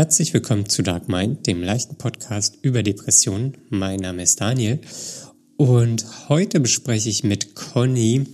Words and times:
Herzlich 0.00 0.32
willkommen 0.32 0.66
zu 0.66 0.82
Dark 0.82 1.10
Mind, 1.10 1.46
dem 1.46 1.62
leichten 1.62 1.96
Podcast 1.96 2.56
über 2.62 2.82
Depressionen. 2.82 3.58
Mein 3.68 4.00
Name 4.00 4.22
ist 4.22 4.40
Daniel 4.40 4.80
und 5.58 6.06
heute 6.30 6.58
bespreche 6.58 7.10
ich 7.10 7.22
mit 7.22 7.54
Conny 7.54 8.24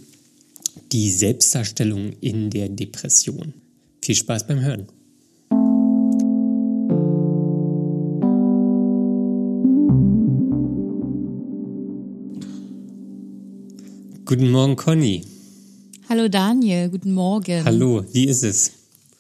die 0.93 1.11
Selbstdarstellung 1.11 2.13
in 2.21 2.51
der 2.51 2.69
Depression. 2.69 3.53
Viel 4.01 4.15
Spaß 4.15 4.47
beim 4.47 4.61
Hören. 4.61 4.87
Guten 14.25 14.53
Morgen, 14.53 14.77
Conny. 14.77 15.25
Hallo 16.09 16.29
Daniel, 16.29 16.91
guten 16.91 17.13
Morgen. 17.13 17.65
Hallo, 17.65 18.05
wie 18.13 18.27
ist 18.27 18.45
es? 18.45 18.71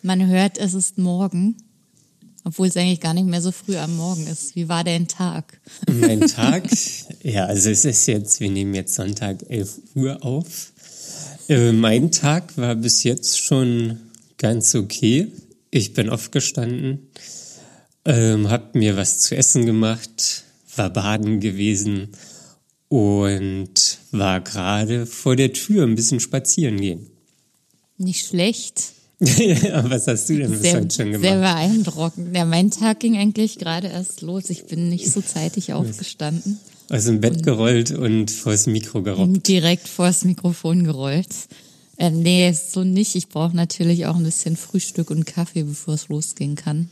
Man 0.02 0.28
hört, 0.28 0.58
es 0.58 0.74
ist 0.74 0.96
morgen, 0.96 1.56
obwohl 2.46 2.68
es 2.68 2.76
eigentlich 2.76 3.00
gar 3.00 3.12
nicht 3.12 3.26
mehr 3.26 3.42
so 3.42 3.50
früh 3.50 3.76
am 3.76 3.96
Morgen 3.96 4.24
ist. 4.28 4.54
Wie 4.54 4.68
war 4.68 4.84
dein 4.84 5.08
Tag? 5.08 5.60
Mein 5.90 6.20
Tag? 6.20 6.62
ja, 7.24 7.44
also 7.46 7.70
es 7.70 7.84
ist 7.84 8.06
jetzt, 8.06 8.38
wir 8.38 8.50
nehmen 8.50 8.72
jetzt 8.72 8.94
Sonntag 8.94 9.38
11 9.48 9.80
Uhr 9.96 10.24
auf. 10.24 10.70
Äh, 11.48 11.72
mein 11.72 12.12
Tag 12.12 12.56
war 12.56 12.76
bis 12.76 13.02
jetzt 13.02 13.40
schon 13.40 13.98
ganz 14.38 14.76
okay. 14.76 15.26
Ich 15.72 15.92
bin 15.92 16.08
aufgestanden, 16.08 17.08
ähm, 18.04 18.48
hab 18.48 18.76
mir 18.76 18.96
was 18.96 19.18
zu 19.18 19.36
essen 19.36 19.66
gemacht, 19.66 20.44
war 20.76 20.90
baden 20.90 21.40
gewesen 21.40 22.10
und 22.88 23.98
war 24.12 24.40
gerade 24.40 25.06
vor 25.06 25.34
der 25.34 25.52
Tür 25.52 25.84
ein 25.84 25.96
bisschen 25.96 26.20
spazieren 26.20 26.80
gehen. 26.80 27.10
Nicht 27.98 28.24
schlecht. 28.24 28.92
ja, 29.20 29.88
was 29.88 30.06
hast 30.08 30.28
du 30.28 30.36
denn 30.38 30.50
bis 30.50 30.60
Sehr, 30.60 30.74
heute 30.76 30.94
schon 30.94 31.12
gemacht? 31.12 31.22
sehr 31.22 31.38
beeindruckend. 31.40 32.36
Ja, 32.36 32.44
mein 32.44 32.70
Tag 32.70 33.00
ging 33.00 33.16
eigentlich 33.16 33.58
gerade 33.58 33.88
erst 33.88 34.20
los. 34.20 34.50
Ich 34.50 34.66
bin 34.66 34.88
nicht 34.90 35.10
so 35.10 35.22
zeitig 35.22 35.72
aufgestanden. 35.72 36.58
Aus 36.90 37.06
dem 37.06 37.20
Bett 37.20 37.42
gerollt 37.42 37.90
und 37.92 38.30
vors 38.30 38.66
Mikro 38.66 39.02
gerobbt. 39.02 39.48
Direkt 39.48 39.88
vors 39.88 40.24
Mikrofon 40.24 40.84
gerollt. 40.84 41.28
Ähm, 41.98 42.22
nee, 42.22 42.52
so 42.52 42.84
nicht. 42.84 43.14
Ich 43.14 43.28
brauche 43.30 43.56
natürlich 43.56 44.04
auch 44.06 44.16
ein 44.16 44.22
bisschen 44.24 44.56
Frühstück 44.56 45.10
und 45.10 45.24
Kaffee, 45.24 45.62
bevor 45.62 45.94
es 45.94 46.08
losgehen 46.08 46.54
kann. 46.54 46.90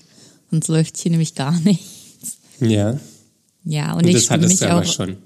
Sonst 0.50 0.68
läuft 0.68 0.96
hier 0.96 1.10
nämlich 1.10 1.34
gar 1.34 1.52
nichts. 1.60 2.38
Ja, 2.58 2.98
Ja, 3.64 3.92
und, 3.92 3.98
und 4.04 4.08
ich 4.08 4.14
das 4.14 4.24
stimme 4.24 4.46
mich 4.48 4.64
auch, 4.66 4.84
schon. 4.84 5.18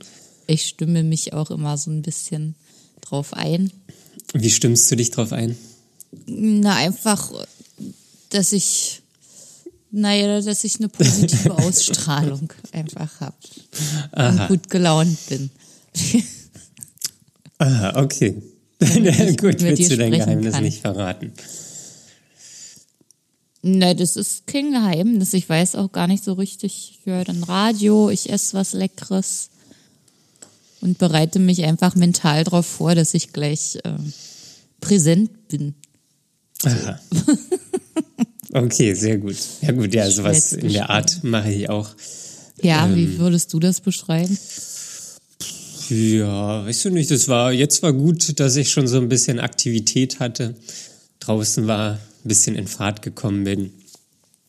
ich 0.49 0.62
stimme 0.67 1.05
mich 1.05 1.33
auch 1.33 1.51
immer 1.53 1.79
so 1.79 1.91
ein 1.93 2.03
bisschen 2.03 2.57
drauf 3.03 3.35
ein. 3.35 3.71
Wie 4.35 4.51
stimmst 4.51 4.91
du 4.91 4.97
dich 4.97 5.12
drauf 5.12 5.33
ein? 5.33 5.57
Na, 6.27 6.77
einfach, 6.77 7.33
dass 8.31 8.53
ich, 8.53 9.03
naja, 9.91 10.41
dass 10.41 10.65
ich 10.65 10.78
eine 10.78 10.89
positive 10.89 11.56
Ausstrahlung 11.59 12.53
einfach 12.73 13.20
habe 13.20 13.37
und 14.17 14.48
gut 14.48 14.70
gelaunt 14.70 15.19
bin. 15.28 15.50
Aha, 17.59 18.03
okay. 18.03 18.41
Gut, 19.41 19.61
willst 19.61 19.91
du 19.91 19.97
dein 19.97 20.12
Geheimnis 20.12 20.55
kann. 20.55 20.62
nicht 20.62 20.81
verraten? 20.81 21.33
Na, 23.62 23.93
das 23.93 24.17
ist 24.17 24.47
kein 24.47 24.70
Geheimnis. 24.70 25.34
Ich 25.34 25.48
weiß 25.48 25.75
auch 25.75 25.91
gar 25.91 26.06
nicht 26.06 26.22
so 26.22 26.34
richtig. 26.34 27.00
Ich 27.00 27.06
höre 27.06 27.25
dann 27.25 27.43
Radio, 27.43 28.09
ich 28.09 28.31
esse 28.31 28.56
was 28.56 28.72
Leckeres 28.72 29.50
und 30.81 30.98
bereite 30.98 31.41
mich 31.41 31.65
einfach 31.65 31.97
mental 31.97 32.45
darauf 32.45 32.67
vor, 32.67 32.95
dass 32.95 33.15
ich 33.15 33.33
gleich 33.33 33.78
äh, 33.83 33.98
präsent 34.81 35.48
bin. 35.48 35.75
Aha. 36.64 37.01
Okay, 38.51 38.95
sehr 38.95 39.19
gut. 39.19 39.37
Ja 39.61 39.73
gut, 39.73 39.92
ja, 39.92 40.11
sowas 40.11 40.55
in 40.55 40.73
der 40.73 40.89
Art 40.89 41.23
mache 41.23 41.53
ich 41.53 41.69
auch. 41.69 41.91
Ja, 42.62 42.87
Ähm. 42.87 42.97
wie 42.97 43.19
würdest 43.19 43.53
du 43.53 43.61
das 43.61 43.83
beschreiben? 43.83 44.39
Ja, 45.91 46.65
weißt 46.65 46.87
du 46.87 46.91
nicht, 46.91 47.11
das 47.11 47.28
war, 47.28 47.53
jetzt 47.53 47.83
war 47.83 47.93
gut, 47.93 48.41
dass 48.41 48.56
ich 48.56 48.71
schon 48.71 48.88
so 48.88 48.99
ein 48.99 49.09
bisschen 49.10 49.38
Aktivität 49.38 50.19
hatte. 50.19 50.55
Draußen 51.21 51.66
war, 51.66 51.93
ein 51.94 51.99
bisschen 52.28 52.56
in 52.56 52.66
Fahrt 52.66 53.03
gekommen 53.03 53.44
bin. 53.44 53.71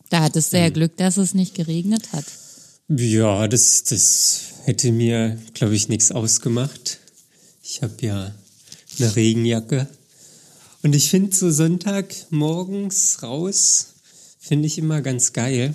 Da 0.10 0.22
hattest 0.22 0.54
du 0.54 0.58
Ähm. 0.58 0.64
ja 0.64 0.70
Glück, 0.70 0.96
dass 0.98 1.18
es 1.18 1.34
nicht 1.34 1.54
geregnet 1.56 2.14
hat. 2.14 2.26
Ja, 2.88 3.48
das, 3.50 3.84
das 3.84 4.40
hätte 4.64 4.92
mir, 4.94 5.38
glaube 5.54 5.76
ich, 5.76 5.90
nichts 5.90 6.12
ausgemacht. 6.12 7.00
Ich 7.64 7.82
habe 7.84 7.94
ja 8.02 8.34
eine 8.98 9.16
Regenjacke. 9.16 9.88
Und 10.82 10.96
ich 10.96 11.10
finde 11.10 11.36
so 11.36 11.52
Sonntag 11.52 12.14
morgens 12.30 13.22
raus, 13.22 13.96
finde 14.40 14.68
ich 14.68 14.78
immer 14.78 15.02
ganz 15.02 15.34
geil. 15.34 15.74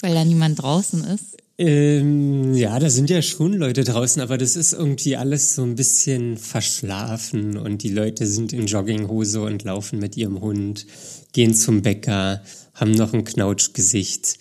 Weil 0.00 0.14
da 0.14 0.24
niemand 0.24 0.62
draußen 0.62 1.04
ist. 1.04 1.36
Ähm, 1.60 2.54
ja, 2.54 2.78
da 2.78 2.88
sind 2.88 3.10
ja 3.10 3.20
schon 3.20 3.52
Leute 3.52 3.82
draußen, 3.82 4.22
aber 4.22 4.38
das 4.38 4.54
ist 4.54 4.72
irgendwie 4.72 5.16
alles 5.16 5.56
so 5.56 5.64
ein 5.64 5.74
bisschen 5.74 6.36
verschlafen 6.38 7.56
und 7.56 7.82
die 7.82 7.88
Leute 7.88 8.28
sind 8.28 8.52
in 8.52 8.66
Jogginghose 8.66 9.42
und 9.42 9.64
laufen 9.64 9.98
mit 9.98 10.16
ihrem 10.16 10.40
Hund, 10.40 10.86
gehen 11.32 11.54
zum 11.54 11.82
Bäcker, 11.82 12.44
haben 12.74 12.92
noch 12.92 13.12
ein 13.12 13.24
Knautschgesicht. 13.24 14.38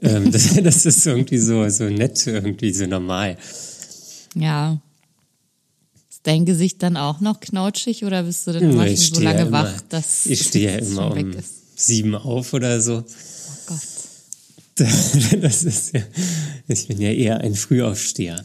Ähm, 0.00 0.30
das, 0.32 0.54
das 0.62 0.86
ist 0.86 1.06
irgendwie 1.06 1.38
so, 1.38 1.68
so 1.68 1.84
nett, 1.84 2.24
irgendwie 2.28 2.72
so 2.72 2.86
normal. 2.86 3.36
Ja. 4.36 4.80
Ist 6.20 6.26
dein 6.26 6.44
Gesicht 6.44 6.82
dann 6.82 6.96
auch 6.98 7.20
noch 7.20 7.40
knautschig 7.40 8.04
oder 8.04 8.24
bist 8.24 8.46
du 8.46 8.52
dann 8.52 8.76
Nee, 8.76 8.94
so 8.94 9.04
stehe 9.14 9.22
ja 9.24 9.30
lange 9.32 9.48
immer, 9.48 9.64
wach, 9.64 9.80
dass 9.88 10.26
ich 10.26 10.42
stehe 10.48 10.70
ja 10.72 10.78
immer 10.78 11.12
um 11.12 11.34
sieben 11.76 12.14
auf 12.14 12.52
oder 12.52 12.80
so. 12.80 12.98
Oh 12.98 13.56
Gott. 13.66 13.78
Das 15.40 15.64
ist 15.64 15.94
ja, 15.94 16.00
ich 16.68 16.88
bin 16.88 17.00
ja 17.00 17.10
eher 17.10 17.38
ein 17.40 17.54
Frühaufsteher. 17.54 18.44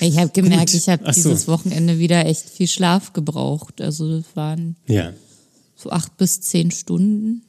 Ich 0.00 0.18
habe 0.18 0.30
gemerkt, 0.32 0.72
Gut. 0.72 0.80
ich 0.80 0.88
habe 0.88 1.12
so. 1.12 1.30
dieses 1.30 1.48
Wochenende 1.48 1.98
wieder 1.98 2.26
echt 2.26 2.48
viel 2.48 2.68
Schlaf 2.68 3.12
gebraucht. 3.12 3.80
Also 3.80 4.18
das 4.18 4.24
waren 4.34 4.76
Ja. 4.86 5.12
so 5.76 5.90
acht 5.90 6.16
bis 6.16 6.40
zehn 6.40 6.70
Stunden. 6.70 7.42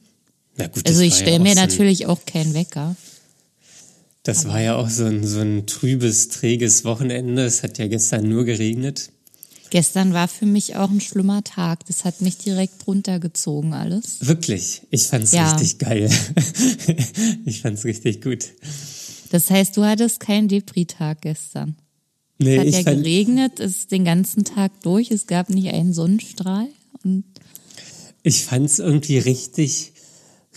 Gut, 0.56 0.86
Also 0.86 1.00
ich 1.02 1.14
ja 1.14 1.20
stelle 1.22 1.38
auch 1.38 1.42
mir 1.42 1.54
so 1.54 1.60
natürlich 1.60 2.06
auch 2.06 2.24
keinen 2.26 2.54
Wecker. 2.54 2.96
Das 4.22 4.46
war 4.46 4.60
ja 4.60 4.76
auch 4.76 4.90
so 4.90 5.04
ein, 5.04 5.26
so 5.26 5.40
ein 5.40 5.66
trübes, 5.66 6.28
träges 6.28 6.84
Wochenende. 6.84 7.44
Es 7.44 7.62
hat 7.62 7.78
ja 7.78 7.88
gestern 7.88 8.28
nur 8.28 8.44
geregnet. 8.44 9.10
Gestern 9.70 10.12
war 10.12 10.26
für 10.28 10.46
mich 10.46 10.76
auch 10.76 10.90
ein 10.90 11.00
schlimmer 11.00 11.42
Tag. 11.44 11.86
Das 11.86 12.04
hat 12.04 12.20
mich 12.20 12.36
direkt 12.36 12.86
runtergezogen 12.86 13.72
alles. 13.72 14.16
Wirklich, 14.26 14.82
ich 14.90 15.04
fand's 15.06 15.32
Ja. 15.32 15.50
richtig 15.50 15.78
geil. 15.78 16.10
ich 17.46 17.62
fand's 17.62 17.84
richtig 17.84 18.20
gut. 18.20 18.46
Das 19.30 19.48
heißt, 19.48 19.76
du 19.76 19.84
hattest 19.84 20.18
keinen 20.20 20.48
Depri-Tag 20.48 21.22
gestern. 21.22 21.76
Nee, 22.38 22.56
Es 22.56 22.60
hat 22.60 22.66
ich 22.66 22.74
ja 22.74 22.82
fand, 22.82 22.96
geregnet, 23.04 23.60
es 23.60 23.76
ist 23.76 23.92
den 23.92 24.04
ganzen 24.04 24.44
Tag 24.44 24.72
durch, 24.82 25.10
es 25.12 25.26
gab 25.26 25.50
nicht 25.50 25.68
einen 25.72 25.92
Sonnenstrahl. 25.92 26.66
Und 27.04 27.24
ich 28.22 28.44
fand's 28.44 28.80
irgendwie 28.80 29.18
richtig, 29.18 29.92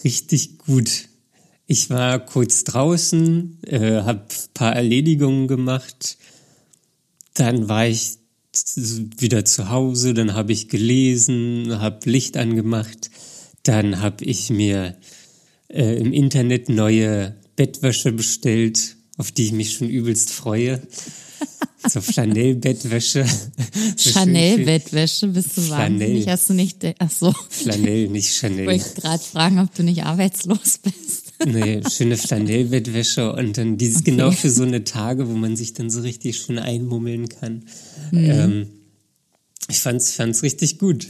richtig 0.04 0.58
gut. 0.58 1.08
Ich 1.66 1.90
war 1.90 2.20
kurz 2.20 2.64
draußen, 2.66 3.60
äh, 3.66 4.02
hab 4.02 4.32
paar 4.54 4.76
Erledigungen 4.76 5.48
gemacht. 5.48 6.18
Dann 7.34 7.70
war 7.70 7.88
ich 7.88 8.18
wieder 9.18 9.46
zu 9.46 9.70
Hause, 9.70 10.14
dann 10.14 10.34
habe 10.34 10.52
ich 10.52 10.70
gelesen, 10.70 11.80
habe 11.80 12.10
Licht 12.10 12.38
angemacht. 12.38 13.10
Dann 13.64 14.02
habe 14.02 14.26
ich 14.26 14.50
mir 14.50 14.96
äh, 15.70 15.98
im 15.98 16.14
Internet 16.14 16.70
neue 16.70 17.36
Bettwäsche 17.56 18.12
bestellt, 18.12 18.96
auf 19.18 19.32
die 19.32 19.46
ich 19.46 19.52
mich 19.54 19.74
schon 19.74 19.90
übelst 19.90 20.32
freue. 20.32 20.82
So 21.86 22.00
Flanell-Bettwäsche. 22.00 23.26
So 23.98 24.12
Chanel-Bettwäsche, 24.12 25.28
bist 25.28 25.58
du 25.58 25.70
wahnsinnig? 25.70 26.30
Hast 26.30 26.50
du 26.50 26.54
nicht, 26.54 26.78
ach 26.98 27.12
so, 27.12 27.34
Flanell, 27.50 28.08
nicht 28.08 28.30
ich 28.30 28.38
Chanel. 28.38 28.68
wollte 28.68 29.02
gerade 29.02 29.22
fragen, 29.22 29.60
ob 29.60 29.74
du 29.76 29.84
nicht 29.84 30.04
arbeitslos 30.04 30.78
bist. 30.78 31.23
Nee, 31.46 31.82
schöne 31.90 32.18
Flanellbettwäsche 32.18 33.34
und 33.34 33.58
dann 33.58 33.78
dieses 33.78 34.04
genau 34.04 34.32
für 34.32 34.50
so 34.50 34.64
eine 34.64 34.84
Tage, 34.84 35.28
wo 35.28 35.34
man 35.34 35.56
sich 35.56 35.74
dann 35.74 35.90
so 35.90 36.02
richtig 36.02 36.38
schön 36.38 36.60
einmummeln 36.60 37.30
kann. 37.30 37.66
Ähm, 38.12 38.68
ich 39.70 39.80
fand's, 39.80 40.14
fand's 40.14 40.44
richtig 40.44 40.80
gut. 40.80 41.08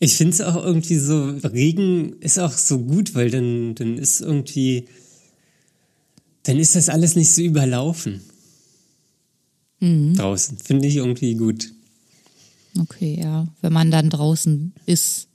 Ich 0.00 0.16
find's 0.16 0.40
auch 0.40 0.56
irgendwie 0.64 0.98
so, 0.98 1.30
Regen 1.30 2.20
ist 2.20 2.38
auch 2.38 2.52
so 2.52 2.78
gut, 2.78 3.14
weil 3.14 3.30
dann, 3.30 3.74
dann 3.74 3.98
ist 3.98 4.20
irgendwie, 4.20 4.86
dann 6.44 6.58
ist 6.58 6.76
das 6.76 6.88
alles 6.88 7.16
nicht 7.16 7.32
so 7.32 7.42
überlaufen. 7.42 8.20
Draußen. 9.80 10.58
Finde 10.58 10.88
ich 10.88 10.96
irgendwie 10.96 11.34
gut. 11.34 11.72
Okay, 12.78 13.18
ja, 13.20 13.48
wenn 13.60 13.72
man 13.72 13.90
dann 13.90 14.10
draußen 14.10 14.72
ist. 14.86 15.27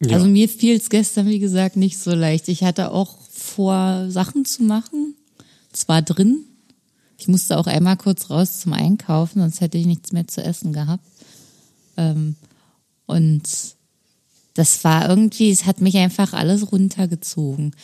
Ja. 0.00 0.16
Also 0.16 0.26
mir 0.26 0.48
fiel 0.48 0.76
es 0.76 0.88
gestern, 0.88 1.26
wie 1.26 1.38
gesagt, 1.38 1.76
nicht 1.76 1.98
so 1.98 2.14
leicht. 2.14 2.48
Ich 2.48 2.64
hatte 2.64 2.90
auch 2.90 3.18
vor, 3.30 4.10
Sachen 4.10 4.44
zu 4.44 4.62
machen. 4.62 5.14
Zwar 5.72 6.02
drin. 6.02 6.44
Ich 7.18 7.28
musste 7.28 7.58
auch 7.58 7.66
einmal 7.66 7.96
kurz 7.96 8.30
raus 8.30 8.60
zum 8.60 8.72
Einkaufen, 8.72 9.40
sonst 9.40 9.60
hätte 9.60 9.76
ich 9.76 9.86
nichts 9.86 10.12
mehr 10.12 10.26
zu 10.26 10.42
essen 10.42 10.72
gehabt. 10.72 11.04
Ähm, 11.98 12.34
und 13.06 13.42
das 14.54 14.84
war 14.84 15.08
irgendwie, 15.08 15.50
es 15.50 15.66
hat 15.66 15.80
mich 15.80 15.96
einfach 15.98 16.32
alles 16.32 16.72
runtergezogen. 16.72 17.76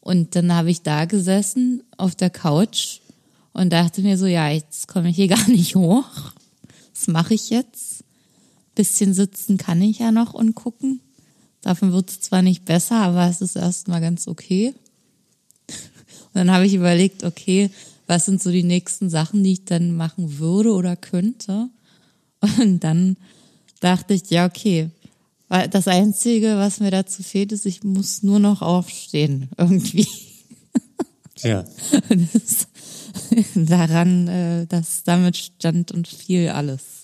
Und 0.00 0.34
dann 0.34 0.54
habe 0.54 0.70
ich 0.70 0.82
da 0.82 1.04
gesessen 1.04 1.82
auf 1.98 2.14
der 2.14 2.30
Couch 2.30 3.00
und 3.52 3.70
dachte 3.70 4.00
mir 4.00 4.16
so, 4.16 4.26
ja, 4.26 4.48
jetzt 4.48 4.88
komme 4.88 5.10
ich 5.10 5.16
hier 5.16 5.28
gar 5.28 5.48
nicht 5.48 5.76
hoch. 5.76 6.08
Was 6.94 7.08
mache 7.08 7.34
ich 7.34 7.50
jetzt? 7.50 8.04
Bisschen 8.74 9.12
sitzen 9.12 9.58
kann 9.58 9.82
ich 9.82 9.98
ja 9.98 10.12
noch 10.12 10.32
und 10.32 10.54
gucken. 10.54 11.00
Davon 11.62 11.92
wird 11.92 12.10
es 12.10 12.20
zwar 12.20 12.42
nicht 12.42 12.64
besser, 12.64 12.96
aber 12.96 13.28
es 13.28 13.40
ist 13.40 13.56
erstmal 13.56 14.00
ganz 14.00 14.28
okay. 14.28 14.74
Und 15.68 16.34
dann 16.34 16.50
habe 16.50 16.66
ich 16.66 16.74
überlegt, 16.74 17.24
okay, 17.24 17.70
was 18.06 18.24
sind 18.26 18.42
so 18.42 18.50
die 18.50 18.62
nächsten 18.62 19.10
Sachen, 19.10 19.44
die 19.44 19.52
ich 19.52 19.64
dann 19.64 19.96
machen 19.96 20.38
würde 20.38 20.72
oder 20.72 20.96
könnte? 20.96 21.68
Und 22.58 22.80
dann 22.80 23.16
dachte 23.80 24.14
ich, 24.14 24.30
ja, 24.30 24.46
okay, 24.46 24.90
das 25.48 25.88
Einzige, 25.88 26.56
was 26.56 26.80
mir 26.80 26.90
dazu 26.90 27.22
fehlt, 27.22 27.52
ist, 27.52 27.66
ich 27.66 27.82
muss 27.82 28.22
nur 28.22 28.38
noch 28.38 28.62
aufstehen, 28.62 29.48
irgendwie. 29.56 30.06
Ja. 31.42 31.64
Das, 32.08 32.68
daran, 33.54 34.28
äh, 34.28 34.66
dass 34.66 35.02
damit 35.04 35.36
stand 35.36 35.92
und 35.92 36.06
fiel 36.06 36.50
alles. 36.50 36.99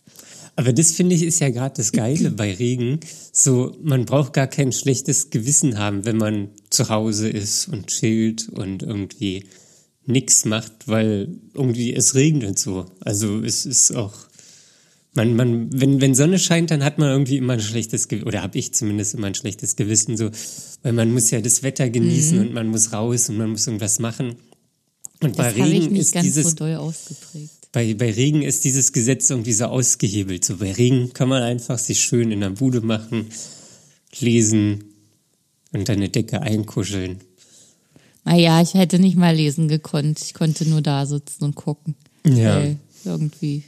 Aber 0.57 0.73
das 0.73 0.93
finde 0.93 1.15
ich 1.15 1.23
ist 1.23 1.41
ja 1.41 1.51
gerade 1.51 1.75
das 1.77 1.93
Geile 1.93 2.31
bei 2.31 2.55
Regen. 2.55 3.01
So, 3.31 3.77
man 3.83 4.07
braucht 4.07 4.33
gar 4.33 4.47
kein 4.47 4.73
schlechtes 4.73 5.29
Gewissen 5.29 5.79
haben, 5.79 6.07
wenn 6.07 6.17
man 6.17 6.49
zu 6.71 6.89
Hause 6.89 7.29
ist 7.29 7.69
und 7.69 7.89
chillt 7.89 8.49
und 8.49 8.83
irgendwie 8.83 9.45
nichts 10.07 10.47
macht, 10.47 10.73
weil 10.87 11.29
irgendwie 11.53 11.95
es 11.95 12.15
regnet 12.15 12.59
so. 12.59 12.87
Also 13.01 13.43
es 13.43 13.67
ist 13.67 13.95
auch, 13.95 14.15
man, 15.15 15.35
man, 15.35 15.69
wenn, 15.79 16.01
wenn 16.01 16.15
Sonne 16.15 16.39
scheint, 16.39 16.71
dann 16.71 16.85
hat 16.85 16.99
man 16.99 17.11
irgendwie 17.11 17.37
immer 17.37 17.55
ein 17.55 17.61
schlechtes 17.61 18.09
Gewissen, 18.09 18.29
oder 18.29 18.43
habe 18.43 18.59
ich 18.59 18.73
zumindest 18.73 19.15
immer 19.15 19.27
ein 19.27 19.35
schlechtes 19.35 19.77
Gewissen, 19.77 20.17
so, 20.17 20.31
weil 20.83 20.93
man 20.95 21.13
muss 21.13 21.31
ja 21.31 21.41
das 21.43 21.63
Wetter 21.63 21.91
genießen 21.91 22.39
mhm. 22.39 22.47
und 22.47 22.55
man 22.55 22.69
muss 22.69 22.93
raus 22.93 23.29
und 23.29 23.37
man 23.37 23.51
muss 23.51 23.67
irgendwas 23.67 23.99
machen. 23.99 24.37
Und 25.23 25.39
das 25.39 25.55
bei 25.55 25.63
Regen 25.63 25.83
ich 25.83 25.91
nicht 25.91 26.03
ist 26.03 26.13
ganz 26.13 26.25
dieses, 26.25 26.51
so 26.51 26.57
doll 26.57 26.77
ausgeprägt. 26.77 27.66
Bei, 27.77 27.93
bei 27.93 28.11
Regen 28.11 28.41
ist 28.41 28.65
dieses 28.65 28.95
Gesetz 28.95 29.29
irgendwie 29.29 29.53
so 29.53 29.67
ausgehebelt. 29.67 30.47
So 30.47 30.57
bei 30.57 30.73
Regen 30.73 31.13
kann 31.13 31.29
man 31.29 31.43
einfach 31.43 31.79
sich 31.79 32.01
schön 32.01 32.33
in 32.33 32.41
der 32.41 32.49
Bude 32.49 32.81
machen, 32.81 33.27
lesen 34.19 34.95
und 35.73 35.91
eine 35.91 36.09
Decke 36.09 36.41
einkuscheln. 36.41 37.19
Naja, 38.25 38.63
ich 38.63 38.73
hätte 38.73 38.99
nicht 38.99 39.19
mal 39.19 39.37
lesen 39.37 39.69
gekonnt. 39.69 40.23
Ich 40.23 40.33
konnte 40.33 40.67
nur 40.67 40.81
da 40.81 41.05
sitzen 41.05 41.45
und 41.45 41.55
gucken. 41.55 41.97
Ja. 42.27 42.67
Irgendwie 43.05 43.63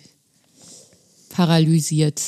paralysiert. 1.28 2.22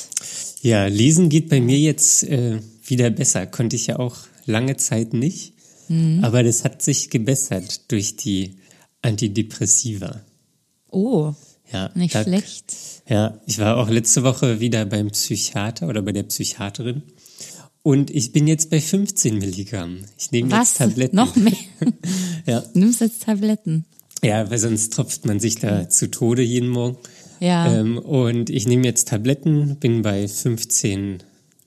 Ja, 0.60 0.84
lesen 0.84 1.30
geht 1.30 1.48
bei 1.48 1.62
mir 1.62 1.78
jetzt 1.78 2.24
äh, 2.24 2.60
wieder 2.84 3.08
besser. 3.08 3.46
Konnte 3.46 3.76
ich 3.76 3.86
ja 3.86 3.98
auch 3.98 4.18
lange 4.44 4.76
Zeit 4.76 5.14
nicht. 5.14 5.54
Mhm. 5.88 6.22
Aber 6.22 6.42
das 6.42 6.62
hat 6.62 6.82
sich 6.82 7.08
gebessert 7.08 7.90
durch 7.90 8.16
die 8.16 8.56
Antidepressiva. 9.00 10.20
Oh, 10.90 11.32
Ja, 11.72 11.90
nicht 11.94 12.14
da- 12.14 12.22
schlecht. 12.24 12.74
Ja, 13.08 13.38
ich 13.46 13.58
war 13.58 13.76
auch 13.76 13.88
letzte 13.88 14.22
Woche 14.22 14.60
wieder 14.60 14.84
beim 14.84 15.10
Psychiater 15.10 15.88
oder 15.88 16.02
bei 16.02 16.12
der 16.12 16.22
Psychiaterin. 16.24 17.02
Und 17.82 18.10
ich 18.10 18.32
bin 18.32 18.46
jetzt 18.46 18.70
bei 18.70 18.80
15 18.80 19.38
Milligramm. 19.38 19.98
Ich 20.18 20.30
nehme 20.32 20.50
Was? 20.50 20.70
jetzt 20.70 20.78
Tabletten. 20.78 21.16
Noch 21.16 21.34
mehr? 21.36 21.52
Ja. 22.46 22.60
Du 22.60 22.78
nimmst 22.78 23.00
jetzt 23.00 23.22
Tabletten. 23.22 23.84
ja, 24.22 24.50
weil 24.50 24.58
sonst 24.58 24.92
tropft 24.92 25.24
man 25.26 25.40
sich 25.40 25.56
da 25.56 25.88
zu 25.88 26.10
Tode 26.10 26.42
jeden 26.42 26.68
Morgen. 26.68 26.96
Ja. 27.38 27.72
Ähm, 27.74 27.98
und 27.98 28.50
ich 28.50 28.66
nehme 28.66 28.84
jetzt 28.84 29.08
Tabletten, 29.08 29.76
bin 29.76 30.02
bei 30.02 30.26
15 30.28 31.22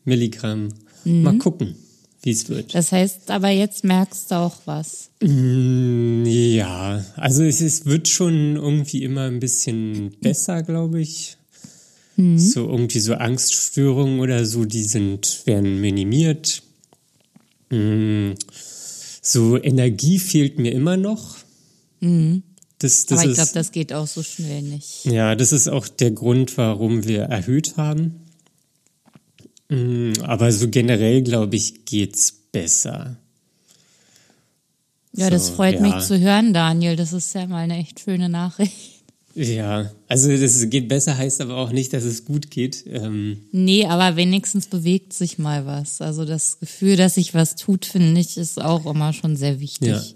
Milligramm. 0.05 0.69
Mhm. 1.05 1.23
Mal 1.23 1.37
gucken, 1.37 1.75
wie 2.23 2.31
es 2.31 2.49
wird. 2.49 2.73
Das 2.73 2.91
heißt, 2.91 3.29
aber 3.31 3.49
jetzt 3.49 3.83
merkst 3.83 4.31
du 4.31 4.35
auch 4.35 4.55
was. 4.65 5.09
Mm, 5.21 6.25
Ja, 6.25 7.03
also 7.17 7.43
es 7.43 7.61
ist, 7.61 7.85
wird 7.85 8.07
schon 8.07 8.55
irgendwie 8.55 9.03
immer 9.03 9.23
ein 9.23 9.39
bisschen 9.39 10.15
besser, 10.21 10.63
glaube 10.63 11.01
ich. 11.01 11.37
So 12.15 12.69
irgendwie 12.69 12.99
so 12.99 13.15
Angststörungen 13.15 14.19
oder 14.19 14.45
so, 14.45 14.65
die 14.65 14.83
sind, 14.83 15.41
werden 15.45 15.81
minimiert. 15.81 16.61
Mm, 17.71 18.33
So 19.21 19.57
Energie 19.61 20.19
fehlt 20.19 20.59
mir 20.59 20.73
immer 20.73 20.95
noch. 20.95 21.37
Das, 22.79 23.05
das 23.07 23.19
aber 23.19 23.29
ich 23.29 23.35
glaube, 23.35 23.51
das 23.53 23.71
geht 23.71 23.93
auch 23.93 24.05
so 24.07 24.21
schnell 24.21 24.61
nicht. 24.61 25.05
ja, 25.05 25.35
das 25.35 25.53
ist 25.53 25.69
auch 25.69 25.87
der 25.87 26.11
Grund, 26.11 26.57
warum 26.57 27.07
wir 27.07 27.21
erhöht 27.23 27.77
haben. 27.77 28.19
Mm, 29.69 30.13
Aber 30.21 30.51
so 30.51 30.69
generell, 30.69 31.21
glaube 31.21 31.55
ich, 31.55 31.85
geht's 31.85 32.31
besser. 32.51 33.17
Ja, 35.15 35.29
das 35.29 35.47
So, 35.47 35.53
freut 35.53 35.75
ja. 35.75 35.81
mich 35.81 35.99
zu 36.05 36.19
hören, 36.19 36.53
Daniel. 36.53 36.95
Das 36.95 37.13
ist 37.13 37.33
ja 37.35 37.45
mal 37.47 37.59
eine 37.59 37.77
echt 37.77 37.99
schöne 37.99 38.29
Nachricht. 38.29 38.93
Ja, 39.35 39.91
also 40.07 40.35
das 40.37 40.69
geht 40.69 40.87
besser 40.87 41.17
heißt 41.17 41.41
aber 41.41 41.57
auch 41.57 41.71
nicht, 41.71 41.91
dass 41.93 42.03
es 42.03 42.23
gut 42.23 42.51
geht. 42.51 42.85
Ähm, 42.87 43.37
Nee, 43.51 43.85
aber 43.87 44.15
wenigstens 44.15 44.67
bewegt 44.67 45.11
sich 45.11 45.39
mal 45.39 45.65
was. 45.65 46.01
Also 46.01 46.23
das 46.23 46.59
Gefühl, 46.59 46.97
dass 46.97 47.15
sich 47.15 47.33
was 47.33 47.55
tut, 47.55 47.85
finde 47.85 48.21
ich, 48.21 48.37
ist 48.37 48.61
auch 48.61 48.85
immer 48.85 49.11
schon 49.11 49.35
sehr 49.35 49.59
wichtig. 49.59 50.15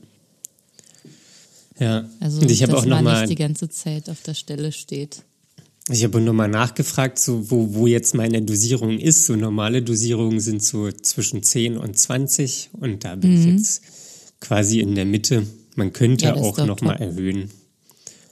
Ja. 1.79 1.85
ja. 2.03 2.09
Also, 2.19 2.41
und 2.41 2.51
ich 2.51 2.61
habe 2.61 2.77
auch 2.77 2.85
noch 2.85 2.95
man 2.97 3.03
mal, 3.05 3.21
nicht 3.21 3.31
die 3.31 3.41
ganze 3.41 3.69
Zeit 3.69 4.07
auf 4.07 4.21
der 4.21 4.35
Stelle 4.35 4.71
steht. 4.71 5.23
Ich 5.89 6.03
habe 6.03 6.19
noch 6.21 6.33
mal 6.33 6.47
nachgefragt, 6.49 7.17
so 7.19 7.49
wo 7.49 7.73
wo 7.73 7.87
jetzt 7.87 8.13
meine 8.13 8.41
Dosierung 8.41 8.99
ist. 8.99 9.25
So 9.25 9.35
normale 9.35 9.81
Dosierungen 9.81 10.39
sind 10.39 10.63
so 10.63 10.91
zwischen 10.91 11.43
10 11.43 11.77
und 11.77 11.97
20 11.97 12.69
und 12.73 13.03
da 13.03 13.15
bin 13.15 13.39
ich 13.39 13.45
jetzt 13.45 13.81
quasi 14.41 14.79
in 14.81 14.95
der 14.95 15.05
Mitte. 15.05 15.45
Man 15.75 15.93
könnte 15.93 16.25
Mhm. 16.31 16.35
Ja, 16.35 16.41
auch 16.41 16.57
doch 16.57 16.65
noch 16.67 16.81
mal 16.81 16.93
top. 16.97 17.01
erhöhen, 17.07 17.51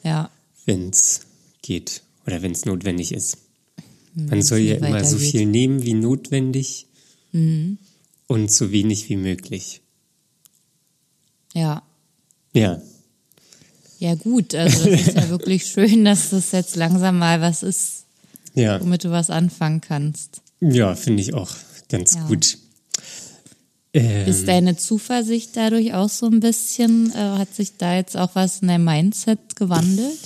Ja, 0.04 0.30
wenn 0.66 0.90
es 0.90 1.22
geht 1.62 2.02
oder 2.28 2.42
wenn 2.42 2.52
es 2.52 2.66
notwendig 2.66 3.12
ist. 3.14 3.38
Man 4.16 4.32
wenn's 4.32 4.48
soll 4.48 4.60
ja 4.60 4.76
immer 4.76 5.04
so 5.06 5.18
viel 5.18 5.46
nehmen 5.46 5.84
wie 5.84 5.94
notwendig 5.94 6.88
Mhm. 7.32 7.78
und 8.28 8.52
so 8.52 8.72
wenig 8.72 9.10
wie 9.10 9.18
möglich. 9.18 9.82
ja. 11.54 11.84
Ja, 12.54 12.82
Ja 14.00 14.16
gut, 14.16 14.54
also 14.56 14.90
das 14.90 15.02
ist 15.08 15.16
ja 15.16 15.30
wirklich 15.30 15.66
schön, 15.66 16.04
dass 16.06 16.32
das 16.32 16.52
jetzt 16.52 16.76
langsam 16.76 17.18
mal 17.20 17.40
was 17.42 17.64
ist, 17.64 18.04
ja. 18.54 18.80
womit 18.82 19.04
du 19.04 19.12
was 19.12 19.30
anfangen 19.30 19.82
kannst. 19.82 20.42
Ja, 20.60 20.96
finde 20.96 21.22
ich 21.22 21.34
auch 21.34 21.54
ganz 21.90 22.16
Ja. 22.16 22.28
gut. 22.28 22.58
Ähm, 23.94 24.28
Ist 24.28 24.48
deine 24.48 24.76
Zuversicht 24.76 25.52
dadurch 25.56 25.94
auch 25.94 26.10
so 26.10 26.26
ein 26.26 26.42
bisschen, 26.42 27.12
äh, 27.14 27.18
hat 27.38 27.56
sich 27.56 27.78
da 27.78 27.96
jetzt 27.96 28.18
auch 28.18 28.32
was 28.34 28.60
in 28.62 28.68
deinem 28.68 28.84
Mindset 28.84 29.56
gewandelt? 29.56 30.18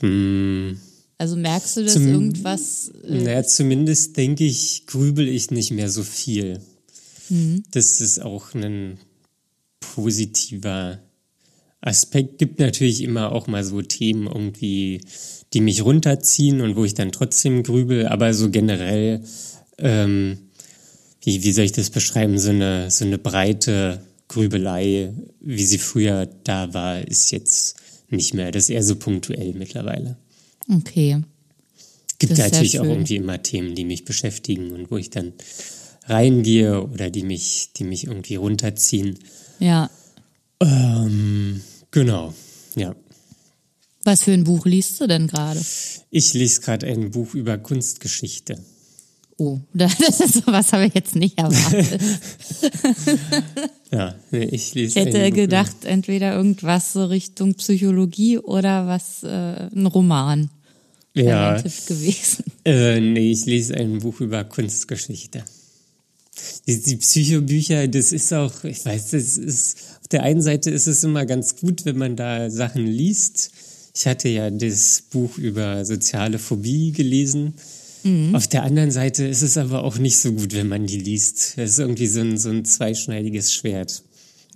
hm, 0.00 0.78
Also 1.18 1.36
merkst 1.36 1.76
du, 1.76 1.82
dass 1.84 1.94
Zum- 1.94 2.08
irgendwas, 2.08 2.90
äh, 3.08 3.22
naja, 3.24 3.42
zumindest 3.44 4.16
denke 4.16 4.44
ich, 4.44 4.84
grübel 4.86 5.26
ich 5.28 5.50
nicht 5.50 5.72
mehr 5.72 5.90
so 5.90 6.02
viel. 6.04 6.60
Mhm. 7.28 7.64
Das 7.72 8.00
ist 8.00 8.20
auch 8.22 8.54
ein 8.54 8.98
positiver 9.80 10.98
Aspekt. 11.86 12.38
Gibt 12.38 12.58
natürlich 12.58 13.02
immer 13.02 13.32
auch 13.32 13.46
mal 13.46 13.64
so 13.64 13.82
Themen 13.82 14.26
irgendwie, 14.26 15.00
die 15.52 15.60
mich 15.60 15.84
runterziehen 15.84 16.60
und 16.60 16.76
wo 16.76 16.84
ich 16.84 16.94
dann 16.94 17.12
trotzdem 17.12 17.62
grübel, 17.62 18.06
aber 18.06 18.34
so 18.34 18.50
generell, 18.50 19.22
ähm, 19.78 20.38
wie, 21.22 21.42
wie 21.42 21.52
soll 21.52 21.64
ich 21.64 21.72
das 21.72 21.90
beschreiben, 21.90 22.38
so 22.38 22.50
eine, 22.50 22.90
so 22.90 23.04
eine 23.04 23.18
breite 23.18 24.02
Grübelei, 24.28 25.12
wie 25.40 25.64
sie 25.64 25.78
früher 25.78 26.26
da 26.44 26.72
war, 26.74 27.00
ist 27.06 27.30
jetzt 27.30 27.76
nicht 28.08 28.34
mehr. 28.34 28.50
Das 28.50 28.64
ist 28.64 28.70
eher 28.70 28.82
so 28.82 28.96
punktuell 28.96 29.54
mittlerweile. 29.54 30.16
okay. 30.68 31.22
Gibt 32.18 32.38
natürlich 32.38 32.78
auch 32.78 32.84
irgendwie 32.84 33.16
immer 33.16 33.42
Themen, 33.42 33.74
die 33.74 33.84
mich 33.84 34.04
beschäftigen 34.04 34.70
und 34.70 34.90
wo 34.90 34.96
ich 34.96 35.10
dann 35.10 35.32
reingehe 36.06 36.82
oder 36.82 37.10
die 37.10 37.24
mich, 37.24 37.70
die 37.76 37.84
mich 37.84 38.06
irgendwie 38.06 38.36
runterziehen. 38.36 39.18
Ja. 39.58 39.90
Ähm, 40.60 41.60
genau, 41.94 42.34
ja. 42.74 42.94
Was 44.04 44.24
für 44.24 44.32
ein 44.32 44.44
Buch 44.44 44.66
liest 44.66 45.00
du 45.00 45.06
denn 45.06 45.28
gerade? 45.28 45.60
Ich 46.10 46.34
lese 46.34 46.60
gerade 46.60 46.86
ein 46.86 47.10
Buch 47.10 47.34
über 47.34 47.56
Kunstgeschichte. 47.56 48.58
Oh, 49.38 49.58
das 49.74 49.98
ist 49.98 50.44
sowas 50.44 50.72
habe 50.72 50.86
ich 50.86 50.94
jetzt 50.94 51.16
nicht 51.16 51.38
erwartet. 51.38 52.00
Ja, 53.90 54.12
nee, 54.32 54.42
ich 54.46 54.74
lese 54.74 54.98
Ich 54.98 55.06
hätte 55.06 55.20
ein 55.20 55.30
Buch 55.30 55.36
gedacht, 55.36 55.84
entweder 55.84 56.34
irgendwas 56.34 56.92
so 56.94 57.04
Richtung 57.04 57.54
Psychologie 57.54 58.38
oder 58.38 58.88
was, 58.88 59.22
äh, 59.22 59.68
ein 59.72 59.86
Roman. 59.86 60.50
Ja, 61.14 61.54
ein 61.54 61.62
Tipp 61.62 61.86
gewesen. 61.86 62.44
äh, 62.64 62.98
nee, 62.98 63.30
ich 63.30 63.46
lese 63.46 63.76
ein 63.76 64.00
Buch 64.00 64.20
über 64.20 64.42
Kunstgeschichte. 64.42 65.44
Die, 66.66 66.82
die 66.82 66.96
Psychobücher, 66.96 67.88
das 67.88 68.12
ist 68.12 68.32
auch, 68.32 68.64
ich 68.64 68.84
weiß, 68.84 69.10
das 69.10 69.36
ist, 69.36 69.76
auf 70.00 70.08
der 70.08 70.22
einen 70.22 70.42
Seite 70.42 70.70
ist 70.70 70.86
es 70.86 71.04
immer 71.04 71.26
ganz 71.26 71.56
gut, 71.56 71.84
wenn 71.84 71.98
man 71.98 72.16
da 72.16 72.50
Sachen 72.50 72.86
liest. 72.86 73.50
Ich 73.96 74.06
hatte 74.06 74.28
ja 74.28 74.50
das 74.50 75.02
Buch 75.10 75.38
über 75.38 75.84
soziale 75.84 76.38
Phobie 76.38 76.92
gelesen. 76.92 77.54
Auf 78.34 78.48
der 78.48 78.64
anderen 78.64 78.90
Seite 78.90 79.24
ist 79.24 79.40
es 79.40 79.56
aber 79.56 79.82
auch 79.82 79.96
nicht 79.96 80.18
so 80.18 80.32
gut, 80.32 80.52
wenn 80.52 80.68
man 80.68 80.86
die 80.86 80.98
liest. 80.98 81.54
Es 81.56 81.70
ist 81.70 81.78
irgendwie 81.78 82.06
so 82.06 82.20
ein, 82.20 82.36
so 82.36 82.50
ein 82.50 82.62
zweischneidiges 82.66 83.54
Schwert. 83.54 84.02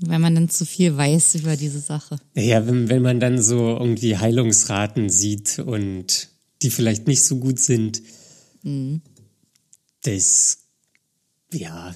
Wenn 0.00 0.20
man 0.20 0.34
dann 0.34 0.50
zu 0.50 0.66
viel 0.66 0.94
weiß 0.94 1.36
über 1.36 1.56
diese 1.56 1.80
Sache. 1.80 2.18
Ja, 2.34 2.66
wenn, 2.66 2.90
wenn 2.90 3.00
man 3.00 3.20
dann 3.20 3.40
so 3.40 3.70
irgendwie 3.70 4.18
Heilungsraten 4.18 5.08
sieht 5.08 5.60
und 5.60 6.28
die 6.60 6.68
vielleicht 6.68 7.06
nicht 7.06 7.24
so 7.24 7.36
gut 7.36 7.58
sind, 7.58 8.02
das, 10.02 10.58
ja, 11.52 11.94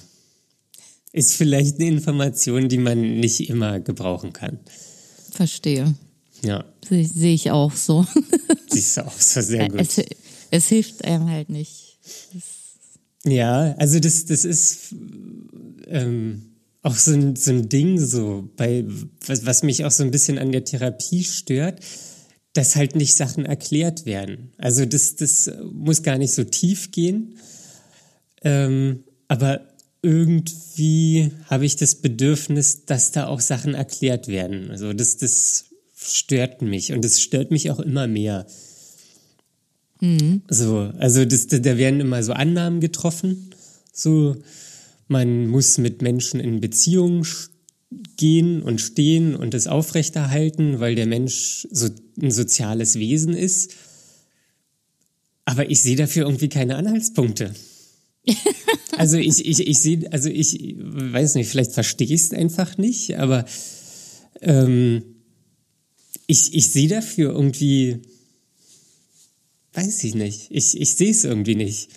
ist 1.11 1.35
vielleicht 1.35 1.79
eine 1.79 1.89
Information, 1.89 2.69
die 2.69 2.79
man 2.79 3.19
nicht 3.19 3.49
immer 3.49 3.79
gebrauchen 3.79 4.33
kann. 4.33 4.59
Verstehe. 5.31 5.93
Ja, 6.43 6.65
Sehe 6.87 7.07
seh 7.07 7.33
ich 7.33 7.51
auch 7.51 7.71
so. 7.71 8.05
die 8.73 8.79
ist 8.79 8.99
auch 8.99 9.17
so 9.17 9.41
sehr 9.41 9.69
gut. 9.69 9.79
es, 9.79 10.01
es 10.51 10.67
hilft 10.67 11.05
einem 11.05 11.29
halt 11.29 11.49
nicht. 11.49 11.97
Ja, 13.25 13.73
also 13.77 13.99
das, 13.99 14.25
das 14.25 14.43
ist 14.43 14.93
ähm, 15.87 16.53
auch 16.81 16.95
so 16.95 17.13
ein, 17.13 17.35
so 17.35 17.51
ein 17.51 17.69
Ding, 17.69 17.97
so 17.97 18.49
bei 18.57 18.85
was, 19.25 19.45
was 19.45 19.63
mich 19.63 19.85
auch 19.85 19.91
so 19.91 20.03
ein 20.03 20.11
bisschen 20.11 20.37
an 20.37 20.51
der 20.51 20.65
Therapie 20.65 21.23
stört, 21.23 21.79
dass 22.51 22.75
halt 22.75 22.95
nicht 22.95 23.15
Sachen 23.15 23.45
erklärt 23.45 24.05
werden. 24.05 24.51
Also 24.57 24.85
das, 24.85 25.15
das 25.15 25.49
muss 25.71 26.03
gar 26.03 26.17
nicht 26.17 26.33
so 26.33 26.43
tief 26.43 26.91
gehen, 26.91 27.37
ähm, 28.43 29.05
aber 29.27 29.61
irgendwie 30.01 31.31
habe 31.45 31.65
ich 31.65 31.77
das 31.77 31.95
Bedürfnis, 31.95 32.85
dass 32.85 33.11
da 33.11 33.27
auch 33.27 33.39
Sachen 33.39 33.73
erklärt 33.73 34.27
werden. 34.27 34.69
Also 34.69 34.93
das, 34.93 35.17
das 35.17 35.65
stört 35.95 36.61
mich 36.61 36.91
und 36.91 37.03
das 37.05 37.21
stört 37.21 37.51
mich 37.51 37.71
auch 37.71 37.79
immer 37.79 38.07
mehr. 38.07 38.45
So, 40.49 40.91
also 40.97 41.23
das, 41.23 41.47
da 41.47 41.77
werden 41.77 42.01
immer 42.01 42.21
so 42.23 42.33
Annahmen 42.33 42.81
getroffen. 42.81 43.51
So, 43.93 44.35
man 45.07 45.47
muss 45.47 45.77
mit 45.77 46.01
Menschen 46.01 46.41
in 46.41 46.59
Beziehung 46.59 47.25
gehen 48.17 48.61
und 48.61 48.81
stehen 48.81 49.35
und 49.35 49.53
das 49.53 49.67
aufrechterhalten, 49.67 50.79
weil 50.79 50.95
der 50.95 51.05
Mensch 51.05 51.67
so 51.71 51.89
ein 52.21 52.31
soziales 52.31 52.95
Wesen 52.99 53.33
ist. 53.33 53.73
Aber 55.45 55.69
ich 55.69 55.81
sehe 55.81 55.95
dafür 55.95 56.25
irgendwie 56.25 56.49
keine 56.49 56.75
Anhaltspunkte. 56.75 57.53
Also 58.95 59.17
ich, 59.17 59.43
ich, 59.43 59.67
ich 59.67 59.79
sehe, 59.79 60.07
also 60.11 60.29
ich 60.29 60.75
weiß 60.77 61.33
nicht, 61.33 61.49
vielleicht 61.49 61.71
verstehe 61.71 62.07
ich 62.07 62.21
es 62.21 62.31
einfach 62.31 62.77
nicht, 62.77 63.17
aber 63.17 63.43
ähm, 64.41 65.03
ich, 66.27 66.53
ich 66.53 66.67
sehe 66.67 66.87
dafür 66.87 67.33
irgendwie, 67.33 68.01
weiß 69.73 70.03
ich 70.03 70.13
nicht, 70.13 70.47
ich, 70.51 70.79
ich 70.79 70.93
sehe 70.93 71.09
es 71.09 71.23
irgendwie 71.23 71.55
nicht. 71.55 71.89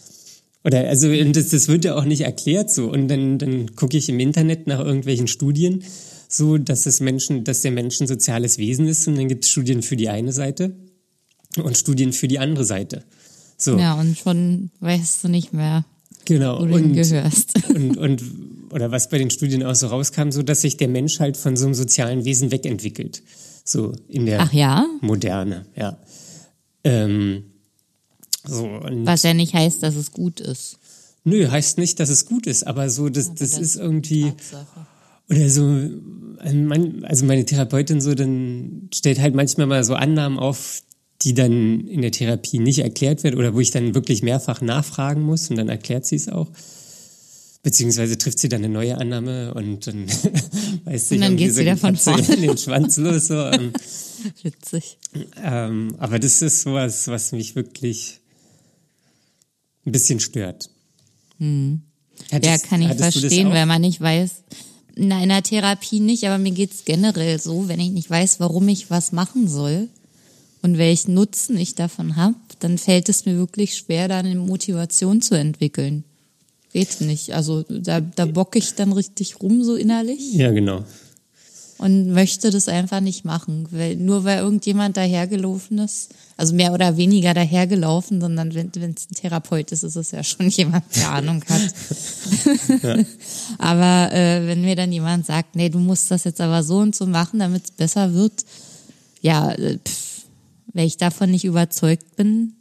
Oder 0.64 0.88
also 0.88 1.12
das, 1.32 1.50
das 1.50 1.68
wird 1.68 1.84
ja 1.84 1.94
auch 1.94 2.04
nicht 2.04 2.22
erklärt 2.22 2.70
so. 2.70 2.90
Und 2.90 3.08
dann, 3.08 3.38
dann 3.38 3.76
gucke 3.76 3.96
ich 3.96 4.08
im 4.08 4.18
Internet 4.18 4.66
nach 4.66 4.80
irgendwelchen 4.80 5.28
Studien, 5.28 5.84
so 6.28 6.58
dass 6.58 6.82
das 6.82 7.00
Menschen, 7.00 7.44
dass 7.44 7.60
der 7.60 7.70
Mensch 7.70 8.00
ein 8.00 8.08
soziales 8.08 8.58
Wesen 8.58 8.88
ist 8.88 9.06
und 9.06 9.16
dann 9.16 9.28
gibt 9.28 9.44
es 9.44 9.50
Studien 9.50 9.82
für 9.82 9.96
die 9.96 10.08
eine 10.08 10.32
Seite 10.32 10.74
und 11.56 11.76
Studien 11.76 12.12
für 12.12 12.26
die 12.26 12.40
andere 12.40 12.64
Seite. 12.64 13.04
So, 13.56 13.78
Ja, 13.78 13.94
und 13.94 14.18
schon 14.18 14.70
weißt 14.80 15.22
du 15.22 15.28
nicht 15.28 15.52
mehr, 15.52 15.84
genau. 16.26 16.60
wo 16.60 16.66
du 16.66 16.74
Und, 16.74 16.82
hingehörst. 16.94 17.68
und, 17.74 17.96
und 17.96 18.22
oder 18.70 18.90
was 18.90 19.08
bei 19.08 19.16
den 19.18 19.30
Studien 19.30 19.62
auch 19.62 19.74
so 19.74 19.86
rauskam, 19.86 20.30
so 20.30 20.42
dass 20.42 20.60
sich 20.60 20.76
der 20.76 20.88
Mensch 20.88 21.18
halt 21.20 21.36
von 21.38 21.56
so 21.56 21.64
einem 21.64 21.74
sozialen 21.74 22.24
Wesen 22.26 22.50
wegentwickelt. 22.52 23.22
So 23.64 23.92
in 24.08 24.26
der 24.26 24.40
Ach 24.42 24.52
ja? 24.52 24.86
Moderne, 25.00 25.66
ja. 25.74 25.96
Ähm, 26.84 27.44
so, 28.46 28.64
Was 29.04 29.22
ja 29.24 29.34
nicht 29.34 29.54
heißt, 29.54 29.82
dass 29.82 29.96
es 29.96 30.12
gut 30.12 30.40
ist. 30.40 30.78
nö, 31.24 31.48
heißt 31.50 31.78
nicht, 31.78 31.98
dass 31.98 32.08
es 32.10 32.26
gut 32.26 32.46
ist, 32.46 32.66
aber 32.66 32.90
so, 32.90 33.08
das, 33.08 33.34
das 33.34 33.50
das 33.52 33.58
ist 33.60 33.76
irgendwie, 33.76 34.30
Tatsache. 34.30 34.86
oder 35.30 35.50
so, 35.50 35.62
Mann- 36.54 37.04
also 37.04 37.24
meine 37.26 37.44
Therapeutin 37.44 38.00
so, 38.00 38.14
dann 38.14 38.88
stellt 38.94 39.18
halt 39.20 39.34
manchmal 39.34 39.66
mal 39.66 39.82
so 39.82 39.94
Annahmen 39.94 40.38
auf, 40.38 40.82
die 41.22 41.34
dann 41.34 41.86
in 41.88 42.02
der 42.02 42.12
Therapie 42.12 42.58
nicht 42.58 42.78
erklärt 42.80 43.24
wird 43.24 43.34
oder 43.36 43.54
wo 43.54 43.60
ich 43.60 43.70
dann 43.70 43.94
wirklich 43.94 44.22
mehrfach 44.22 44.60
nachfragen 44.60 45.22
muss 45.22 45.48
und 45.50 45.56
dann 45.56 45.68
erklärt 45.68 46.06
sie 46.06 46.16
es 46.16 46.28
auch. 46.28 46.48
Beziehungsweise 47.62 48.16
trifft 48.16 48.38
sie 48.38 48.48
dann 48.48 48.62
eine 48.62 48.72
neue 48.72 48.96
Annahme 48.98 49.52
und 49.54 49.86
dann 49.88 50.06
weiß 50.84 51.08
sie 51.08 51.14
Und 51.16 51.22
dann 51.22 51.36
geht's 51.36 51.56
so 51.56 51.62
wieder 51.62 51.76
von 51.76 51.96
vorne. 51.96 52.34
in 52.34 52.42
den 52.42 52.56
Schwanz 52.58 52.96
los. 52.96 53.26
So. 53.26 53.34
ähm, 53.34 53.72
Witzig. 54.42 54.98
Ähm, 55.42 55.96
aber 55.98 56.18
das 56.20 56.42
ist 56.42 56.62
sowas, 56.62 57.08
was 57.08 57.32
mich 57.32 57.56
wirklich 57.56 58.20
ein 59.84 59.92
bisschen 59.92 60.20
stört. 60.20 60.70
Ja, 61.40 61.46
Hattest- 62.32 62.66
kann 62.68 62.82
ich 62.82 62.92
verstehen, 62.94 63.50
weil 63.50 63.66
man 63.66 63.80
nicht 63.80 64.00
weiß, 64.00 64.30
in 64.94 65.12
einer 65.12 65.42
Therapie 65.42 66.00
nicht, 66.00 66.24
aber 66.24 66.38
mir 66.38 66.52
geht's 66.52 66.84
generell 66.84 67.38
so, 67.40 67.68
wenn 67.68 67.80
ich 67.80 67.90
nicht 67.90 68.08
weiß, 68.08 68.40
warum 68.40 68.68
ich 68.68 68.90
was 68.90 69.12
machen 69.12 69.48
soll 69.48 69.88
und 70.66 70.78
welchen 70.78 71.14
Nutzen 71.14 71.56
ich 71.56 71.76
davon 71.76 72.16
habe, 72.16 72.34
dann 72.58 72.76
fällt 72.76 73.08
es 73.08 73.24
mir 73.24 73.36
wirklich 73.36 73.76
schwer, 73.76 74.08
da 74.08 74.18
eine 74.18 74.34
Motivation 74.34 75.22
zu 75.22 75.36
entwickeln. 75.36 76.02
Geht 76.72 77.00
nicht. 77.00 77.34
Also 77.34 77.64
da, 77.68 78.00
da 78.00 78.26
bock 78.26 78.56
ich 78.56 78.74
dann 78.74 78.92
richtig 78.92 79.40
rum 79.40 79.62
so 79.62 79.76
innerlich 79.76 80.34
Ja, 80.34 80.50
genau. 80.50 80.82
und 81.78 82.10
möchte 82.10 82.50
das 82.50 82.66
einfach 82.66 82.98
nicht 82.98 83.24
machen. 83.24 83.68
Weil, 83.70 83.94
nur 83.94 84.24
weil 84.24 84.40
irgendjemand 84.40 84.96
dahergelaufen 84.96 85.78
ist, 85.78 86.08
also 86.36 86.52
mehr 86.52 86.72
oder 86.72 86.96
weniger 86.96 87.32
dahergelaufen, 87.32 88.20
sondern 88.20 88.52
wenn 88.52 88.72
es 88.74 89.08
ein 89.08 89.14
Therapeut 89.14 89.70
ist, 89.70 89.84
ist 89.84 89.94
es 89.94 90.10
ja 90.10 90.24
schon 90.24 90.48
jemand, 90.50 90.84
der 90.96 91.12
Ahnung 91.12 91.44
hat. 91.48 91.74
aber 93.58 94.12
äh, 94.12 94.48
wenn 94.48 94.62
mir 94.62 94.74
dann 94.74 94.90
jemand 94.90 95.26
sagt, 95.26 95.54
nee, 95.54 95.68
du 95.68 95.78
musst 95.78 96.10
das 96.10 96.24
jetzt 96.24 96.40
aber 96.40 96.64
so 96.64 96.78
und 96.78 96.96
so 96.96 97.06
machen, 97.06 97.38
damit 97.38 97.66
es 97.66 97.70
besser 97.70 98.14
wird, 98.14 98.44
ja, 99.22 99.52
äh, 99.52 99.78
pff, 99.78 100.05
wenn 100.76 100.86
ich 100.86 100.96
davon 100.98 101.30
nicht 101.30 101.44
überzeugt 101.44 102.16
bin, 102.16 102.54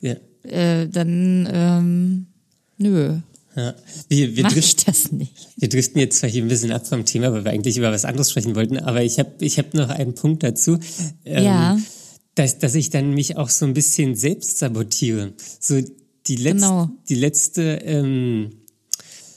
Ja. 0.00 0.16
äh, 0.44 0.88
dann 0.88 1.48
ähm, 1.52 2.26
nö, 2.78 3.18
Ja. 3.56 3.74
Wir, 4.08 4.36
wir, 4.36 4.44
mach 4.44 4.56
ich 4.56 4.76
das 4.76 5.10
nicht. 5.12 5.32
wir 5.56 5.68
driften 5.68 6.00
jetzt 6.00 6.18
zwar 6.20 6.30
hier 6.30 6.42
ein 6.42 6.48
bisschen 6.48 6.70
ab 6.72 6.86
vom 6.86 7.04
Thema, 7.04 7.32
weil 7.32 7.44
wir 7.44 7.50
eigentlich 7.50 7.76
über 7.76 7.90
was 7.92 8.04
anderes 8.04 8.30
sprechen 8.30 8.54
wollten, 8.54 8.78
aber 8.78 9.02
ich 9.02 9.18
habe 9.18 9.32
ich 9.44 9.58
hab 9.58 9.74
noch 9.74 9.88
einen 9.90 10.14
Punkt 10.14 10.42
dazu. 10.42 10.78
Ähm, 11.24 11.44
Ja. 11.44 11.78
Dass, 12.36 12.58
dass 12.58 12.76
ich 12.76 12.90
dann 12.90 13.12
mich 13.12 13.36
auch 13.36 13.50
so 13.50 13.66
ein 13.66 13.74
bisschen 13.74 14.14
selbst 14.14 14.58
sabotiere. 14.58 15.32
So 15.58 15.80
die 16.28 16.36
letzte, 16.36 16.54
Genau. 16.68 16.88
die 17.08 17.16
letzte 17.16 17.62
ähm, 17.84 18.52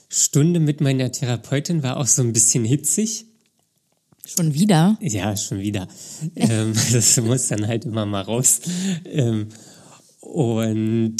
Stunde 0.09 0.59
mit 0.59 0.79
meiner 0.79 1.11
Therapeutin 1.11 1.81
war 1.81 1.97
auch 1.97 2.05
so 2.07 2.21
ein 2.21 2.33
bisschen 2.33 2.63
hitzig. 2.63 3.25
Schon 4.25 4.53
wieder? 4.53 4.97
Ja, 5.01 5.35
schon 5.35 5.59
wieder. 5.59 5.87
ähm, 6.35 6.73
das 6.91 7.19
muss 7.21 7.47
dann 7.47 7.67
halt 7.67 7.85
immer 7.85 8.05
mal 8.05 8.21
raus. 8.21 8.61
Ähm, 9.05 9.47
und 10.21 11.17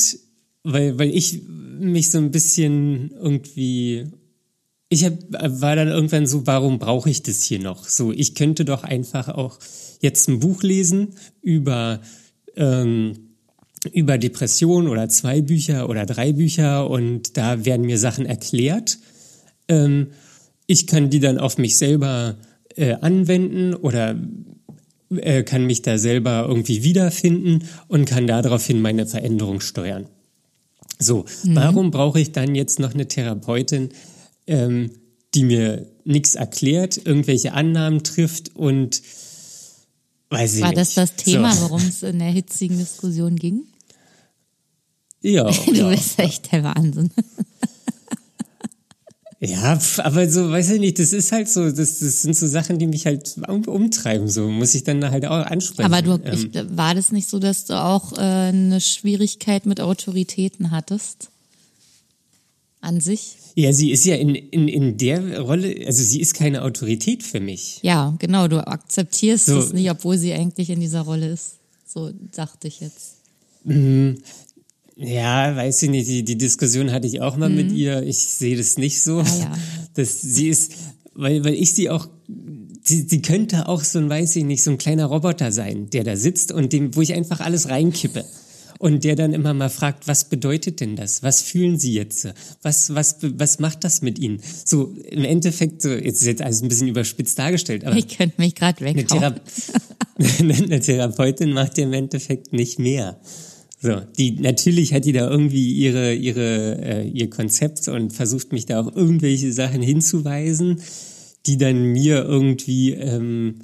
weil, 0.64 0.98
weil 0.98 1.10
ich 1.10 1.42
mich 1.48 2.10
so 2.12 2.18
ein 2.18 2.32
bisschen 2.32 3.12
irgendwie. 3.12 4.06
Ich 4.88 5.04
hab, 5.04 5.14
war 5.32 5.76
dann 5.76 5.88
irgendwann 5.88 6.28
so, 6.28 6.46
warum 6.46 6.78
brauche 6.78 7.10
ich 7.10 7.24
das 7.24 7.44
hier 7.44 7.60
noch? 7.60 7.88
So, 7.88 8.12
ich 8.12 8.36
könnte 8.36 8.64
doch 8.64 8.84
einfach 8.84 9.28
auch 9.28 9.58
jetzt 10.02 10.30
ein 10.30 10.40
Buch 10.40 10.62
lesen 10.62 11.16
über, 11.42 12.00
ähm, 12.56 13.36
über 13.92 14.20
Depression 14.20 14.88
oder 14.88 15.10
zwei 15.10 15.42
Bücher 15.42 15.90
oder 15.90 16.06
drei 16.06 16.32
Bücher 16.32 16.90
und 16.90 17.38
da 17.38 17.66
werden 17.66 17.88
mir 17.88 17.98
Sachen 17.98 18.28
erklärt. 18.28 19.00
Ähm, 19.68 20.12
ich 20.68 20.86
kann 20.86 21.10
die 21.10 21.20
dann 21.20 21.40
auf 21.40 21.58
mich 21.58 21.78
selber 21.78 22.38
äh, 22.76 22.94
anwenden 23.02 23.74
oder 23.74 24.16
äh, 25.10 25.44
kann 25.44 25.66
mich 25.66 25.82
da 25.82 25.98
selber 25.98 26.46
irgendwie 26.48 26.84
wiederfinden 26.84 27.68
und 27.88 28.06
kann 28.06 28.28
daraufhin 28.28 28.82
meine 28.82 29.06
Veränderung 29.06 29.62
steuern. 29.62 30.08
So, 31.00 31.26
warum 31.44 31.92
brauche 31.92 32.20
ich 32.20 32.32
dann 32.32 32.56
jetzt 32.56 32.80
noch 32.80 32.94
eine 32.94 33.08
Therapeutin, 33.08 33.90
ähm, 34.48 34.92
die 35.34 35.44
mir 35.44 35.88
nichts 36.06 36.36
erklärt, 36.36 36.98
irgendwelche 37.06 37.54
Annahmen 37.54 38.04
trifft 38.04 38.56
und 38.56 39.02
weiß 40.30 40.56
ich 40.56 40.62
War 40.62 40.70
nicht. 40.70 40.80
das 40.80 40.94
das 40.94 41.16
Thema, 41.16 41.54
So. 41.54 41.64
worum 41.64 41.82
es 41.82 42.04
in 42.04 42.20
der 42.20 42.30
hitzigen 42.30 42.78
Diskussion 42.78 43.36
ging? 43.36 43.64
Ja, 45.22 45.50
Du 45.66 45.74
ja. 45.74 45.90
bist 45.90 46.20
echt 46.20 46.52
der 46.52 46.64
Wahnsinn. 46.64 47.10
Ja, 49.46 49.78
aber 49.98 50.30
so, 50.30 50.50
weiß 50.50 50.72
ich 50.72 50.80
nicht, 50.80 51.00
das 51.00 51.12
ist 51.12 51.32
halt 51.34 51.50
so, 51.50 51.70
das, 51.70 52.00
das 52.00 52.22
sind 52.22 52.36
so 52.36 52.48
Sachen, 52.48 52.80
die 52.80 52.88
mich 52.88 53.06
halt 53.06 53.36
um, 53.48 53.64
umtreiben, 53.66 54.30
so 54.30 54.48
muss 54.48 54.74
ich 54.74 54.86
dann 54.86 55.04
halt 55.10 55.26
auch 55.26 55.46
ansprechen. 55.46 55.94
Aber 55.94 56.02
du, 56.02 56.24
ähm, 56.24 56.50
ich, 56.54 56.78
war 56.78 56.96
das 56.96 57.12
nicht 57.12 57.28
so, 57.28 57.40
dass 57.40 57.66
du 57.66 57.74
auch 57.74 58.14
äh, 58.14 58.22
eine 58.22 58.80
Schwierigkeit 58.80 59.66
mit 59.66 59.82
Autoritäten 59.82 60.72
hattest? 60.72 61.30
An 62.80 63.00
sich? 63.00 63.38
ja, 63.56 63.72
sie 63.72 63.92
ist 63.92 64.06
ja 64.06 64.16
in, 64.16 64.36
in, 64.36 64.68
in 64.68 64.98
der 64.98 65.40
Rolle, 65.42 65.76
also 65.86 66.02
sie 66.02 66.20
ist 66.20 66.34
keine 66.34 66.64
Autorität 66.64 67.24
für 67.24 67.40
mich. 67.40 67.80
Ja, 67.84 68.16
genau, 68.20 68.48
du 68.48 68.66
akzeptierst 68.66 69.46
So. 69.46 69.60
es 69.60 69.74
nicht, 69.74 69.90
obwohl 69.92 70.18
sie 70.18 70.34
eigentlich 70.34 70.70
in 70.70 70.80
dieser 70.80 71.02
Rolle 71.02 71.30
ist. 71.30 71.58
So 71.88 72.12
dachte 72.36 72.68
ich 72.68 72.80
jetzt. 72.80 73.18
Ja, 74.96 75.56
weiß 75.56 75.84
ich 75.84 75.90
nicht. 75.90 76.08
Die, 76.08 76.24
die 76.24 76.38
Diskussion 76.38 76.92
hatte 76.92 77.08
ich 77.08 77.22
auch 77.22 77.36
mal 77.36 77.50
mhm. 77.50 77.56
mit 77.56 77.72
ihr. 77.72 78.04
Ich 78.04 78.18
sehe 78.18 78.56
das 78.56 78.78
nicht 78.78 79.02
so. 79.02 79.20
Ah, 79.20 79.38
ja. 79.40 79.52
dass 79.96 80.22
sie 80.22 80.50
ist, 80.50 80.74
weil, 81.14 81.44
weil 81.44 81.54
ich 81.54 81.74
sie 81.74 81.90
auch, 81.90 82.08
sie, 82.84 83.06
sie 83.08 83.22
könnte 83.22 83.68
auch 83.68 83.84
so 83.84 84.00
ein, 84.00 84.10
weiß 84.10 84.36
ich 84.36 84.44
nicht, 84.44 84.64
so 84.64 84.72
ein 84.72 84.78
kleiner 84.78 85.06
Roboter 85.06 85.52
sein, 85.52 85.90
der 85.90 86.04
da 86.04 86.16
sitzt 86.16 86.52
und 86.52 86.74
dem, 86.74 86.96
wo 86.96 87.02
ich 87.02 87.14
einfach 87.14 87.40
alles 87.40 87.70
reinkippe 87.70 88.24
und 88.80 89.04
der 89.04 89.16
dann 89.16 89.34
immer 89.34 89.54
mal 89.54 89.70
fragt, 89.70 90.08
was 90.08 90.26
bedeutet 90.26 90.82
denn 90.82 90.96
das? 90.96 91.24
Was 91.24 91.42
fühlen 91.42 91.80
Sie 91.80 91.94
jetzt? 91.94 92.28
Was, 92.62 92.94
was, 92.94 93.18
was 93.22 93.60
macht 93.60 93.84
das 93.84 94.02
mit 94.02 94.20
Ihnen? 94.20 94.42
So 94.66 94.94
im 95.10 95.24
Endeffekt, 95.24 95.82
so, 95.82 95.90
jetzt 95.90 96.22
ist 96.22 96.28
jetzt 96.28 96.42
alles 96.42 96.62
ein 96.62 96.68
bisschen 96.68 96.90
überspitzt 96.90 97.40
dargestellt, 97.40 97.86
aber. 97.86 97.96
Ich 97.96 98.10
könnte 98.10 98.42
mich 98.42 98.56
gerade 98.56 98.82
weg. 98.82 98.98
Eine, 98.98 99.06
Thera 99.06 99.36
eine 100.40 100.80
Therapeutin 100.82 101.54
macht 101.54 101.78
ja 101.78 101.86
im 101.86 101.94
Endeffekt 101.94 102.52
nicht 102.52 102.78
mehr. 102.78 103.20
So, 103.84 104.00
die 104.18 104.40
natürlich 104.40 104.94
hat 104.94 105.04
die 105.04 105.12
da 105.12 105.30
irgendwie 105.30 105.74
ihre 105.74 106.14
ihre 106.14 106.82
äh, 106.82 107.06
ihr 107.06 107.30
Konzept 107.30 107.90
und 107.90 108.14
versucht 108.14 108.54
mich 108.54 108.66
da 108.66 108.80
auf 108.80 108.96
irgendwelche 108.96 109.52
Sachen 109.52 109.82
hinzuweisen, 109.82 110.82
die 111.46 111.58
dann 111.58 111.92
mir 111.92 112.24
irgendwie 112.24 112.94
ähm, 112.94 113.56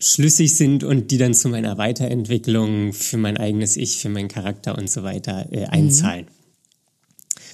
schlüssig 0.00 0.56
sind 0.56 0.82
und 0.82 1.12
die 1.12 1.18
dann 1.18 1.34
zu 1.34 1.48
meiner 1.50 1.78
Weiterentwicklung 1.78 2.92
für 2.92 3.16
mein 3.16 3.36
eigenes 3.36 3.76
Ich, 3.76 3.98
für 3.98 4.08
meinen 4.08 4.26
Charakter 4.26 4.76
und 4.76 4.90
so 4.90 5.04
weiter 5.04 5.46
äh, 5.52 5.66
einzahlen. 5.66 6.24
Mhm. 6.24 7.44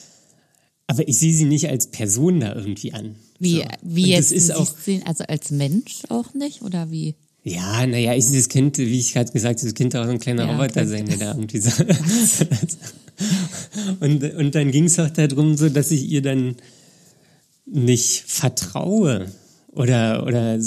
Aber 0.86 1.06
ich 1.06 1.18
sehe 1.18 1.34
sie 1.34 1.44
nicht 1.44 1.68
als 1.68 1.88
Person 1.88 2.40
da 2.40 2.54
irgendwie 2.54 2.94
an. 2.94 3.16
Wie, 3.38 3.56
so. 3.56 3.64
wie 3.82 4.08
jetzt 4.08 4.32
ist 4.32 4.54
auch, 4.54 4.74
sehen, 4.74 5.02
also 5.04 5.24
als 5.24 5.50
Mensch 5.50 6.04
auch 6.08 6.32
nicht 6.32 6.62
oder 6.62 6.90
wie? 6.90 7.14
Ja, 7.48 7.86
naja, 7.86 8.14
ich, 8.14 8.30
das 8.30 8.48
Kind, 8.48 8.78
wie 8.78 8.98
ich 8.98 9.12
gerade 9.12 9.32
gesagt 9.32 9.60
habe, 9.60 9.66
das 9.66 9.74
Kind 9.74 9.96
auch 9.96 10.04
so 10.04 10.10
ein 10.10 10.18
kleiner 10.18 10.46
ja, 10.46 10.52
Roboter 10.52 10.86
sein, 10.86 11.06
der 11.06 11.16
da 11.16 11.34
irgendwie 11.34 11.58
so. 11.58 11.70
und, 14.00 14.22
und 14.34 14.54
dann 14.54 14.70
ging 14.70 14.84
es 14.84 14.98
auch 14.98 15.10
darum, 15.10 15.56
so, 15.56 15.68
dass 15.68 15.90
ich 15.90 16.08
ihr 16.10 16.22
dann 16.22 16.56
nicht 17.64 18.24
vertraue 18.26 19.26
oder, 19.72 20.26
oder 20.26 20.58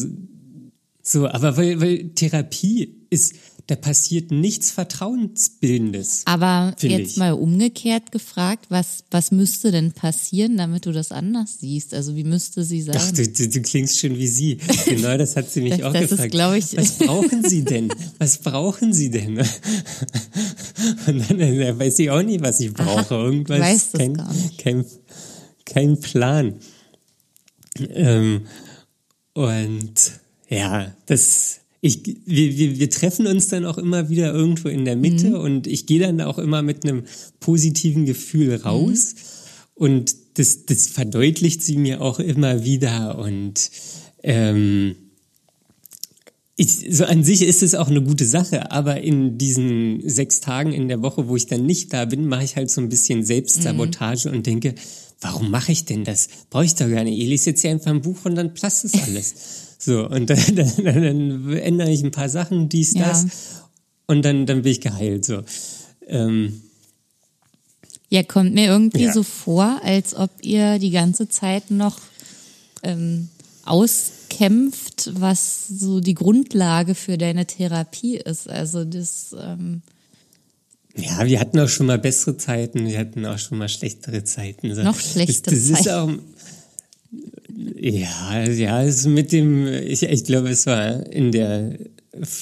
so, 1.03 1.27
aber 1.27 1.57
weil, 1.57 1.81
weil 1.81 2.09
Therapie 2.09 2.95
ist, 3.09 3.35
da 3.67 3.75
passiert 3.75 4.31
nichts 4.31 4.71
Vertrauensbildendes. 4.71 6.23
Aber 6.25 6.75
jetzt 6.81 7.11
ich. 7.11 7.17
mal 7.17 7.33
umgekehrt 7.33 8.11
gefragt, 8.11 8.65
was, 8.69 9.03
was 9.11 9.31
müsste 9.31 9.71
denn 9.71 9.91
passieren, 9.91 10.57
damit 10.57 10.85
du 10.85 10.91
das 10.91 11.11
anders 11.11 11.59
siehst? 11.59 11.93
Also 11.93 12.15
wie 12.15 12.23
müsste 12.23 12.63
sie 12.63 12.81
sein? 12.81 12.97
Ach, 12.97 13.11
du, 13.11 13.27
du, 13.27 13.49
du 13.49 13.61
klingst 13.61 13.99
schon 13.99 14.17
wie 14.17 14.27
sie. 14.27 14.57
Genau, 14.85 15.17
das 15.17 15.35
hat 15.35 15.49
sie 15.49 15.61
mich 15.61 15.77
das, 15.77 15.83
auch 15.83 15.93
das 15.93 16.09
gefragt. 16.09 16.33
Ist, 16.57 16.73
ich 16.73 16.79
was 16.79 16.97
brauchen 17.07 17.47
sie 17.47 17.63
denn? 17.63 17.93
Was 18.17 18.37
brauchen 18.39 18.93
sie 18.93 19.09
denn? 19.09 19.37
Und 21.07 21.29
dann, 21.29 21.37
dann 21.37 21.79
weiß 21.79 21.99
ich 21.99 22.09
auch 22.09 22.23
nicht, 22.23 22.41
was 22.41 22.59
ich 22.59 22.73
brauche. 22.73 23.15
Irgendwas, 23.15 23.59
Aha, 23.59 23.69
weiß 23.69 23.91
kein, 23.93 24.13
gar 24.15 24.33
nicht. 24.33 24.57
Kein, 24.57 24.85
kein 25.65 25.99
Plan. 25.99 26.55
Ähm, 27.79 28.47
und 29.33 29.93
ja, 30.49 30.93
das, 31.05 31.60
ich, 31.81 32.03
wir, 32.25 32.57
wir, 32.57 32.79
wir 32.79 32.89
treffen 32.91 33.25
uns 33.25 33.47
dann 33.47 33.65
auch 33.65 33.79
immer 33.79 34.09
wieder 34.09 34.31
irgendwo 34.33 34.69
in 34.69 34.85
der 34.85 34.95
Mitte 34.95 35.29
mhm. 35.29 35.35
und 35.35 35.67
ich 35.67 35.87
gehe 35.87 35.99
dann 35.99 36.21
auch 36.21 36.37
immer 36.37 36.61
mit 36.61 36.85
einem 36.85 37.03
positiven 37.39 38.05
Gefühl 38.05 38.55
raus. 38.55 39.15
Mhm. 39.15 39.21
Und 39.73 40.15
das, 40.35 40.65
das 40.67 40.87
verdeutlicht 40.87 41.63
sie 41.63 41.77
mir 41.77 42.01
auch 42.01 42.19
immer 42.19 42.63
wieder. 42.63 43.17
Und 43.17 43.71
ähm, 44.21 44.95
ich, 46.55 46.85
so 46.95 47.05
an 47.05 47.23
sich 47.23 47.41
ist 47.41 47.63
es 47.63 47.73
auch 47.73 47.87
eine 47.87 48.03
gute 48.03 48.25
Sache, 48.25 48.71
aber 48.71 49.01
in 49.01 49.39
diesen 49.39 50.07
sechs 50.07 50.39
Tagen 50.39 50.73
in 50.73 50.87
der 50.87 51.01
Woche, 51.01 51.27
wo 51.27 51.35
ich 51.35 51.47
dann 51.47 51.65
nicht 51.65 51.91
da 51.93 52.05
bin, 52.05 52.27
mache 52.27 52.43
ich 52.43 52.55
halt 52.57 52.69
so 52.69 52.79
ein 52.79 52.89
bisschen 52.89 53.25
Selbstsabotage 53.25 54.29
mhm. 54.29 54.35
und 54.35 54.45
denke, 54.45 54.75
warum 55.19 55.49
mache 55.49 55.71
ich 55.71 55.85
denn 55.85 56.03
das? 56.03 56.29
Brauche 56.51 56.65
ich 56.65 56.75
doch 56.75 56.87
gar 56.87 57.03
nicht. 57.03 57.19
Ich 57.19 57.27
lese 57.27 57.49
jetzt 57.49 57.61
hier 57.61 57.71
einfach 57.71 57.89
ein 57.89 58.01
Buch 58.01 58.23
und 58.25 58.35
dann 58.35 58.53
passt 58.53 58.85
es 58.85 58.93
alles. 58.93 59.33
So, 59.81 60.07
und 60.07 60.29
dann, 60.29 60.55
dann, 60.55 60.71
dann 60.77 61.53
ändere 61.57 61.89
ich 61.89 62.03
ein 62.03 62.11
paar 62.11 62.29
Sachen, 62.29 62.69
dies, 62.69 62.93
ja. 62.93 63.07
das, 63.07 63.25
und 64.05 64.23
dann, 64.23 64.45
dann 64.45 64.61
bin 64.61 64.71
ich 64.71 64.81
geheilt. 64.81 65.25
So. 65.25 65.43
Ähm, 66.07 66.61
ja, 68.09 68.23
kommt 68.23 68.53
mir 68.53 68.67
irgendwie 68.67 69.05
ja. 69.05 69.13
so 69.13 69.23
vor, 69.23 69.81
als 69.83 70.15
ob 70.15 70.29
ihr 70.41 70.79
die 70.79 70.91
ganze 70.91 71.29
Zeit 71.29 71.71
noch 71.71 71.99
ähm, 72.83 73.29
auskämpft, 73.63 75.11
was 75.13 75.67
so 75.67 75.99
die 75.99 76.13
Grundlage 76.13 76.93
für 76.93 77.17
deine 77.17 77.45
Therapie 77.45 78.17
ist. 78.17 78.49
Also 78.49 78.83
das. 78.83 79.35
Ähm 79.39 79.81
ja, 80.97 81.25
wir 81.25 81.39
hatten 81.39 81.57
auch 81.59 81.69
schon 81.69 81.85
mal 81.85 81.97
bessere 81.97 82.35
Zeiten, 82.35 82.85
wir 82.85 82.99
hatten 82.99 83.25
auch 83.25 83.39
schon 83.39 83.57
mal 83.57 83.69
schlechtere 83.69 84.25
Zeiten. 84.25 84.75
So. 84.75 84.83
Noch 84.83 84.99
schlechtere 84.99 85.55
das, 85.55 85.69
das 85.69 85.83
Zeiten. 85.83 86.19
Ja, 87.79 88.43
ja, 88.47 88.83
es 88.83 89.05
mit 89.05 89.31
dem, 89.31 89.67
ich, 89.67 90.03
ich 90.03 90.23
glaube, 90.23 90.49
es 90.49 90.65
war 90.65 91.05
in 91.07 91.31
der 91.31 91.77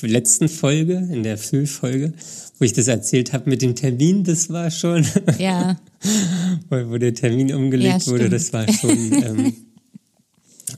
letzten 0.01 0.49
Folge, 0.49 1.08
in 1.12 1.23
der 1.23 1.38
Füllfolge, 1.38 2.13
wo 2.58 2.65
ich 2.65 2.73
das 2.73 2.88
erzählt 2.88 3.34
habe 3.34 3.49
mit 3.49 3.62
dem 3.62 3.75
Termin, 3.75 4.23
das 4.23 4.49
war 4.49 4.69
schon. 4.71 5.05
Ja. 5.39 5.79
wo, 6.69 6.91
wo 6.91 6.97
der 6.97 7.13
Termin 7.13 7.53
umgelegt 7.53 8.05
ja, 8.05 8.12
wurde, 8.12 8.29
das 8.29 8.53
war 8.53 8.71
schon 8.71 8.89
ähm, 9.12 9.53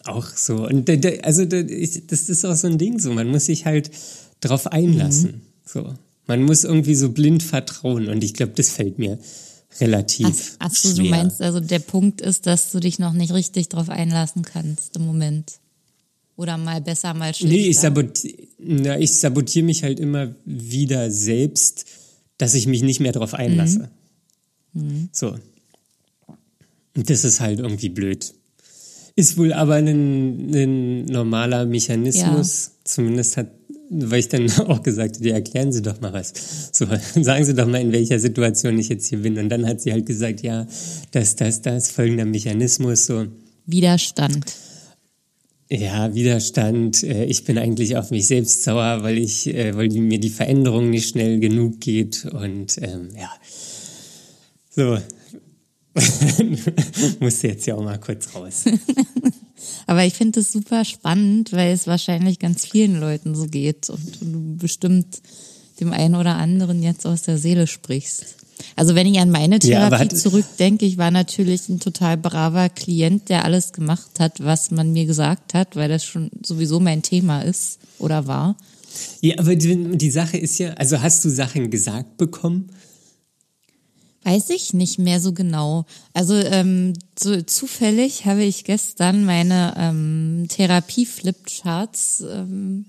auch 0.05 0.27
so. 0.35 0.67
Und 0.67 0.89
also 1.23 1.45
das 1.45 2.29
ist 2.29 2.45
auch 2.45 2.55
so 2.55 2.67
ein 2.67 2.77
Ding 2.77 2.99
so, 2.99 3.11
man 3.11 3.27
muss 3.27 3.45
sich 3.45 3.65
halt 3.65 3.91
drauf 4.39 4.67
einlassen. 4.67 5.31
Mhm. 5.31 5.41
So. 5.65 5.93
Man 6.27 6.43
muss 6.43 6.63
irgendwie 6.63 6.95
so 6.95 7.09
blind 7.09 7.43
vertrauen 7.43 8.07
und 8.07 8.23
ich 8.23 8.33
glaube, 8.33 8.53
das 8.55 8.69
fällt 8.69 8.99
mir 8.99 9.19
relativ. 9.79 10.55
Ach, 10.59 10.73
so, 10.73 10.95
du 10.95 11.03
meinst 11.09 11.41
also, 11.41 11.59
der 11.59 11.79
Punkt 11.79 12.21
ist, 12.21 12.45
dass 12.45 12.71
du 12.71 12.79
dich 12.79 12.99
noch 12.99 13.13
nicht 13.13 13.33
richtig 13.33 13.69
drauf 13.69 13.89
einlassen 13.89 14.43
kannst 14.43 14.95
im 14.97 15.05
Moment. 15.05 15.53
Oder 16.35 16.57
mal 16.57 16.81
besser, 16.81 17.13
mal 17.13 17.33
schlechter. 17.33 17.55
Nee, 17.55 17.67
ich, 17.67 17.77
sabotiere, 17.77 18.99
ich 18.99 19.13
sabotiere 19.15 19.65
mich 19.65 19.83
halt 19.83 19.99
immer 19.99 20.33
wieder 20.45 21.11
selbst, 21.11 21.85
dass 22.37 22.53
ich 22.53 22.67
mich 22.67 22.81
nicht 22.81 22.99
mehr 22.99 23.11
drauf 23.11 23.33
einlasse. 23.33 23.89
Mhm. 24.73 24.81
Mhm. 24.83 25.09
So. 25.11 25.35
Und 26.95 27.09
das 27.09 27.23
ist 27.23 27.39
halt 27.39 27.59
irgendwie 27.59 27.89
blöd. 27.89 28.33
Ist 29.15 29.37
wohl 29.37 29.53
aber 29.53 29.75
ein, 29.75 30.53
ein 30.53 31.05
normaler 31.05 31.65
Mechanismus. 31.65 32.65
Ja. 32.65 32.71
Zumindest 32.85 33.37
hat 33.37 33.60
weil 33.91 34.19
ich 34.21 34.29
dann 34.29 34.49
auch 34.67 34.81
gesagt 34.81 35.17
habe, 35.17 35.31
erklären 35.31 35.71
Sie 35.71 35.81
doch 35.81 35.99
mal 36.01 36.13
was. 36.13 36.33
So, 36.71 36.85
sagen 37.21 37.43
Sie 37.43 37.53
doch 37.53 37.67
mal, 37.67 37.81
in 37.81 37.91
welcher 37.91 38.19
Situation 38.19 38.79
ich 38.79 38.89
jetzt 38.89 39.07
hier 39.07 39.19
bin. 39.19 39.37
Und 39.37 39.49
dann 39.49 39.67
hat 39.67 39.81
sie 39.81 39.91
halt 39.91 40.05
gesagt, 40.05 40.41
ja, 40.41 40.65
das, 41.11 41.35
das, 41.35 41.61
das, 41.61 41.91
folgender 41.91 42.25
Mechanismus, 42.25 43.05
so. 43.05 43.27
Widerstand. 43.65 44.45
Ja, 45.69 46.13
Widerstand. 46.13 47.03
Äh, 47.03 47.25
ich 47.25 47.43
bin 47.43 47.57
eigentlich 47.57 47.97
auf 47.97 48.11
mich 48.11 48.27
selbst 48.27 48.63
sauer, 48.63 49.03
weil 49.03 49.17
ich, 49.17 49.47
äh, 49.47 49.75
weil 49.75 49.89
mir 49.89 50.19
die 50.19 50.29
Veränderung 50.29 50.89
nicht 50.89 51.09
schnell 51.09 51.39
genug 51.39 51.79
geht. 51.79 52.25
Und 52.25 52.77
ähm, 52.81 53.09
ja, 53.15 53.31
so. 54.69 54.97
Musste 57.19 57.49
jetzt 57.49 57.65
ja 57.67 57.75
auch 57.75 57.83
mal 57.83 57.99
kurz 57.99 58.33
raus. 58.33 58.63
Aber 59.87 60.05
ich 60.05 60.13
finde 60.13 60.39
es 60.39 60.51
super 60.51 60.85
spannend, 60.85 61.51
weil 61.53 61.73
es 61.73 61.87
wahrscheinlich 61.87 62.39
ganz 62.39 62.65
vielen 62.65 62.99
Leuten 62.99 63.35
so 63.35 63.47
geht 63.47 63.89
und 63.89 64.21
du 64.21 64.57
bestimmt 64.57 65.21
dem 65.79 65.93
einen 65.93 66.15
oder 66.15 66.35
anderen 66.35 66.83
jetzt 66.83 67.05
aus 67.05 67.23
der 67.23 67.37
Seele 67.37 67.67
sprichst. 67.67 68.35
Also 68.75 68.95
wenn 68.95 69.07
ich 69.07 69.19
an 69.19 69.31
meine 69.31 69.59
Therapie 69.59 70.03
ja, 70.03 70.09
zurückdenke, 70.09 70.85
ich 70.85 70.97
war 70.97 71.11
natürlich 71.11 71.67
ein 71.69 71.79
total 71.79 72.17
braver 72.17 72.69
Klient, 72.69 73.29
der 73.29 73.43
alles 73.43 73.73
gemacht 73.73 74.19
hat, 74.19 74.43
was 74.43 74.71
man 74.71 74.93
mir 74.93 75.05
gesagt 75.05 75.53
hat, 75.53 75.75
weil 75.75 75.89
das 75.89 76.05
schon 76.05 76.29
sowieso 76.43 76.79
mein 76.79 77.01
Thema 77.01 77.41
ist 77.41 77.79
oder 77.97 78.27
war. 78.27 78.55
Ja, 79.21 79.39
aber 79.39 79.55
die, 79.55 79.97
die 79.97 80.11
Sache 80.11 80.37
ist 80.37 80.57
ja, 80.59 80.73
also 80.73 81.01
hast 81.01 81.23
du 81.25 81.29
Sachen 81.29 81.69
gesagt 81.69 82.17
bekommen, 82.17 82.69
Weiß 84.23 84.51
ich 84.51 84.73
nicht 84.73 84.99
mehr 84.99 85.19
so 85.19 85.33
genau. 85.33 85.85
Also 86.13 86.35
ähm, 86.35 86.93
so 87.17 87.41
zufällig 87.41 88.25
habe 88.25 88.43
ich 88.43 88.65
gestern 88.65 89.25
meine 89.25 89.73
ähm, 89.77 90.45
Therapie-Flipcharts 90.47 92.23
ähm, 92.29 92.85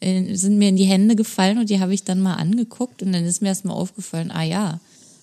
sind 0.00 0.58
mir 0.58 0.68
in 0.68 0.76
die 0.76 0.84
Hände 0.84 1.16
gefallen 1.16 1.58
und 1.58 1.70
die 1.70 1.80
habe 1.80 1.94
ich 1.94 2.04
dann 2.04 2.20
mal 2.20 2.34
angeguckt 2.34 3.02
und 3.02 3.12
dann 3.12 3.24
ist 3.24 3.40
mir 3.40 3.48
erstmal 3.48 3.76
aufgefallen, 3.76 4.30
ah 4.30 4.42
ja, 4.42 4.80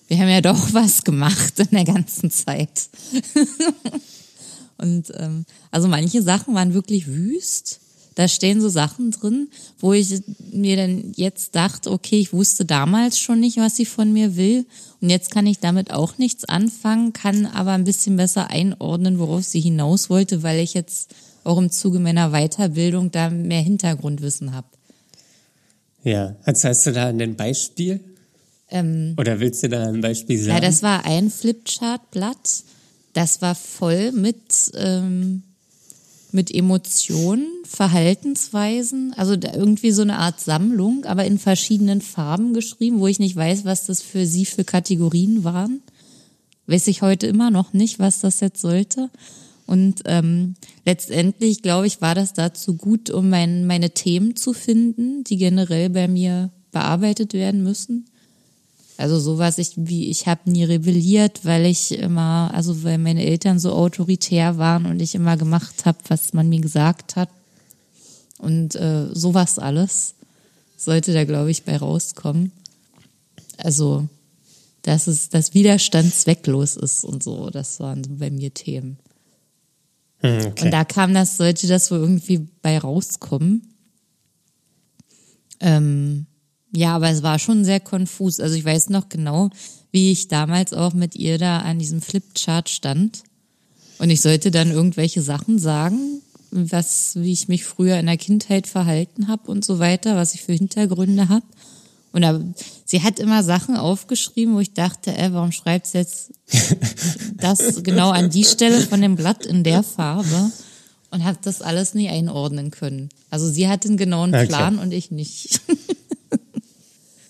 wir 0.08 0.18
haben 0.18 0.28
ja 0.28 0.40
doch 0.40 0.68
was 0.72 1.04
gemacht 1.04 1.58
in 1.58 1.68
der 1.70 1.84
ganzen 1.84 2.30
Zeit. 2.30 2.88
und 4.78 5.12
ähm, 5.16 5.44
also 5.70 5.86
manche 5.86 6.22
Sachen 6.22 6.54
waren 6.54 6.72
wirklich 6.72 7.06
wüst 7.06 7.80
da 8.14 8.28
stehen 8.28 8.60
so 8.60 8.68
Sachen 8.68 9.10
drin, 9.10 9.48
wo 9.78 9.92
ich 9.92 10.22
mir 10.52 10.76
dann 10.76 11.12
jetzt 11.16 11.54
dachte, 11.54 11.90
okay, 11.90 12.18
ich 12.18 12.32
wusste 12.32 12.64
damals 12.64 13.18
schon 13.18 13.40
nicht, 13.40 13.56
was 13.56 13.76
sie 13.76 13.86
von 13.86 14.12
mir 14.12 14.36
will. 14.36 14.66
Und 15.00 15.10
jetzt 15.10 15.30
kann 15.30 15.46
ich 15.46 15.58
damit 15.58 15.90
auch 15.90 16.18
nichts 16.18 16.44
anfangen, 16.44 17.12
kann 17.12 17.46
aber 17.46 17.72
ein 17.72 17.84
bisschen 17.84 18.16
besser 18.16 18.50
einordnen, 18.50 19.18
worauf 19.18 19.44
sie 19.44 19.60
hinaus 19.60 20.10
wollte, 20.10 20.42
weil 20.42 20.60
ich 20.60 20.74
jetzt 20.74 21.14
auch 21.42 21.58
im 21.58 21.70
Zuge 21.70 21.98
meiner 21.98 22.30
Weiterbildung 22.30 23.10
da 23.10 23.30
mehr 23.30 23.60
Hintergrundwissen 23.60 24.54
habe. 24.54 24.66
Ja, 26.04 26.36
also 26.44 26.68
hast 26.68 26.86
du 26.86 26.92
da 26.92 27.08
ein 27.08 27.36
Beispiel? 27.36 28.00
Ähm, 28.70 29.14
Oder 29.18 29.40
willst 29.40 29.62
du 29.62 29.68
da 29.68 29.88
ein 29.88 30.00
Beispiel 30.00 30.38
sagen? 30.38 30.54
ja, 30.54 30.60
das 30.60 30.82
war 30.82 31.04
ein 31.04 31.30
Flipchart-Blatt. 31.30 32.64
Das 33.12 33.40
war 33.42 33.54
voll 33.54 34.12
mit, 34.12 34.72
ähm, 34.74 35.42
mit 36.34 36.52
Emotionen, 36.52 37.46
Verhaltensweisen, 37.64 39.14
also 39.16 39.34
irgendwie 39.34 39.92
so 39.92 40.02
eine 40.02 40.18
Art 40.18 40.40
Sammlung, 40.40 41.04
aber 41.04 41.24
in 41.24 41.38
verschiedenen 41.38 42.00
Farben 42.00 42.52
geschrieben, 42.52 42.98
wo 42.98 43.06
ich 43.06 43.20
nicht 43.20 43.36
weiß, 43.36 43.64
was 43.64 43.86
das 43.86 44.02
für 44.02 44.26
sie 44.26 44.44
für 44.44 44.64
Kategorien 44.64 45.44
waren. 45.44 45.80
Weiß 46.66 46.88
ich 46.88 47.02
heute 47.02 47.28
immer 47.28 47.50
noch 47.50 47.72
nicht, 47.72 48.00
was 48.00 48.20
das 48.20 48.40
jetzt 48.40 48.60
sollte. 48.60 49.10
Und 49.66 50.02
ähm, 50.06 50.56
letztendlich, 50.84 51.62
glaube 51.62 51.86
ich, 51.86 52.00
war 52.00 52.14
das 52.14 52.32
dazu 52.32 52.74
gut, 52.74 53.10
um 53.10 53.30
mein, 53.30 53.66
meine 53.66 53.90
Themen 53.90 54.34
zu 54.34 54.52
finden, 54.52 55.24
die 55.24 55.36
generell 55.36 55.88
bei 55.88 56.08
mir 56.08 56.50
bearbeitet 56.72 57.32
werden 57.32 57.62
müssen. 57.62 58.06
Also 58.96 59.18
sowas 59.18 59.58
ich 59.58 59.72
wie 59.76 60.08
ich 60.08 60.26
habe 60.26 60.50
nie 60.50 60.64
rebelliert, 60.64 61.44
weil 61.44 61.66
ich 61.66 61.98
immer 61.98 62.50
also 62.54 62.84
weil 62.84 62.98
meine 62.98 63.24
Eltern 63.24 63.58
so 63.58 63.72
autoritär 63.72 64.56
waren 64.56 64.86
und 64.86 65.00
ich 65.00 65.14
immer 65.14 65.36
gemacht 65.36 65.84
habe, 65.84 65.98
was 66.08 66.32
man 66.32 66.48
mir 66.48 66.60
gesagt 66.60 67.16
hat. 67.16 67.28
Und 68.38 68.76
äh, 68.76 69.08
sowas 69.12 69.58
alles 69.58 70.14
sollte 70.76 71.12
da 71.12 71.24
glaube 71.24 71.50
ich 71.50 71.64
bei 71.64 71.76
rauskommen. 71.76 72.52
Also 73.56 74.08
dass 74.82 75.06
es 75.06 75.30
das 75.30 75.54
Widerstand 75.54 76.14
zwecklos 76.14 76.76
ist 76.76 77.04
und 77.04 77.22
so, 77.22 77.48
das 77.48 77.80
waren 77.80 78.04
so 78.04 78.10
bei 78.16 78.30
mir 78.30 78.52
Themen. 78.52 78.98
Hm, 80.18 80.46
okay. 80.46 80.64
Und 80.66 80.70
da 80.70 80.84
kam 80.84 81.14
das, 81.14 81.38
sollte 81.38 81.66
das 81.66 81.90
wohl 81.90 81.98
irgendwie 81.98 82.46
bei 82.60 82.78
rauskommen. 82.78 83.74
Ähm, 85.60 86.26
ja, 86.74 86.96
aber 86.96 87.08
es 87.10 87.22
war 87.22 87.38
schon 87.38 87.64
sehr 87.64 87.80
konfus. 87.80 88.40
Also 88.40 88.56
ich 88.56 88.64
weiß 88.64 88.90
noch 88.90 89.08
genau, 89.08 89.50
wie 89.92 90.10
ich 90.10 90.28
damals 90.28 90.72
auch 90.72 90.92
mit 90.92 91.14
ihr 91.14 91.38
da 91.38 91.60
an 91.60 91.78
diesem 91.78 92.02
Flipchart 92.02 92.68
stand. 92.68 93.22
Und 93.98 94.10
ich 94.10 94.20
sollte 94.20 94.50
dann 94.50 94.70
irgendwelche 94.70 95.22
Sachen 95.22 95.58
sagen, 95.58 96.20
was, 96.50 97.12
wie 97.16 97.32
ich 97.32 97.48
mich 97.48 97.64
früher 97.64 97.98
in 97.98 98.06
der 98.06 98.16
Kindheit 98.16 98.66
verhalten 98.66 99.28
habe 99.28 99.50
und 99.50 99.64
so 99.64 99.78
weiter, 99.78 100.16
was 100.16 100.34
ich 100.34 100.42
für 100.42 100.52
Hintergründe 100.52 101.28
habe. 101.28 101.46
Und 102.12 102.22
da, 102.22 102.40
sie 102.84 103.02
hat 103.02 103.18
immer 103.18 103.42
Sachen 103.42 103.76
aufgeschrieben, 103.76 104.54
wo 104.54 104.60
ich 104.60 104.72
dachte, 104.72 105.16
ey, 105.16 105.32
warum 105.32 105.50
schreibt 105.52 105.88
sie 105.88 105.98
jetzt 105.98 106.32
das 107.36 107.82
genau 107.82 108.10
an 108.10 108.30
die 108.30 108.44
Stelle 108.44 108.80
von 108.80 109.00
dem 109.00 109.16
Blatt 109.16 109.46
in 109.46 109.64
der 109.64 109.82
Farbe? 109.82 110.50
Und 111.10 111.24
hat 111.24 111.46
das 111.46 111.62
alles 111.62 111.94
nie 111.94 112.08
einordnen 112.08 112.72
können. 112.72 113.08
Also 113.30 113.48
sie 113.48 113.68
hat 113.68 113.86
einen 113.86 113.96
genauen 113.96 114.34
Okay. 114.34 114.46
Plan 114.46 114.80
und 114.80 114.92
ich 114.92 115.12
nicht. 115.12 115.60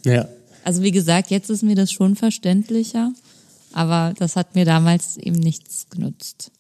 ja. 0.05 0.29
Also 0.65 0.83
wie 0.83 0.91
gesagt, 0.93 1.31
jetzt 1.31 1.51
ist 1.51 1.63
mir 1.63 1.75
das 1.75 1.93
schon 1.93 2.17
verständlicher, 2.17 3.13
aber 3.73 4.15
das 4.19 4.37
hat 4.37 4.55
mir 4.55 4.65
damals 4.65 5.17
eben 5.17 5.39
nichts 5.39 5.89
genutzt. 5.91 6.51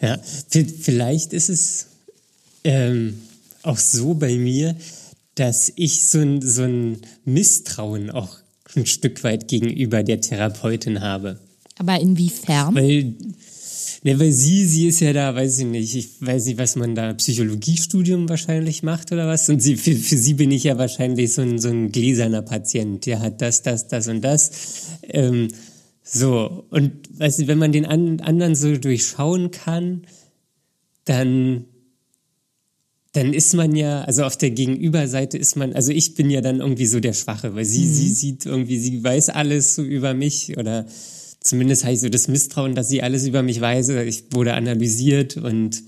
Ja, 0.00 0.18
vielleicht 0.18 1.32
ist 1.32 1.48
es 1.48 1.86
ähm, 2.64 3.20
auch 3.62 3.78
so 3.78 4.14
bei 4.14 4.36
mir, 4.36 4.76
dass 5.34 5.72
ich 5.76 6.08
so 6.08 6.18
ein, 6.18 6.42
so 6.42 6.62
ein 6.62 6.98
Misstrauen 7.24 8.10
auch 8.10 8.38
ein 8.76 8.86
Stück 8.86 9.24
weit 9.24 9.48
gegenüber 9.48 10.02
der 10.02 10.20
Therapeutin 10.20 11.00
habe. 11.00 11.38
Aber 11.78 11.98
inwiefern? 11.98 12.74
Weil, 12.74 13.14
ne, 14.02 14.18
weil 14.18 14.32
sie, 14.32 14.66
sie 14.66 14.88
ist 14.88 15.00
ja 15.00 15.12
da, 15.12 15.34
weiß 15.34 15.58
ich 15.58 15.66
nicht, 15.66 15.94
ich 15.94 16.08
weiß 16.20 16.46
nicht, 16.46 16.58
was 16.58 16.76
man 16.76 16.94
da, 16.94 17.12
Psychologiestudium 17.14 18.28
wahrscheinlich 18.28 18.82
macht 18.82 19.12
oder 19.12 19.26
was. 19.26 19.48
Und 19.48 19.60
sie, 19.60 19.76
für, 19.76 19.94
für 19.94 20.16
sie 20.16 20.34
bin 20.34 20.50
ich 20.50 20.64
ja 20.64 20.78
wahrscheinlich 20.78 21.32
so 21.34 21.42
ein, 21.42 21.58
so 21.58 21.68
ein 21.68 21.92
gläserner 21.92 22.42
Patient. 22.42 23.04
Der 23.06 23.20
hat 23.20 23.40
das, 23.40 23.62
das, 23.62 23.88
das 23.88 24.08
und 24.08 24.22
das. 24.22 24.88
Ähm, 25.02 25.48
so, 26.02 26.66
und 26.70 26.92
weißt 27.18 27.40
du, 27.40 27.46
wenn 27.46 27.58
man 27.58 27.72
den 27.72 27.86
an, 27.86 28.20
anderen 28.20 28.54
so 28.54 28.76
durchschauen 28.76 29.50
kann, 29.50 30.06
dann, 31.04 31.66
dann 33.12 33.32
ist 33.32 33.54
man 33.54 33.76
ja, 33.76 34.02
also 34.02 34.24
auf 34.24 34.36
der 34.36 34.50
Gegenüberseite 34.50 35.36
ist 35.36 35.56
man, 35.56 35.72
also 35.72 35.92
ich 35.92 36.14
bin 36.14 36.30
ja 36.30 36.40
dann 36.40 36.60
irgendwie 36.60 36.86
so 36.86 37.00
der 37.00 37.12
Schwache, 37.12 37.54
weil 37.54 37.64
sie, 37.64 37.86
sie 37.86 38.08
sieht 38.08 38.46
irgendwie, 38.46 38.78
sie 38.78 39.02
weiß 39.02 39.30
alles 39.30 39.74
so 39.74 39.82
über 39.82 40.14
mich 40.14 40.56
oder 40.56 40.86
zumindest 41.40 41.84
habe 41.84 41.94
ich 41.94 42.00
so 42.00 42.08
das 42.08 42.28
Misstrauen, 42.28 42.74
dass 42.74 42.88
sie 42.88 43.02
alles 43.02 43.26
über 43.26 43.42
mich 43.42 43.60
weiß. 43.60 43.88
Ich 43.88 44.24
wurde 44.32 44.54
analysiert 44.54 45.36
und 45.36 45.82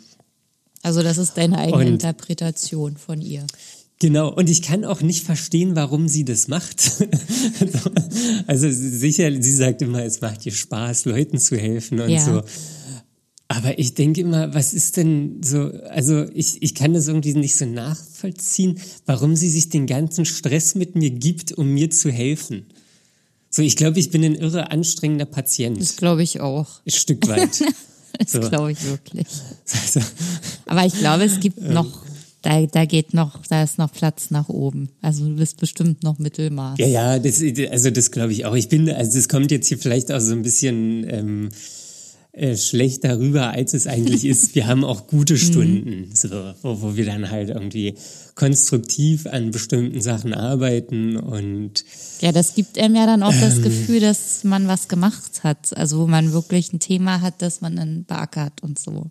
Also 0.82 1.02
das 1.02 1.18
ist 1.18 1.36
deine 1.36 1.58
eigene 1.58 1.88
Interpretation 1.88 2.96
von 2.96 3.20
ihr. 3.20 3.46
Genau, 4.00 4.32
und 4.34 4.50
ich 4.50 4.62
kann 4.62 4.84
auch 4.84 5.00
nicht 5.00 5.24
verstehen, 5.24 5.76
warum 5.76 6.08
sie 6.08 6.24
das 6.24 6.48
macht. 6.48 6.90
also 8.48 8.66
sicher, 8.68 9.30
sie 9.40 9.52
sagt 9.52 9.80
immer, 9.80 10.02
es 10.04 10.20
macht 10.20 10.44
ihr 10.44 10.50
Spaß, 10.50 11.04
Leuten 11.04 11.38
zu 11.38 11.56
helfen 11.56 12.00
und 12.00 12.10
Ja. 12.10 12.24
so. 12.24 12.42
Aber 13.46 13.78
ich 13.78 13.94
denke 13.94 14.22
immer, 14.22 14.54
was 14.54 14.72
ist 14.74 14.96
denn 14.96 15.42
so, 15.44 15.70
also 15.90 16.24
ich, 16.34 16.62
ich 16.62 16.74
kann 16.74 16.94
das 16.94 17.06
irgendwie 17.06 17.34
nicht 17.34 17.54
so 17.54 17.66
nachvollziehen, 17.66 18.80
warum 19.06 19.36
sie 19.36 19.50
sich 19.50 19.68
den 19.68 19.86
ganzen 19.86 20.24
Stress 20.24 20.74
mit 20.74 20.96
mir 20.96 21.10
gibt, 21.10 21.52
um 21.52 21.68
mir 21.68 21.90
zu 21.90 22.10
helfen. 22.10 22.66
So, 23.54 23.60
ich 23.60 23.76
glaube, 23.76 24.00
ich 24.00 24.10
bin 24.10 24.24
ein 24.24 24.34
irre 24.34 24.70
anstrengender 24.70 25.26
Patient. 25.26 25.78
Das 25.78 25.96
glaube 25.96 26.22
ich 26.22 26.40
auch. 26.40 26.80
Ein 26.86 26.90
Stück 26.90 27.28
weit. 27.28 27.62
Das 28.18 28.32
So. 28.32 28.40
glaube 28.40 28.72
ich 28.72 28.84
wirklich. 28.84 29.26
Also, 29.72 30.00
Aber 30.66 30.84
ich 30.84 30.92
glaube, 30.92 31.24
es 31.24 31.40
gibt 31.40 31.62
noch, 31.62 32.04
da, 32.42 32.66
da 32.66 32.84
geht 32.84 33.14
noch, 33.14 33.40
da 33.46 33.62
ist 33.62 33.78
noch 33.78 33.90
Platz 33.90 34.30
nach 34.30 34.50
oben. 34.50 34.90
Also 35.00 35.24
du 35.26 35.34
bist 35.36 35.58
bestimmt 35.58 36.02
noch 36.02 36.18
Mittelmaß. 36.18 36.78
Ja, 36.78 36.86
ja, 36.86 37.18
das, 37.18 37.42
also 37.70 37.90
das 37.90 38.10
glaube 38.10 38.32
ich 38.32 38.44
auch. 38.44 38.54
Ich 38.54 38.68
bin, 38.68 38.90
also 38.90 39.16
das 39.16 39.30
kommt 39.30 39.50
jetzt 39.50 39.68
hier 39.68 39.78
vielleicht 39.78 40.12
auch 40.12 40.20
so 40.20 40.32
ein 40.32 40.42
bisschen 40.42 41.06
ähm, 41.08 41.48
äh, 42.32 42.56
schlecht 42.56 43.04
darüber, 43.04 43.50
als 43.50 43.74
es 43.74 43.86
eigentlich 43.86 44.24
ist. 44.24 44.54
Wir 44.54 44.66
haben 44.66 44.84
auch 44.84 45.06
gute 45.06 45.36
Stunden, 45.36 46.10
so, 46.14 46.28
wo, 46.62 46.80
wo 46.80 46.96
wir 46.96 47.04
dann 47.04 47.30
halt 47.30 47.50
irgendwie 47.50 47.94
konstruktiv 48.34 49.26
an 49.26 49.50
bestimmten 49.50 50.00
Sachen 50.00 50.32
arbeiten 50.32 51.16
und 51.18 51.84
Ja, 52.20 52.32
das 52.32 52.54
gibt 52.54 52.78
einem 52.78 52.94
ja 52.94 53.04
dann 53.04 53.22
auch 53.22 53.34
das 53.38 53.56
Ähm. 53.56 53.62
Gefühl, 53.64 54.00
dass 54.00 54.44
man 54.44 54.66
was 54.66 54.88
gemacht 54.88 55.44
hat. 55.44 55.76
Also 55.76 55.98
wo 56.00 56.06
man 56.06 56.32
wirklich 56.32 56.72
ein 56.72 56.80
Thema 56.80 57.20
hat, 57.20 57.42
das 57.42 57.60
man 57.60 57.76
dann 57.76 58.04
beackert 58.04 58.62
und 58.62 58.78
so. 58.78 59.10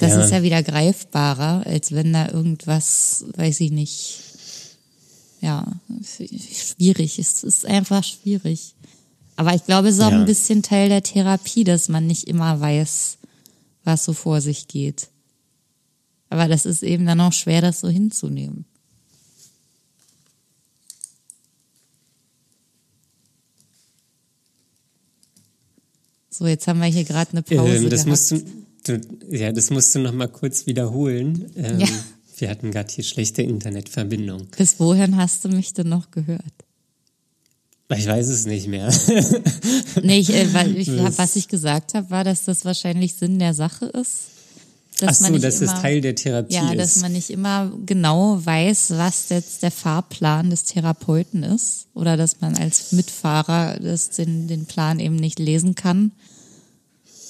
Das 0.00 0.10
Ja. 0.10 0.24
ist 0.24 0.30
ja 0.32 0.42
wieder 0.42 0.62
greifbarer, 0.62 1.64
als 1.66 1.92
wenn 1.92 2.12
da 2.12 2.28
irgendwas, 2.28 3.24
weiß 3.36 3.60
ich 3.60 3.70
nicht, 3.70 4.18
ja, 5.40 5.64
schwierig 6.02 7.18
ist. 7.18 7.44
Es 7.44 7.58
ist 7.58 7.66
einfach 7.66 8.02
schwierig. 8.02 8.74
Aber 9.36 9.54
ich 9.54 9.64
glaube, 9.64 9.88
es 9.88 9.96
ist 9.96 10.00
auch 10.02 10.10
Ja. 10.10 10.18
ein 10.20 10.24
bisschen 10.26 10.62
Teil 10.62 10.88
der 10.88 11.02
Therapie, 11.02 11.64
dass 11.64 11.88
man 11.88 12.06
nicht 12.06 12.24
immer 12.26 12.58
weiß, 12.60 13.18
was 13.84 14.04
so 14.04 14.12
vor 14.14 14.40
sich 14.40 14.66
geht. 14.66 15.08
Aber 16.30 16.48
das 16.48 16.66
ist 16.66 16.82
eben 16.82 17.06
dann 17.06 17.20
auch 17.20 17.32
schwer, 17.32 17.60
das 17.60 17.80
so 17.80 17.88
hinzunehmen. 17.88 18.64
So, 26.30 26.46
jetzt 26.46 26.66
haben 26.68 26.80
wir 26.80 26.86
hier 26.86 27.04
gerade 27.04 27.30
eine 27.32 27.42
Pause. 27.42 27.76
ähm, 27.76 27.90
das 27.90 28.04
gehabt. 28.04 28.08
musst 28.08 28.30
du, 28.30 28.42
du, 28.98 29.36
ja, 29.36 29.52
das 29.52 29.70
musst 29.70 29.94
du 29.94 30.00
noch 30.00 30.12
mal 30.12 30.28
kurz 30.28 30.66
wiederholen. 30.66 31.50
Ähm, 31.56 31.80
Ja. 31.80 31.88
Wir 32.38 32.50
hatten 32.50 32.70
gerade 32.70 32.92
hier 32.92 33.02
schlechte 33.02 33.40
Internetverbindung. 33.40 34.48
Bis 34.58 34.78
wohin 34.78 35.16
hast 35.16 35.42
du 35.46 35.48
mich 35.48 35.72
denn 35.72 35.88
noch 35.88 36.10
gehört? 36.10 36.42
Ich 37.88 38.06
weiß 38.06 38.28
es 38.28 38.46
nicht 38.46 38.66
mehr. 38.66 38.92
Nee, 40.02 40.18
ich, 40.18 40.30
äh, 40.34 40.52
weil 40.52 40.76
ich, 40.76 40.88
was 41.16 41.36
ich 41.36 41.48
gesagt 41.48 41.94
habe, 41.94 42.10
war, 42.10 42.24
dass 42.24 42.44
das 42.44 42.64
wahrscheinlich 42.64 43.14
Sinn 43.14 43.38
der 43.38 43.54
Sache 43.54 43.86
ist. 43.86 44.26
Ach 44.96 45.06
Dass 45.06 45.20
man 45.20 45.34
so, 45.34 45.38
dass 45.38 45.60
immer, 45.60 45.72
das 45.72 45.82
Teil 45.82 46.00
der 46.00 46.14
Therapie 46.14 46.54
Ja, 46.54 46.72
ist. 46.72 46.78
dass 46.78 46.96
man 47.02 47.12
nicht 47.12 47.30
immer 47.30 47.70
genau 47.84 48.44
weiß, 48.44 48.94
was 48.96 49.28
jetzt 49.28 49.62
der 49.62 49.70
Fahrplan 49.70 50.50
des 50.50 50.64
Therapeuten 50.64 51.42
ist. 51.42 51.86
Oder 51.94 52.16
dass 52.16 52.40
man 52.40 52.56
als 52.56 52.92
Mitfahrer 52.92 53.78
das, 53.78 54.10
den, 54.10 54.48
den 54.48 54.66
Plan 54.66 54.98
eben 54.98 55.16
nicht 55.16 55.38
lesen 55.38 55.74
kann. 55.74 56.12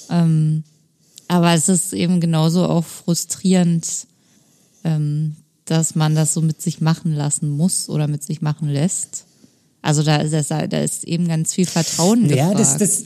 Ähm, 0.09 0.63
aber 1.27 1.53
es 1.53 1.67
ist 1.69 1.93
eben 1.93 2.19
genauso 2.21 2.65
auch 2.65 2.85
frustrierend, 2.85 3.85
ähm, 4.83 5.35
dass 5.65 5.95
man 5.95 6.15
das 6.15 6.33
so 6.33 6.41
mit 6.41 6.61
sich 6.61 6.79
machen 6.81 7.13
lassen 7.13 7.49
muss 7.49 7.89
oder 7.89 8.07
mit 8.07 8.23
sich 8.23 8.41
machen 8.41 8.69
lässt. 8.69 9.25
Also 9.87 10.03
da, 10.03 10.17
ist- 10.17 10.51
da 10.51 10.59
ist 10.81 11.05
eben 11.05 11.27
ganz 11.29 11.53
viel 11.53 11.65
Vertrauen 11.65 12.29
Ja, 12.29 12.49
gefragt. 12.51 12.59
das, 12.59 12.77
das, 12.77 13.03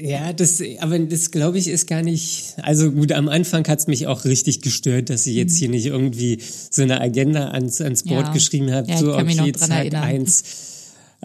ja, 0.00 0.32
das, 0.32 0.62
aber 0.80 0.98
das 0.98 1.30
glaube 1.30 1.58
ich 1.58 1.66
ist 1.68 1.86
gar 1.88 2.02
nicht, 2.02 2.54
also 2.62 2.92
gut, 2.92 3.10
am 3.12 3.28
Anfang 3.28 3.66
hat's 3.66 3.86
mich 3.88 4.06
auch 4.06 4.24
richtig 4.24 4.60
gestört, 4.60 5.10
dass 5.10 5.24
sie 5.24 5.34
jetzt 5.34 5.56
hier 5.56 5.68
nicht 5.70 5.86
irgendwie 5.86 6.38
so 6.70 6.82
eine 6.82 7.00
Agenda 7.00 7.48
ans, 7.48 7.80
ans 7.80 8.04
Board 8.04 8.20
Mhm. 8.20 8.26
Ja. 8.26 8.32
geschrieben 8.34 8.70
hat, 8.72 8.88
Ja, 8.88 8.94
ich 8.94 9.00
so, 9.00 9.12
kann 9.12 9.26
mich 9.26 9.36
noch 9.36 9.42
okay, 9.44 9.52
dran 9.52 9.68
Tag 9.70 9.78
erinnern. 9.78 10.02
eins, 10.04 10.44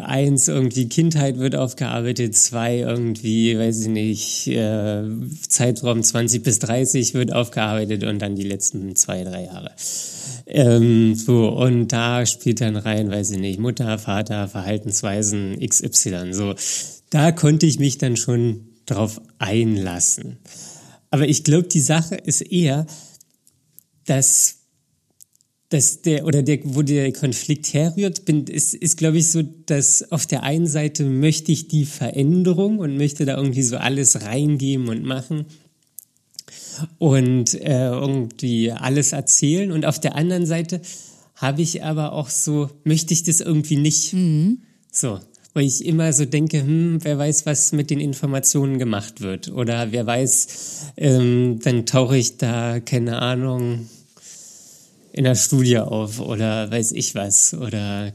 eins 0.01 0.47
irgendwie 0.47 0.89
Kindheit 0.89 1.37
wird 1.37 1.55
aufgearbeitet, 1.55 2.35
zwei 2.35 2.79
irgendwie, 2.79 3.57
weiß 3.57 3.81
ich 3.81 3.87
nicht, 3.87 4.47
äh, 4.47 5.03
Zeitraum 5.47 6.03
20 6.03 6.43
bis 6.43 6.59
30 6.59 7.13
wird 7.13 7.33
aufgearbeitet 7.33 8.03
und 8.03 8.19
dann 8.19 8.35
die 8.35 8.43
letzten 8.43 8.95
zwei, 8.95 9.23
drei 9.23 9.45
Jahre. 9.45 9.71
Ähm, 10.45 11.15
so, 11.15 11.49
und 11.49 11.89
da 11.89 12.25
spielt 12.25 12.61
dann 12.61 12.75
rein, 12.75 13.09
weiß 13.09 13.31
ich 13.31 13.39
nicht, 13.39 13.59
Mutter, 13.59 13.97
Vater, 13.97 14.47
Verhaltensweisen 14.47 15.57
XY. 15.59 16.33
So, 16.33 16.55
da 17.09 17.31
konnte 17.31 17.65
ich 17.65 17.79
mich 17.79 17.97
dann 17.97 18.17
schon 18.17 18.67
drauf 18.85 19.21
einlassen. 19.39 20.39
Aber 21.09 21.27
ich 21.27 21.43
glaube, 21.43 21.67
die 21.67 21.81
Sache 21.81 22.15
ist 22.15 22.41
eher, 22.41 22.85
dass 24.05 24.60
dass 25.71 26.01
der 26.01 26.25
oder 26.25 26.43
der, 26.43 26.59
wo 26.63 26.81
der 26.81 27.13
Konflikt 27.13 27.73
herrührt, 27.73 28.25
bin, 28.25 28.45
ist, 28.45 28.73
ist 28.73 28.97
glaube 28.97 29.17
ich 29.17 29.31
so, 29.31 29.41
dass 29.41 30.11
auf 30.11 30.25
der 30.25 30.43
einen 30.43 30.67
Seite 30.67 31.05
möchte 31.05 31.53
ich 31.53 31.69
die 31.69 31.85
Veränderung 31.85 32.79
und 32.79 32.97
möchte 32.97 33.25
da 33.25 33.37
irgendwie 33.37 33.63
so 33.63 33.77
alles 33.77 34.21
reingeben 34.21 34.89
und 34.89 35.03
machen 35.03 35.45
und 36.99 37.53
äh, 37.53 37.87
irgendwie 37.87 38.71
alles 38.71 39.13
erzählen 39.13 39.71
und 39.71 39.85
auf 39.85 39.99
der 39.99 40.15
anderen 40.15 40.45
Seite 40.45 40.81
habe 41.35 41.61
ich 41.61 41.83
aber 41.83 42.11
auch 42.11 42.29
so, 42.29 42.69
möchte 42.83 43.13
ich 43.13 43.23
das 43.23 43.39
irgendwie 43.39 43.77
nicht. 43.77 44.13
Mhm. 44.13 44.59
So, 44.91 45.19
weil 45.53 45.65
ich 45.65 45.85
immer 45.85 46.11
so 46.11 46.25
denke, 46.25 46.59
hm, 46.59 46.99
wer 47.01 47.17
weiß, 47.17 47.45
was 47.45 47.71
mit 47.71 47.89
den 47.89 48.01
Informationen 48.01 48.77
gemacht 48.77 49.21
wird 49.21 49.49
oder 49.49 49.93
wer 49.93 50.05
weiß, 50.05 50.93
ähm, 50.97 51.59
dann 51.63 51.85
tauche 51.85 52.17
ich 52.17 52.37
da, 52.37 52.81
keine 52.81 53.21
Ahnung, 53.21 53.87
in 55.13 55.23
der 55.23 55.35
Studie 55.35 55.77
auf 55.79 56.19
oder 56.19 56.71
weiß 56.71 56.91
ich 56.93 57.15
was 57.15 57.53
oder 57.53 58.13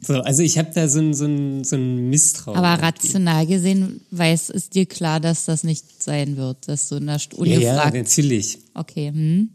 so. 0.00 0.14
Also 0.14 0.42
ich 0.42 0.58
habe 0.58 0.70
da 0.74 0.88
so 0.88 0.98
ein, 0.98 1.14
so, 1.14 1.26
ein, 1.26 1.64
so 1.64 1.76
ein 1.76 2.10
Misstrauen. 2.10 2.56
Aber 2.56 2.82
rational 2.82 3.46
gesehen 3.46 4.00
weiß 4.10 4.50
es 4.50 4.68
dir 4.68 4.86
klar, 4.86 5.20
dass 5.20 5.44
das 5.44 5.64
nicht 5.64 6.02
sein 6.02 6.36
wird, 6.36 6.68
dass 6.68 6.88
du 6.88 6.96
in 6.96 7.06
der 7.06 7.18
Studie 7.18 7.52
ja, 7.52 7.60
ja, 7.60 7.90
natürlich. 7.90 8.58
Okay. 8.74 9.08
Hm. 9.08 9.50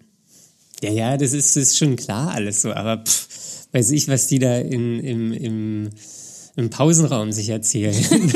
Ja, 0.82 0.92
ja, 0.92 1.18
das 1.18 1.34
ist, 1.34 1.56
das 1.56 1.64
ist 1.64 1.78
schon 1.78 1.96
klar 1.96 2.32
alles 2.34 2.62
so, 2.62 2.72
aber 2.72 3.04
pff, 3.04 3.68
weiß 3.72 3.92
ich, 3.92 4.08
was 4.08 4.28
die 4.28 4.40
da 4.40 4.58
in, 4.58 5.00
im, 5.00 5.34
im 5.34 5.90
im 6.58 6.70
Pausenraum 6.70 7.32
sich 7.32 7.50
erzählen. 7.50 7.96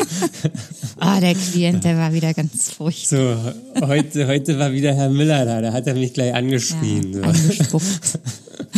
Ah, 1.04 1.20
der 1.20 1.34
Klient, 1.34 1.84
der 1.84 1.98
war 1.98 2.14
wieder 2.14 2.32
ganz 2.36 2.70
furchtbar. 2.70 3.56
So, 3.76 3.88
heute, 3.88 4.28
heute 4.28 4.60
war 4.60 4.72
wieder 4.72 4.94
Herr 4.94 5.10
Müller 5.10 5.46
da, 5.46 5.60
da 5.60 5.74
hat 5.74 5.88
er 5.88 5.96
mich 5.96 6.14
gleich 6.14 6.32
angeschrien. 6.32 7.14
Ja, 7.14 7.22
so. 7.22 7.30
Angespuckt. 7.30 8.20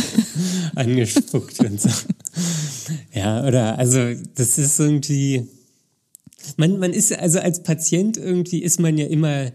angespuckt 0.74 1.60
und 1.60 1.80
so. 1.82 1.90
Ja, 3.12 3.46
oder, 3.46 3.78
also, 3.78 3.98
das 4.36 4.56
ist 4.56 4.80
irgendwie, 4.80 5.46
man, 6.56 6.78
man 6.78 6.94
ist, 6.94 7.12
also 7.12 7.40
als 7.40 7.62
Patient 7.62 8.16
irgendwie 8.16 8.62
ist 8.62 8.80
man 8.80 8.96
ja 8.96 9.06
immer, 9.06 9.52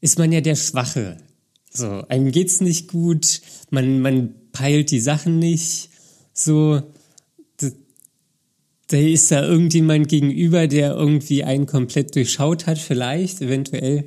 ist 0.00 0.20
man 0.20 0.30
ja 0.30 0.40
der 0.40 0.54
Schwache. 0.54 1.16
So, 1.68 2.04
einem 2.08 2.30
geht's 2.30 2.60
nicht 2.60 2.92
gut, 2.92 3.40
man, 3.70 3.98
man 4.00 4.34
peilt 4.52 4.92
die 4.92 5.00
Sachen 5.00 5.40
nicht, 5.40 5.90
so, 6.32 6.80
da 8.88 8.96
ist 8.96 9.30
da 9.30 9.42
irgendjemand 9.42 10.08
gegenüber, 10.08 10.66
der 10.66 10.94
irgendwie 10.94 11.44
einen 11.44 11.66
komplett 11.66 12.14
durchschaut 12.16 12.66
hat, 12.66 12.78
vielleicht, 12.78 13.40
eventuell. 13.42 14.04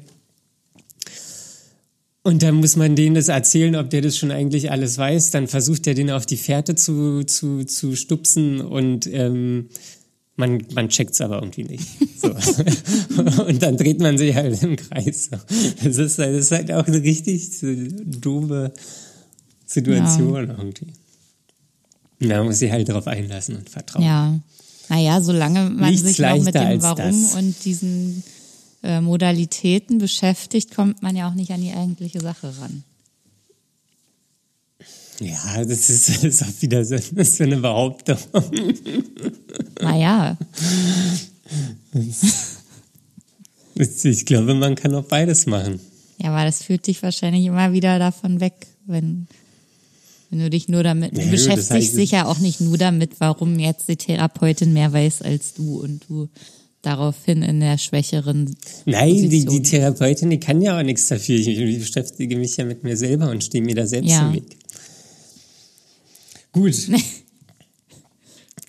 Und 2.24 2.44
dann 2.44 2.56
muss 2.56 2.76
man 2.76 2.96
denen 2.96 3.16
das 3.16 3.30
erzählen, 3.30 3.76
ob 3.76 3.90
der 3.90 4.02
das 4.02 4.18
schon 4.18 4.32
eigentlich 4.32 4.72
alles 4.72 4.98
weiß. 4.98 5.32
Dann 5.32 5.48
versucht 5.48 5.88
er 5.88 5.94
den 5.94 6.12
auf 6.12 6.26
die 6.26 6.38
Fährte 6.38 6.76
zu, 6.76 7.24
zu, 7.24 7.64
zu 7.64 7.96
stupsen 7.96 8.62
und 8.62 9.08
ähm, 9.08 9.70
man, 10.36 10.64
man 10.74 10.90
checkt 10.90 11.14
es 11.14 11.22
aber 11.22 11.42
irgendwie 11.42 11.64
nicht. 11.64 11.88
So. 12.20 12.30
und 13.44 13.62
dann 13.62 13.78
dreht 13.78 14.00
man 14.00 14.18
sich 14.18 14.36
halt 14.36 14.62
im 14.64 14.76
Kreis. 14.76 15.30
Das 15.84 15.98
ist, 15.98 16.20
das 16.20 16.36
ist 16.36 16.52
halt 16.52 16.72
auch 16.72 16.88
eine 16.88 17.02
richtig 17.02 17.50
doofe 17.62 18.72
Situation 19.66 20.48
ja. 20.48 20.56
irgendwie. 20.58 20.88
Da 22.20 22.44
muss 22.44 22.62
ich 22.62 22.72
halt 22.72 22.90
drauf 22.90 23.08
einlassen 23.08 23.58
und 23.58 23.70
vertrauen. 23.70 24.06
Ja. 24.06 24.40
Naja, 24.92 25.22
solange 25.22 25.70
man 25.70 25.90
Nichts 25.90 26.06
sich 26.06 26.20
noch 26.20 26.38
mit 26.44 26.54
dem 26.54 26.82
Warum 26.82 26.98
das. 26.98 27.36
und 27.36 27.56
diesen 27.64 28.24
äh, 28.84 29.00
Modalitäten 29.00 30.00
beschäftigt, 30.00 30.76
kommt 30.76 31.02
man 31.02 31.16
ja 31.16 31.30
auch 31.30 31.34
nicht 31.34 31.52
an 31.52 31.62
die 31.62 31.72
eigentliche 31.72 32.20
Sache 32.20 32.54
ran. 32.60 32.84
Ja, 35.22 35.64
das 35.64 35.90
ist, 35.90 36.10
das 36.10 36.24
ist 36.26 36.44
auch 36.44 36.62
wieder 36.62 36.84
so, 36.84 36.96
das 36.96 37.30
ist 37.30 37.42
eine 37.42 37.56
Behauptung. 37.56 38.18
Naja. 39.80 40.38
Ich 43.76 44.26
glaube, 44.26 44.56
man 44.56 44.76
kann 44.76 44.94
auch 44.94 45.06
beides 45.06 45.46
machen. 45.46 45.80
Ja, 46.18 46.32
aber 46.32 46.44
das 46.44 46.64
führt 46.64 46.86
dich 46.88 47.02
wahrscheinlich 47.02 47.46
immer 47.46 47.72
wieder 47.72 47.98
davon 47.98 48.42
weg, 48.42 48.68
wenn 48.86 49.28
wenn 50.32 50.40
du 50.40 50.50
dich 50.50 50.70
nur 50.70 50.82
damit 50.82 51.18
ja, 51.18 51.26
beschäftigst, 51.30 51.72
heißt, 51.72 51.94
sicher 51.94 52.28
auch 52.28 52.40
nicht 52.40 52.62
nur 52.62 52.78
damit, 52.78 53.20
warum 53.20 53.60
jetzt 53.60 53.90
die 53.90 53.98
Therapeutin 53.98 54.72
mehr 54.72 54.92
weiß 54.94 55.22
als 55.22 55.54
du 55.54 55.82
und 55.82 56.06
du 56.08 56.30
daraufhin 56.82 57.44
in 57.44 57.60
der 57.60 57.78
schwächeren. 57.78 58.56
Nein, 58.86 59.30
die, 59.30 59.46
die 59.46 59.62
Therapeutin, 59.62 60.30
die 60.30 60.40
kann 60.40 60.62
ja 60.62 60.80
auch 60.80 60.84
nichts 60.84 61.08
dafür. 61.08 61.36
Ich, 61.38 61.48
ich 61.50 61.80
beschäftige 61.80 62.38
mich 62.38 62.56
ja 62.56 62.64
mit 62.64 62.84
mir 62.84 62.96
selber 62.96 63.30
und 63.30 63.44
stehe 63.44 63.64
mir 63.64 63.76
da 63.76 63.86
selbst 63.86 64.10
ja. 64.10 64.30
im 64.30 64.36
Weg. 64.36 64.58
Gut. 66.54 66.76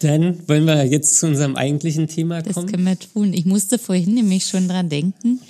Dann 0.00 0.48
wollen 0.48 0.64
wir 0.64 0.84
jetzt 0.84 1.20
zu 1.20 1.28
unserem 1.28 1.54
eigentlichen 1.54 2.08
Thema 2.08 2.42
kommen. 2.42 2.54
Das 2.54 2.66
können 2.66 2.84
wir 2.84 2.98
tun. 2.98 3.32
Ich 3.32 3.44
musste 3.44 3.78
vorhin 3.78 4.14
nämlich 4.14 4.46
schon 4.46 4.66
dran 4.66 4.88
denken, 4.88 5.40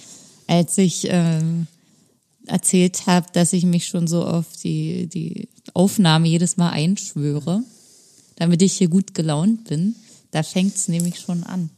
als 0.47 0.77
ich 0.77 1.07
ähm, 1.09 1.69
erzählt 2.47 3.07
habe, 3.07 3.27
dass 3.33 3.53
ich 3.53 3.65
mich 3.65 3.87
schon 3.87 4.07
so 4.07 4.25
auf 4.25 4.47
die, 4.63 5.07
die 5.07 5.49
Aufnahme 5.75 6.29
jedes 6.29 6.57
Mal 6.57 6.71
einschwöre, 6.71 7.63
damit 8.37 8.63
ich 8.63 8.75
hier 8.75 8.89
gut 8.89 9.15
gelaunt 9.15 9.65
bin. 9.65 9.95
Da 10.31 10.43
fängt 10.43 10.75
es 10.75 10.89
nämlich 10.89 11.21
schon 11.21 11.45
an. 11.45 11.71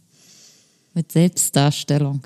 Mit 0.95 1.13
Selbstdarstellung. 1.13 2.23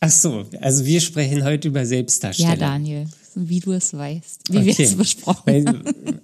Ach 0.00 0.10
so, 0.10 0.46
also 0.60 0.84
wir 0.84 1.00
sprechen 1.00 1.44
heute 1.44 1.68
über 1.68 1.86
Selbstdarstellung. 1.86 2.50
Ja, 2.50 2.56
Daniel, 2.56 3.06
wie 3.36 3.60
du 3.60 3.72
es 3.72 3.94
weißt, 3.94 4.40
wie 4.50 4.58
okay. 4.58 4.78
wir 4.78 4.86
es 4.86 4.96
besprochen 4.96 5.68
haben. 5.68 6.20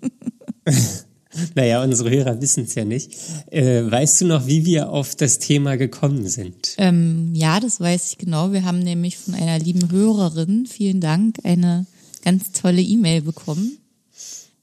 Naja, 1.54 1.82
unsere 1.82 2.10
Hörer 2.10 2.40
wissen 2.40 2.64
es 2.64 2.74
ja 2.74 2.84
nicht. 2.84 3.12
Äh, 3.50 3.90
weißt 3.90 4.20
du 4.20 4.26
noch, 4.26 4.46
wie 4.46 4.64
wir 4.64 4.90
auf 4.90 5.14
das 5.14 5.38
Thema 5.38 5.76
gekommen 5.76 6.26
sind? 6.28 6.74
Ähm, 6.78 7.32
ja, 7.34 7.60
das 7.60 7.80
weiß 7.80 8.12
ich 8.12 8.18
genau. 8.18 8.52
Wir 8.52 8.64
haben 8.64 8.80
nämlich 8.80 9.18
von 9.18 9.34
einer 9.34 9.58
lieben 9.58 9.90
Hörerin, 9.90 10.66
vielen 10.66 11.00
Dank, 11.00 11.38
eine 11.44 11.86
ganz 12.24 12.52
tolle 12.52 12.82
E-Mail 12.82 13.22
bekommen, 13.22 13.78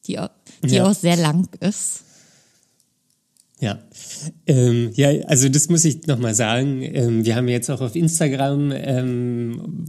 die, 0.07 0.19
die 0.63 0.75
ja. 0.75 0.85
auch 0.85 0.95
sehr 0.95 1.15
lang 1.15 1.47
ist. 1.59 2.01
Ja, 3.59 3.79
ähm, 4.47 4.91
ja, 4.95 5.09
also 5.27 5.47
das 5.47 5.69
muss 5.69 5.85
ich 5.85 6.05
nochmal 6.07 6.35
sagen. 6.35 6.81
Ähm, 6.83 7.23
wir 7.23 7.37
haben 7.37 7.47
jetzt 7.47 7.69
auch 7.69 7.79
auf 7.79 7.95
Instagram 7.95 8.73
ähm, 8.75 9.85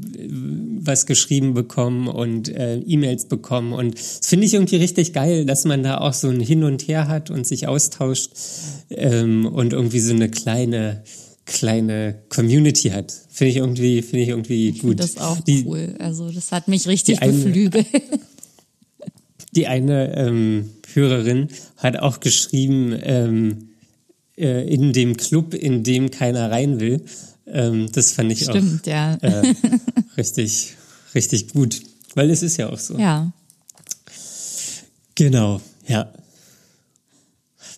was 0.87 1.07
geschrieben 1.07 1.55
bekommen 1.55 2.09
und 2.09 2.49
äh, 2.49 2.79
E-Mails 2.79 3.27
bekommen 3.27 3.73
und 3.73 3.95
das 3.95 4.27
finde 4.27 4.47
ich 4.47 4.55
irgendwie 4.55 4.77
richtig 4.77 5.13
geil, 5.13 5.45
dass 5.45 5.65
man 5.65 5.83
da 5.83 5.99
auch 5.99 6.13
so 6.13 6.29
ein 6.29 6.41
Hin 6.41 6.65
und 6.65 6.89
Her 6.89 7.09
hat 7.09 7.31
und 7.31 7.47
sich 7.47 7.69
austauscht 7.69 8.31
ähm, 8.91 9.47
und 9.47 9.73
irgendwie 9.73 10.01
so 10.01 10.13
eine 10.13 10.29
kleine 10.29 11.03
kleine 11.47 12.23
Community 12.29 12.91
hat. 12.91 13.15
Finde 13.31 13.51
ich 13.53 13.57
irgendwie, 13.59 14.03
finde 14.03 14.21
ich 14.25 14.29
irgendwie 14.29 14.71
ich 14.71 14.81
gut. 14.81 14.99
Das 14.99 15.11
ist 15.11 15.21
auch 15.21 15.41
die, 15.41 15.65
cool. 15.65 15.95
Also 15.99 16.31
das 16.31 16.53
hat 16.53 16.69
mich 16.69 16.87
richtig 16.87 17.21
beflügelt. 17.21 17.87
Die 19.55 19.67
eine 19.67 20.15
ähm, 20.17 20.69
Hörerin 20.93 21.49
hat 21.79 21.99
auch 21.99 22.21
geschrieben, 22.21 22.95
ähm, 23.03 23.69
äh, 24.37 24.69
in 24.69 24.93
dem 24.93 25.17
Club, 25.17 25.55
in 25.55 25.83
dem 25.83 26.11
keiner 26.11 26.51
rein 26.51 26.79
will. 26.79 27.03
Ähm, 27.47 27.91
das 27.93 28.13
fand 28.13 28.33
ich 28.33 28.43
Stimmt, 28.43 28.83
auch 28.83 28.87
ja. 28.87 29.15
äh, 29.23 29.55
richtig, 30.17 30.75
richtig 31.15 31.49
gut. 31.53 31.83
Weil 32.15 32.31
es 32.31 32.43
ist 32.43 32.57
ja 32.57 32.71
auch 32.71 32.79
so. 32.79 32.99
Ja. 32.99 33.33
Genau, 35.15 35.61
ja. 35.87 36.13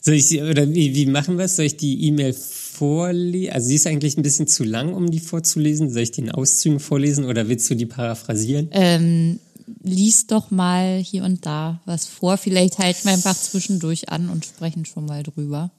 Soll 0.01 0.15
ich 0.15 0.27
sie, 0.27 0.43
oder 0.43 0.73
wie, 0.73 0.95
wie 0.95 1.07
machen 1.07 1.39
wir 1.39 1.45
es? 1.45 1.57
Soll 1.57 1.67
ich 1.67 1.77
die 1.77 2.07
E-Mail 2.07 2.33
vorlesen? 2.33 3.53
Also 3.53 3.69
sie 3.69 3.75
ist 3.75 3.87
eigentlich 3.87 4.17
ein 4.17 4.23
bisschen 4.23 4.47
zu 4.47 4.65
lang, 4.65 4.95
um 4.95 5.11
die 5.11 5.21
vorzulesen. 5.21 5.91
Soll 5.91 6.03
ich 6.03 6.13
die 6.13 6.23
in 6.23 6.31
Auszügen 6.31 6.81
vorlesen 6.81 7.25
oder 7.25 7.49
willst 7.49 7.69
du 7.71 7.75
die 7.75 7.87
paraphrasieren? 7.87 8.69
Ähm, 8.71 9.41
lies 9.83 10.27
doch 10.27 10.51
mal 10.51 10.99
hier 10.99 11.25
und 11.25 11.45
da 11.47 11.81
was 11.85 12.07
vor. 12.07 12.37
Vielleicht 12.37 12.79
halten 12.79 13.05
wir 13.05 13.13
einfach 13.13 13.37
zwischendurch 13.37 14.09
an 14.09 14.31
und 14.31 14.45
sprechen 14.45 14.85
schon 14.85 15.07
mal 15.07 15.23
drüber. 15.23 15.71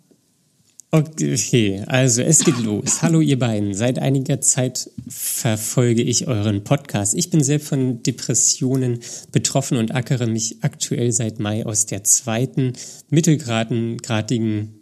Okay, 0.91 1.83
also 1.85 2.23
es 2.23 2.43
geht 2.43 2.57
los. 2.63 3.03
Hallo 3.03 3.21
ihr 3.21 3.37
beiden. 3.37 3.75
Seit 3.75 3.99
einiger 3.99 4.41
Zeit 4.41 4.89
verfolge 5.07 6.01
ich 6.01 6.27
euren 6.27 6.63
Podcast. 6.63 7.13
Ich 7.13 7.29
bin 7.29 7.43
selbst 7.43 7.67
von 7.67 8.01
Depressionen 8.01 8.99
betroffen 9.31 9.77
und 9.77 9.93
ackere 9.93 10.25
mich 10.25 10.63
aktuell 10.63 11.11
seit 11.11 11.39
Mai 11.39 11.63
aus 11.63 11.85
der 11.85 12.03
zweiten 12.05 12.73
mittelgradigen 13.11 14.79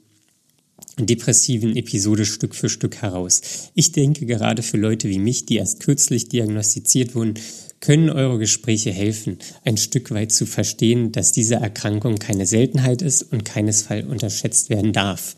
depressiven 0.98 1.76
Episode 1.76 2.26
Stück 2.26 2.56
für 2.56 2.70
Stück 2.70 3.02
heraus. 3.02 3.42
Ich 3.74 3.92
denke, 3.92 4.26
gerade 4.26 4.64
für 4.64 4.78
Leute 4.78 5.10
wie 5.10 5.20
mich, 5.20 5.46
die 5.46 5.58
erst 5.58 5.82
kürzlich 5.82 6.30
diagnostiziert 6.30 7.16
wurden, 7.16 7.34
können 7.82 8.10
eure 8.10 8.40
Gespräche 8.40 8.92
helfen, 8.92 9.40
ein 9.66 9.76
Stück 9.76 10.10
weit 10.12 10.32
zu 10.32 10.46
verstehen, 10.46 11.12
dass 11.12 11.34
diese 11.34 11.56
Erkrankung 11.56 12.16
keine 12.16 12.46
Seltenheit 12.46 13.02
ist 13.02 13.24
und 13.34 13.44
keinesfalls 13.44 14.08
unterschätzt 14.08 14.70
werden 14.70 14.94
darf. 14.94 15.36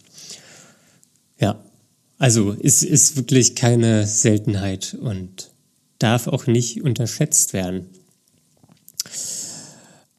Also 2.20 2.56
es 2.62 2.84
ist 2.84 3.16
wirklich 3.16 3.56
keine 3.56 4.06
Seltenheit 4.06 4.96
und 5.00 5.52
darf 6.00 6.28
auch 6.28 6.48
nicht 6.48 6.84
unterschätzt 6.84 7.54
werden. 7.54 7.88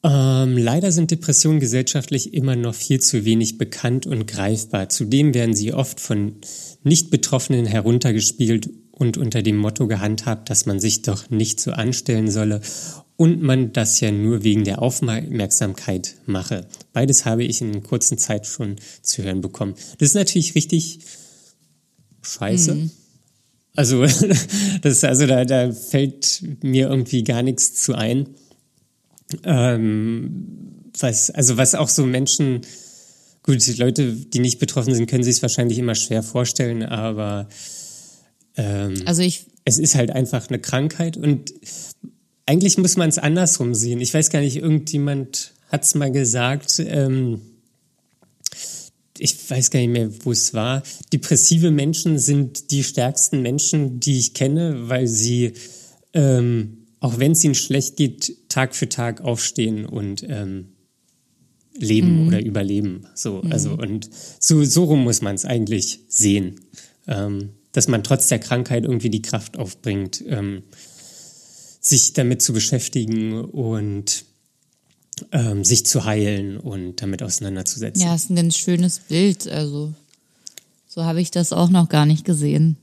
Ähm, 0.02 0.56
leider 0.56 0.92
sind 0.92 1.10
Depressionen 1.10 1.60
gesellschaftlich 1.60 2.32
immer 2.32 2.56
noch 2.56 2.74
viel 2.74 3.00
zu 3.00 3.26
wenig 3.26 3.58
bekannt 3.58 4.06
und 4.06 4.26
greifbar. 4.26 4.88
Zudem 4.88 5.34
werden 5.34 5.54
sie 5.54 5.74
oft 5.74 6.00
von 6.00 6.36
Nicht-Betroffenen 6.82 7.66
heruntergespielt 7.66 8.70
und 8.92 9.18
unter 9.18 9.42
dem 9.42 9.58
Motto 9.58 9.86
gehandhabt, 9.86 10.48
dass 10.48 10.64
man 10.64 10.80
sich 10.80 11.02
doch 11.02 11.28
nicht 11.28 11.60
so 11.60 11.72
anstellen 11.72 12.30
solle 12.30 12.62
und 13.16 13.42
man 13.42 13.74
das 13.74 14.00
ja 14.00 14.10
nur 14.10 14.42
wegen 14.42 14.64
der 14.64 14.80
Aufmerksamkeit 14.80 16.16
mache. 16.24 16.66
Beides 16.94 17.26
habe 17.26 17.44
ich 17.44 17.60
in 17.60 17.82
kurzer 17.82 18.16
Zeit 18.16 18.46
schon 18.46 18.76
zu 19.02 19.22
hören 19.22 19.42
bekommen. 19.42 19.74
Das 19.98 20.08
ist 20.08 20.14
natürlich 20.14 20.54
richtig 20.54 21.00
scheiße. 22.22 22.74
Mhm. 22.74 22.90
Also, 23.76 24.04
das, 24.83 25.04
also 25.04 25.26
da, 25.26 25.44
da 25.44 25.72
fällt 25.72 26.42
mir 26.62 26.88
irgendwie 26.88 27.24
gar 27.24 27.42
nichts 27.42 27.74
zu 27.74 27.94
ein. 27.94 28.28
Ähm, 29.44 30.46
was, 30.98 31.30
also 31.30 31.56
was 31.56 31.74
auch 31.74 31.88
so 31.88 32.04
Menschen, 32.04 32.62
gut, 33.42 33.64
Leute, 33.78 34.12
die 34.12 34.40
nicht 34.40 34.59
betroffen 34.59 34.94
sind, 34.94 35.09
können 35.09 35.24
sich 35.24 35.37
es 35.37 35.42
wahrscheinlich 35.42 35.78
immer 35.78 35.94
schwer 35.94 36.22
vorstellen, 36.22 36.83
aber 36.83 37.48
ähm, 38.56 38.94
also 39.04 39.22
ich, 39.22 39.46
es 39.64 39.78
ist 39.78 39.94
halt 39.94 40.11
einfach 40.11 40.48
eine 40.48 40.59
Krankheit 40.59 41.16
und 41.16 41.52
eigentlich 42.46 42.78
muss 42.78 42.96
man 42.96 43.09
es 43.09 43.18
andersrum 43.18 43.74
sehen. 43.74 44.00
Ich 44.00 44.12
weiß 44.12 44.30
gar 44.30 44.40
nicht, 44.40 44.56
irgendjemand 44.56 45.52
hat 45.68 45.85
es 45.85 45.94
mal 45.94 46.11
gesagt, 46.11 46.83
ähm, 46.85 47.40
ich 49.20 49.50
weiß 49.50 49.70
gar 49.70 49.80
nicht 49.80 49.90
mehr, 49.90 50.11
wo 50.24 50.33
es 50.33 50.54
war. 50.54 50.83
Depressive 51.12 51.70
Menschen 51.70 52.18
sind 52.18 52.70
die 52.70 52.83
stärksten 52.83 53.42
Menschen, 53.42 54.00
die 54.00 54.18
ich 54.18 54.35
kenne, 54.35 54.88
weil 54.88 55.06
sie, 55.06 55.52
ähm, 56.14 56.87
auch 57.00 57.18
wenn 57.18 57.33
es 57.33 57.44
ihnen 57.44 57.54
schlecht 57.54 57.96
geht, 57.96 58.48
Tag 58.48 58.74
für 58.74 58.88
Tag 58.88 59.20
aufstehen 59.20 59.85
und 59.85 60.24
ähm, 60.28 60.68
leben 61.78 62.22
mhm. 62.22 62.28
oder 62.28 62.44
überleben. 62.44 63.06
So, 63.14 63.42
mhm. 63.42 63.52
also 63.52 63.72
und 63.72 64.09
so, 64.38 64.64
so 64.64 64.85
rum 64.85 65.04
muss 65.04 65.22
man 65.22 65.35
es 65.35 65.44
eigentlich 65.44 66.00
sehen. 66.09 66.61
Ähm, 67.06 67.50
dass 67.72 67.88
man 67.88 68.02
trotz 68.02 68.28
der 68.28 68.40
Krankheit 68.40 68.85
irgendwie 68.85 69.11
die 69.11 69.22
Kraft 69.22 69.56
aufbringt, 69.56 70.24
ähm, 70.26 70.64
sich 71.80 72.12
damit 72.12 72.42
zu 72.42 72.52
beschäftigen 72.52 73.44
und 73.44 74.24
ähm, 75.33 75.64
sich 75.64 75.87
zu 75.87 76.04
heilen 76.04 76.59
und 76.59 77.02
damit 77.02 77.22
auseinanderzusetzen. 77.22 78.02
Ja, 78.02 78.14
ist 78.14 78.30
ein 78.30 78.37
ganz 78.37 78.56
schönes 78.56 78.98
Bild. 78.98 79.48
Also 79.48 79.92
so 80.88 81.04
habe 81.04 81.20
ich 81.20 81.30
das 81.30 81.52
auch 81.52 81.68
noch 81.70 81.88
gar 81.88 82.06
nicht 82.06 82.24
gesehen. 82.24 82.76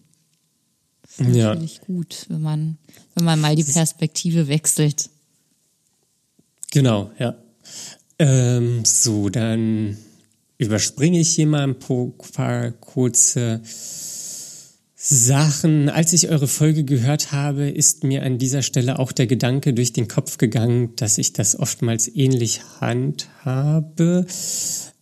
Ist 1.17 1.35
ja. 1.35 1.49
natürlich 1.49 1.81
gut, 1.81 2.25
wenn 2.29 2.41
man, 2.41 2.77
wenn 3.15 3.25
man 3.25 3.39
mal 3.39 3.55
die 3.55 3.63
Perspektive 3.63 4.47
wechselt. 4.47 5.09
Genau, 6.71 7.11
ja. 7.17 7.35
Ähm, 8.19 8.83
so, 8.85 9.29
dann 9.29 9.97
überspringe 10.57 11.19
ich 11.19 11.29
hier 11.29 11.47
mal 11.47 11.63
ein 11.63 11.79
paar 11.79 12.71
kurze 12.71 13.61
Sachen. 15.09 15.87
Als 15.89 16.11
ich 16.11 16.29
eure 16.29 16.47
Folge 16.47 16.83
gehört 16.83 17.31
habe, 17.31 17.69
ist 17.69 18.03
mir 18.03 18.23
an 18.23 18.37
dieser 18.37 18.61
Stelle 18.61 18.99
auch 18.99 19.13
der 19.13 19.25
Gedanke 19.25 19.73
durch 19.73 19.93
den 19.93 20.09
Kopf 20.09 20.37
gegangen, 20.37 20.95
dass 20.97 21.17
ich 21.17 21.31
das 21.31 21.57
oftmals 21.57 22.13
ähnlich 22.13 22.61
handhabe. 22.81 24.25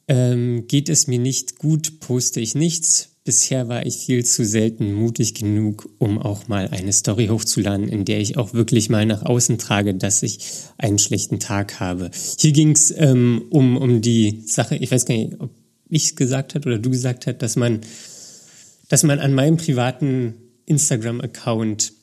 Ähm, 0.08 0.68
geht 0.68 0.90
es 0.90 1.08
mir 1.08 1.18
nicht 1.18 1.58
gut, 1.58 2.00
poste 2.00 2.40
ich 2.40 2.54
nichts. 2.54 3.10
Bisher 3.24 3.68
war 3.68 3.84
ich 3.88 3.98
viel 3.98 4.24
zu 4.24 4.46
selten 4.46 4.94
mutig 4.94 5.34
genug, 5.34 5.90
um 5.98 6.20
auch 6.20 6.48
mal 6.48 6.68
eine 6.68 6.94
Story 6.94 7.26
hochzuladen, 7.26 7.90
in 7.90 8.06
der 8.06 8.20
ich 8.20 8.38
auch 8.38 8.54
wirklich 8.54 8.92
mal 8.92 9.08
nach 9.08 9.24
außen 9.24 9.58
trage, 9.58 9.96
dass 9.96 10.22
ich 10.22 10.38
einen 10.78 11.00
schlechten 11.00 11.40
Tag 11.40 11.80
habe. 11.80 12.12
Hier 12.38 12.52
ging 12.52 12.74
es 12.74 12.94
ähm, 12.96 13.46
um, 13.50 13.76
um 13.78 14.02
die 14.02 14.44
Sache, 14.46 14.76
ich 14.76 14.92
weiß 14.92 15.06
gar 15.06 15.16
nicht, 15.16 15.40
ob 15.40 15.50
ich 15.90 16.06
es 16.06 16.16
gesagt 16.16 16.54
hat 16.54 16.68
oder 16.68 16.78
du 16.78 16.92
gesagt 16.92 17.26
hat, 17.26 17.42
dass 17.42 17.56
man 17.56 17.82
dass 18.90 19.04
man 19.04 19.20
an 19.20 19.34
meinem 19.34 19.58
privaten 19.58 20.36
Instagram-Account 20.66 21.94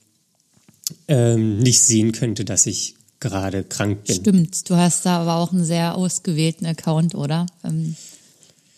ähm, 1.09 1.59
nicht 1.59 1.83
sehen 1.83 2.13
könnte, 2.13 2.45
dass 2.45 2.67
ich 2.67 2.97
gerade 3.21 3.63
krank 3.63 4.05
bin. 4.05 4.17
Stimmt, 4.17 4.69
du 4.69 4.77
hast 4.77 5.07
da 5.07 5.21
aber 5.21 5.37
auch 5.37 5.53
einen 5.53 5.65
sehr 5.65 5.97
ausgewählten 5.97 6.67
Account, 6.67 7.15
oder? 7.15 7.47
Ähm, 7.65 7.97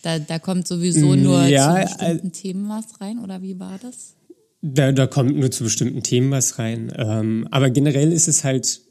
da, 0.02 0.18
da 0.18 0.38
kommt 0.38 0.68
sowieso 0.68 1.14
nur 1.14 1.44
ja, 1.44 1.86
zu 1.86 1.96
bestimmten 1.96 2.28
äh, 2.28 2.30
Themen 2.30 2.68
was 2.68 3.00
rein, 3.00 3.18
oder 3.18 3.40
wie 3.40 3.58
war 3.58 3.78
das? 3.82 4.14
Da, 4.60 4.92
da 4.92 5.06
kommt 5.06 5.36
nur 5.36 5.50
zu 5.50 5.64
bestimmten 5.64 6.02
Themen 6.02 6.30
was 6.30 6.58
rein. 6.58 6.92
Ähm, 6.96 7.48
aber 7.50 7.70
generell 7.70 8.12
ist 8.12 8.28
es 8.28 8.44
halt, 8.44 8.82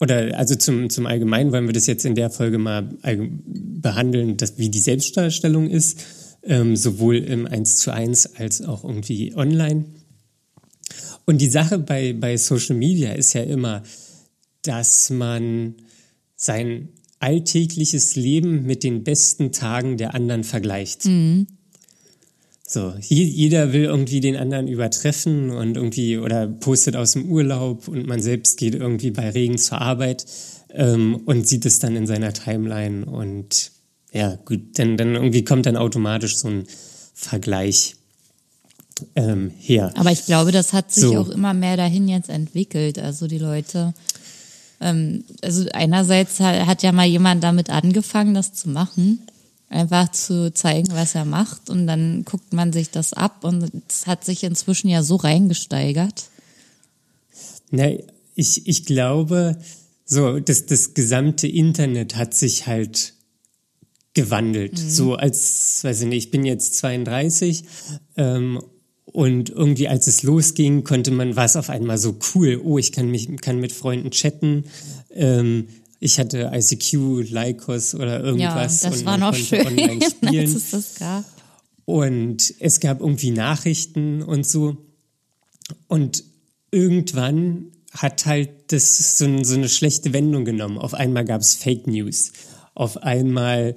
oder 0.00 0.36
also 0.36 0.56
zum, 0.56 0.90
zum 0.90 1.06
Allgemeinen 1.06 1.52
wollen 1.52 1.66
wir 1.66 1.72
das 1.72 1.86
jetzt 1.86 2.04
in 2.04 2.16
der 2.16 2.30
Folge 2.30 2.58
mal 2.58 2.88
behandeln, 3.42 4.36
dass, 4.36 4.58
wie 4.58 4.70
die 4.70 4.80
Selbstdarstellung 4.80 5.70
ist 5.70 6.04
ähm, 6.46 6.76
sowohl 6.76 7.16
im 7.16 7.46
1 7.46 7.78
zu 7.78 7.92
1 7.92 8.36
als 8.36 8.62
auch 8.62 8.84
irgendwie 8.84 9.34
online. 9.34 9.84
Und 11.24 11.40
die 11.40 11.48
Sache 11.50 11.78
bei, 11.78 12.12
bei 12.12 12.36
Social 12.36 12.76
Media 12.76 13.12
ist 13.12 13.32
ja 13.32 13.42
immer, 13.42 13.82
dass 14.62 15.10
man 15.10 15.74
sein 16.36 16.88
alltägliches 17.20 18.16
Leben 18.16 18.64
mit 18.64 18.82
den 18.82 19.04
besten 19.04 19.52
Tagen 19.52 19.96
der 19.96 20.14
anderen 20.14 20.44
vergleicht. 20.44 21.06
Mhm. 21.06 21.46
So, 22.66 22.94
jeder 22.98 23.72
will 23.72 23.84
irgendwie 23.84 24.20
den 24.20 24.36
anderen 24.36 24.68
übertreffen 24.68 25.50
und 25.50 25.76
irgendwie 25.76 26.18
oder 26.18 26.46
postet 26.48 26.96
aus 26.96 27.12
dem 27.12 27.30
Urlaub 27.30 27.88
und 27.88 28.06
man 28.06 28.22
selbst 28.22 28.56
geht 28.56 28.74
irgendwie 28.74 29.10
bei 29.10 29.30
Regen 29.30 29.58
zur 29.58 29.80
Arbeit 29.80 30.24
ähm, 30.70 31.16
und 31.26 31.46
sieht 31.46 31.66
es 31.66 31.78
dann 31.78 31.94
in 31.94 32.06
seiner 32.06 32.32
Timeline 32.32 33.04
und 33.04 33.70
ja, 34.14 34.36
gut, 34.44 34.78
dann, 34.78 34.96
dann 34.96 35.16
irgendwie 35.16 35.44
kommt 35.44 35.66
dann 35.66 35.76
automatisch 35.76 36.36
so 36.36 36.48
ein 36.48 36.64
Vergleich 37.14 37.96
ähm, 39.16 39.50
her. 39.58 39.92
Aber 39.96 40.12
ich 40.12 40.24
glaube, 40.24 40.52
das 40.52 40.72
hat 40.72 40.92
sich 40.92 41.02
so. 41.02 41.18
auch 41.18 41.28
immer 41.28 41.52
mehr 41.52 41.76
dahin 41.76 42.06
jetzt 42.06 42.30
entwickelt. 42.30 43.00
Also 43.00 43.26
die 43.26 43.38
Leute, 43.38 43.92
ähm, 44.80 45.24
also 45.42 45.66
einerseits 45.72 46.38
hat, 46.38 46.64
hat 46.64 46.82
ja 46.84 46.92
mal 46.92 47.06
jemand 47.06 47.42
damit 47.42 47.70
angefangen, 47.70 48.34
das 48.34 48.54
zu 48.54 48.68
machen, 48.68 49.18
einfach 49.68 50.12
zu 50.12 50.54
zeigen, 50.54 50.92
was 50.92 51.16
er 51.16 51.24
macht 51.24 51.68
und 51.68 51.88
dann 51.88 52.24
guckt 52.24 52.52
man 52.52 52.72
sich 52.72 52.90
das 52.90 53.14
ab 53.14 53.42
und 53.42 53.68
es 53.88 54.06
hat 54.06 54.24
sich 54.24 54.44
inzwischen 54.44 54.88
ja 54.88 55.02
so 55.02 55.16
reingesteigert. 55.16 56.24
Na, 57.72 57.88
ich, 58.36 58.68
ich 58.68 58.84
glaube, 58.84 59.58
so, 60.04 60.38
das, 60.38 60.66
das 60.66 60.94
gesamte 60.94 61.48
Internet 61.48 62.14
hat 62.14 62.34
sich 62.34 62.68
halt 62.68 63.13
gewandelt. 64.14 64.72
Mhm. 64.72 64.88
So 64.88 65.14
als, 65.14 65.82
weiß 65.82 66.02
ich 66.02 66.08
nicht, 66.08 66.24
ich 66.26 66.30
bin 66.30 66.44
jetzt 66.44 66.76
32 66.76 67.64
ähm, 68.16 68.62
und 69.04 69.50
irgendwie 69.50 69.88
als 69.88 70.06
es 70.06 70.22
losging, 70.22 70.84
konnte 70.84 71.10
man, 71.10 71.36
war 71.36 71.44
es 71.44 71.56
auf 71.56 71.70
einmal 71.70 71.98
so 71.98 72.16
cool, 72.34 72.60
oh, 72.64 72.78
ich 72.78 72.92
kann 72.92 73.10
mich, 73.10 73.28
kann 73.40 73.60
mit 73.60 73.72
Freunden 73.72 74.10
chatten. 74.10 74.64
Ähm, 75.10 75.68
ich 76.00 76.18
hatte 76.18 76.50
ICQ, 76.52 77.30
Lycos 77.30 77.94
oder 77.94 78.22
irgendwas. 78.22 78.82
Ja, 78.82 78.90
das 78.90 79.00
und 79.00 79.06
war 79.06 79.18
noch 79.18 79.34
schön, 79.34 79.66
online 79.66 80.00
spielen. 80.04 80.40
als 80.40 80.54
es 80.54 80.70
das 80.70 80.94
gab. 80.96 81.24
Und 81.84 82.54
es 82.60 82.80
gab 82.80 83.00
irgendwie 83.00 83.30
Nachrichten 83.30 84.22
und 84.22 84.46
so. 84.46 84.76
Und 85.86 86.24
irgendwann 86.70 87.72
hat 87.92 88.26
halt 88.26 88.72
das 88.72 89.16
so, 89.16 89.44
so 89.44 89.54
eine 89.54 89.68
schlechte 89.68 90.12
Wendung 90.12 90.44
genommen. 90.44 90.78
Auf 90.78 90.94
einmal 90.94 91.24
gab 91.24 91.40
es 91.40 91.54
Fake 91.54 91.86
News. 91.86 92.32
Auf 92.74 93.02
einmal 93.02 93.76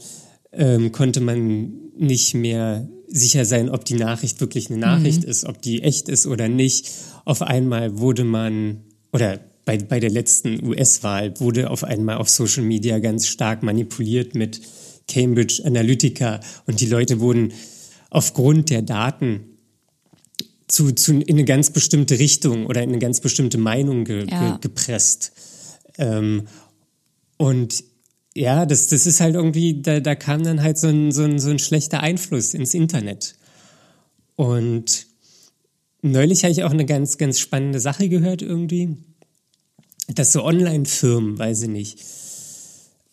ähm, 0.57 0.91
konnte 0.91 1.21
man 1.21 1.71
nicht 1.97 2.33
mehr 2.33 2.89
sicher 3.07 3.45
sein, 3.45 3.69
ob 3.69 3.85
die 3.85 3.95
Nachricht 3.95 4.41
wirklich 4.41 4.69
eine 4.69 4.79
Nachricht 4.79 5.23
mhm. 5.23 5.29
ist, 5.29 5.45
ob 5.45 5.61
die 5.61 5.81
echt 5.83 6.09
ist 6.09 6.27
oder 6.27 6.49
nicht. 6.49 6.89
Auf 7.25 7.41
einmal 7.41 7.99
wurde 7.99 8.23
man, 8.23 8.81
oder 9.13 9.39
bei, 9.65 9.77
bei 9.77 9.99
der 9.99 10.09
letzten 10.09 10.65
US-Wahl 10.65 11.39
wurde 11.39 11.69
auf 11.69 11.83
einmal 11.83 12.17
auf 12.17 12.29
Social 12.29 12.63
Media 12.63 12.99
ganz 12.99 13.27
stark 13.27 13.63
manipuliert 13.63 14.35
mit 14.35 14.61
Cambridge 15.07 15.61
Analytica 15.63 16.41
und 16.65 16.81
die 16.81 16.85
Leute 16.85 17.19
wurden 17.19 17.53
aufgrund 18.09 18.69
der 18.69 18.81
Daten 18.81 19.57
zu, 20.67 20.91
zu 20.91 21.13
in 21.13 21.37
eine 21.37 21.45
ganz 21.45 21.71
bestimmte 21.71 22.19
Richtung 22.19 22.65
oder 22.65 22.81
in 22.81 22.89
eine 22.89 22.99
ganz 22.99 23.21
bestimmte 23.21 23.57
Meinung 23.57 24.03
ge, 24.03 24.25
ja. 24.29 24.51
ge, 24.51 24.57
gepresst. 24.61 25.31
Ähm, 25.97 26.47
und 27.37 27.83
ja, 28.37 28.65
das, 28.65 28.87
das 28.87 29.05
ist 29.05 29.19
halt 29.19 29.35
irgendwie, 29.35 29.81
da, 29.81 29.99
da 29.99 30.15
kam 30.15 30.43
dann 30.43 30.61
halt 30.61 30.77
so 30.77 30.87
ein, 30.87 31.11
so, 31.11 31.23
ein, 31.23 31.39
so 31.39 31.49
ein 31.49 31.59
schlechter 31.59 32.01
Einfluss 32.01 32.53
ins 32.53 32.73
Internet. 32.73 33.35
Und 34.35 35.07
neulich 36.01 36.43
habe 36.43 36.51
ich 36.51 36.63
auch 36.63 36.71
eine 36.71 36.85
ganz, 36.85 37.17
ganz 37.17 37.39
spannende 37.39 37.79
Sache 37.79 38.09
gehört 38.09 38.41
irgendwie, 38.41 38.97
dass 40.13 40.31
so 40.31 40.43
Online-Firmen, 40.43 41.39
weiß 41.39 41.63
ich 41.63 41.69
nicht, 41.69 41.99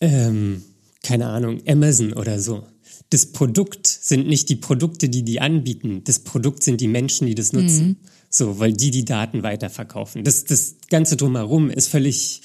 ähm, 0.01 0.62
keine 1.03 1.27
Ahnung, 1.27 1.61
Amazon 1.66 2.12
oder 2.12 2.39
so, 2.39 2.66
das 3.11 3.27
Produkt 3.27 3.87
sind 3.87 4.27
nicht 4.27 4.49
die 4.49 4.57
Produkte, 4.57 5.09
die 5.09 5.22
die 5.22 5.41
anbieten. 5.41 6.03
Das 6.05 6.18
Produkt 6.18 6.62
sind 6.62 6.81
die 6.81 6.89
Menschen, 6.89 7.27
die 7.27 7.35
das 7.35 7.53
nutzen. 7.53 7.87
Mhm. 7.87 7.97
So, 8.29 8.59
weil 8.59 8.72
die 8.72 8.91
die 8.91 9.05
Daten 9.05 9.43
weiterverkaufen. 9.43 10.25
Das, 10.25 10.45
das 10.45 10.77
Ganze 10.91 11.16
drumherum 11.16 11.70
ist 11.70 11.89
völlig, 11.89 12.43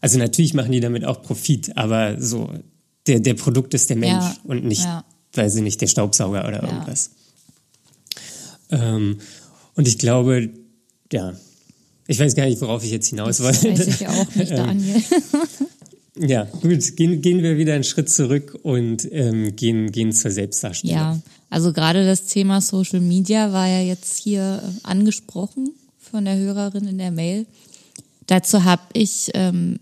also 0.00 0.18
natürlich 0.18 0.54
machen 0.54 0.72
die 0.72 0.80
damit 0.80 1.04
auch 1.04 1.22
Profit, 1.22 1.76
aber 1.76 2.20
so, 2.20 2.50
der, 3.06 3.20
der 3.20 3.34
Produkt 3.34 3.74
ist 3.74 3.90
der 3.90 3.96
Mensch 3.96 4.24
ja, 4.24 4.36
und 4.44 4.64
nicht, 4.64 4.84
ja. 4.84 5.04
weiß 5.34 5.56
ich 5.56 5.62
nicht, 5.62 5.80
der 5.80 5.86
Staubsauger 5.86 6.46
oder 6.46 6.62
ja. 6.62 6.68
irgendwas. 6.68 7.10
Ähm, 8.70 9.18
und 9.74 9.88
ich 9.88 9.98
glaube, 9.98 10.50
ja, 11.12 11.34
ich 12.06 12.18
weiß 12.18 12.34
gar 12.34 12.46
nicht, 12.46 12.60
worauf 12.60 12.84
ich 12.84 12.90
jetzt 12.90 13.08
hinaus 13.08 13.38
das 13.38 13.46
wollte. 13.46 13.78
Weiß 13.78 13.86
ich 13.86 14.08
auch 14.08 14.34
nicht, 14.34 14.50
Daniel. 14.50 15.02
Ja, 16.18 16.44
gut, 16.44 16.96
gehen, 16.96 17.22
gehen 17.22 17.42
wir 17.42 17.56
wieder 17.56 17.74
einen 17.74 17.84
Schritt 17.84 18.10
zurück 18.10 18.58
und 18.62 19.08
ähm, 19.12 19.54
gehen, 19.56 19.90
gehen 19.92 20.12
zur 20.12 20.30
Selbstdarstellung. 20.30 20.96
Ja, 20.96 21.20
also 21.48 21.72
gerade 21.72 22.04
das 22.04 22.26
Thema 22.26 22.60
Social 22.60 23.00
Media 23.00 23.52
war 23.52 23.68
ja 23.68 23.80
jetzt 23.80 24.18
hier 24.18 24.62
angesprochen 24.82 25.70
von 25.98 26.24
der 26.24 26.36
Hörerin 26.36 26.88
in 26.88 26.98
der 26.98 27.10
Mail. 27.10 27.46
Dazu 28.26 28.64
habe 28.64 28.82
ich, 28.92 29.30
ähm, 29.34 29.78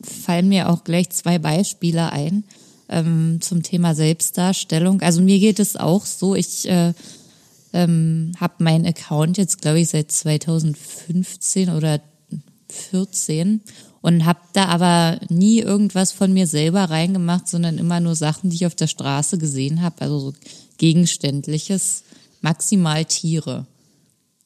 fallen 0.00 0.48
mir 0.48 0.68
auch 0.68 0.84
gleich 0.84 1.10
zwei 1.10 1.38
Beispiele 1.38 2.12
ein 2.12 2.44
ähm, 2.88 3.38
zum 3.40 3.62
Thema 3.62 3.94
Selbstdarstellung. 3.94 5.02
Also 5.02 5.20
mir 5.20 5.38
geht 5.38 5.58
es 5.58 5.76
auch 5.76 6.04
so, 6.06 6.34
ich 6.34 6.68
äh, 6.68 6.92
ähm, 7.72 8.32
habe 8.38 8.64
meinen 8.64 8.86
Account 8.86 9.38
jetzt, 9.38 9.60
glaube 9.60 9.80
ich, 9.80 9.88
seit 9.88 10.10
2015 10.10 11.70
oder 11.70 12.00
14 12.68 13.60
und 14.00 14.24
habe 14.24 14.40
da 14.52 14.66
aber 14.66 15.18
nie 15.28 15.58
irgendwas 15.58 16.12
von 16.12 16.32
mir 16.32 16.46
selber 16.46 16.84
reingemacht, 16.84 17.48
sondern 17.48 17.78
immer 17.78 18.00
nur 18.00 18.14
Sachen, 18.14 18.50
die 18.50 18.56
ich 18.56 18.66
auf 18.66 18.74
der 18.74 18.86
Straße 18.86 19.38
gesehen 19.38 19.82
habe, 19.82 20.00
also 20.00 20.18
so 20.18 20.32
gegenständliches, 20.78 22.04
maximal 22.40 23.04
Tiere. 23.04 23.66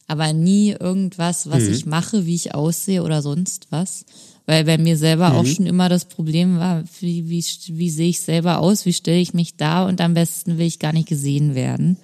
Aber 0.07 0.33
nie 0.33 0.71
irgendwas, 0.71 1.51
was 1.51 1.65
mhm. 1.65 1.73
ich 1.73 1.87
mache, 1.87 2.27
wie 2.27 2.35
ich 2.35 2.55
aussehe 2.55 3.03
oder 3.03 3.23
sonst 3.23 3.67
was. 3.71 4.05
Weil 4.51 4.65
bei 4.65 4.79
mir 4.79 4.97
selber 4.97 5.31
mhm. 5.31 5.37
auch 5.37 5.47
schon 5.47 5.67
immer 5.67 5.89
das 5.89 6.07
Problem 6.07 6.59
war, 6.59 6.83
wie, 6.99 7.29
wie, 7.29 7.45
wie 7.69 7.89
sehe 7.89 8.09
ich 8.09 8.21
selber 8.21 8.59
aus, 8.59 8.85
wie 8.85 8.93
stelle 8.93 9.21
ich 9.21 9.33
mich 9.33 9.55
da 9.55 9.87
und 9.87 10.01
am 10.01 10.15
besten 10.15 10.59
will 10.59 10.67
ich 10.67 10.81
gar 10.81 10.93
nicht 10.93 11.07
gesehen 11.07 11.55
werden. 11.55 11.99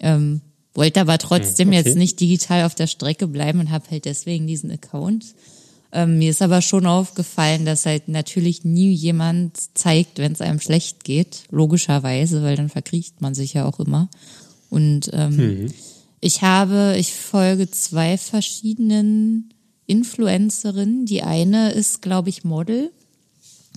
Ähm, 0.00 0.40
wollte 0.72 1.02
aber 1.02 1.18
trotzdem 1.18 1.68
okay. 1.68 1.76
jetzt 1.76 1.96
nicht 1.98 2.18
digital 2.18 2.64
auf 2.64 2.74
der 2.74 2.86
Strecke 2.86 3.26
bleiben 3.26 3.60
und 3.60 3.70
habe 3.70 3.84
halt 3.90 4.06
deswegen 4.06 4.46
diesen 4.46 4.70
Account. 4.70 5.34
Ähm, 5.92 6.16
mir 6.16 6.30
ist 6.30 6.40
aber 6.40 6.62
schon 6.62 6.86
aufgefallen, 6.86 7.66
dass 7.66 7.84
halt 7.84 8.08
natürlich 8.08 8.64
nie 8.64 8.92
jemand 8.94 9.58
zeigt, 9.76 10.16
wenn 10.16 10.32
es 10.32 10.40
einem 10.40 10.60
schlecht 10.60 11.04
geht, 11.04 11.42
logischerweise, 11.50 12.42
weil 12.42 12.56
dann 12.56 12.70
verkriecht 12.70 13.20
man 13.20 13.34
sich 13.34 13.52
ja 13.52 13.66
auch 13.66 13.80
immer. 13.80 14.08
Und 14.70 15.10
ähm, 15.12 15.36
mhm. 15.36 15.74
ich 16.22 16.40
habe, 16.40 16.94
ich 16.96 17.12
folge 17.12 17.70
zwei 17.70 18.16
verschiedenen 18.16 19.52
Influencerinnen. 19.90 21.06
Die 21.06 21.22
eine 21.22 21.72
ist, 21.72 22.00
glaube 22.00 22.28
ich, 22.28 22.44
Model 22.44 22.90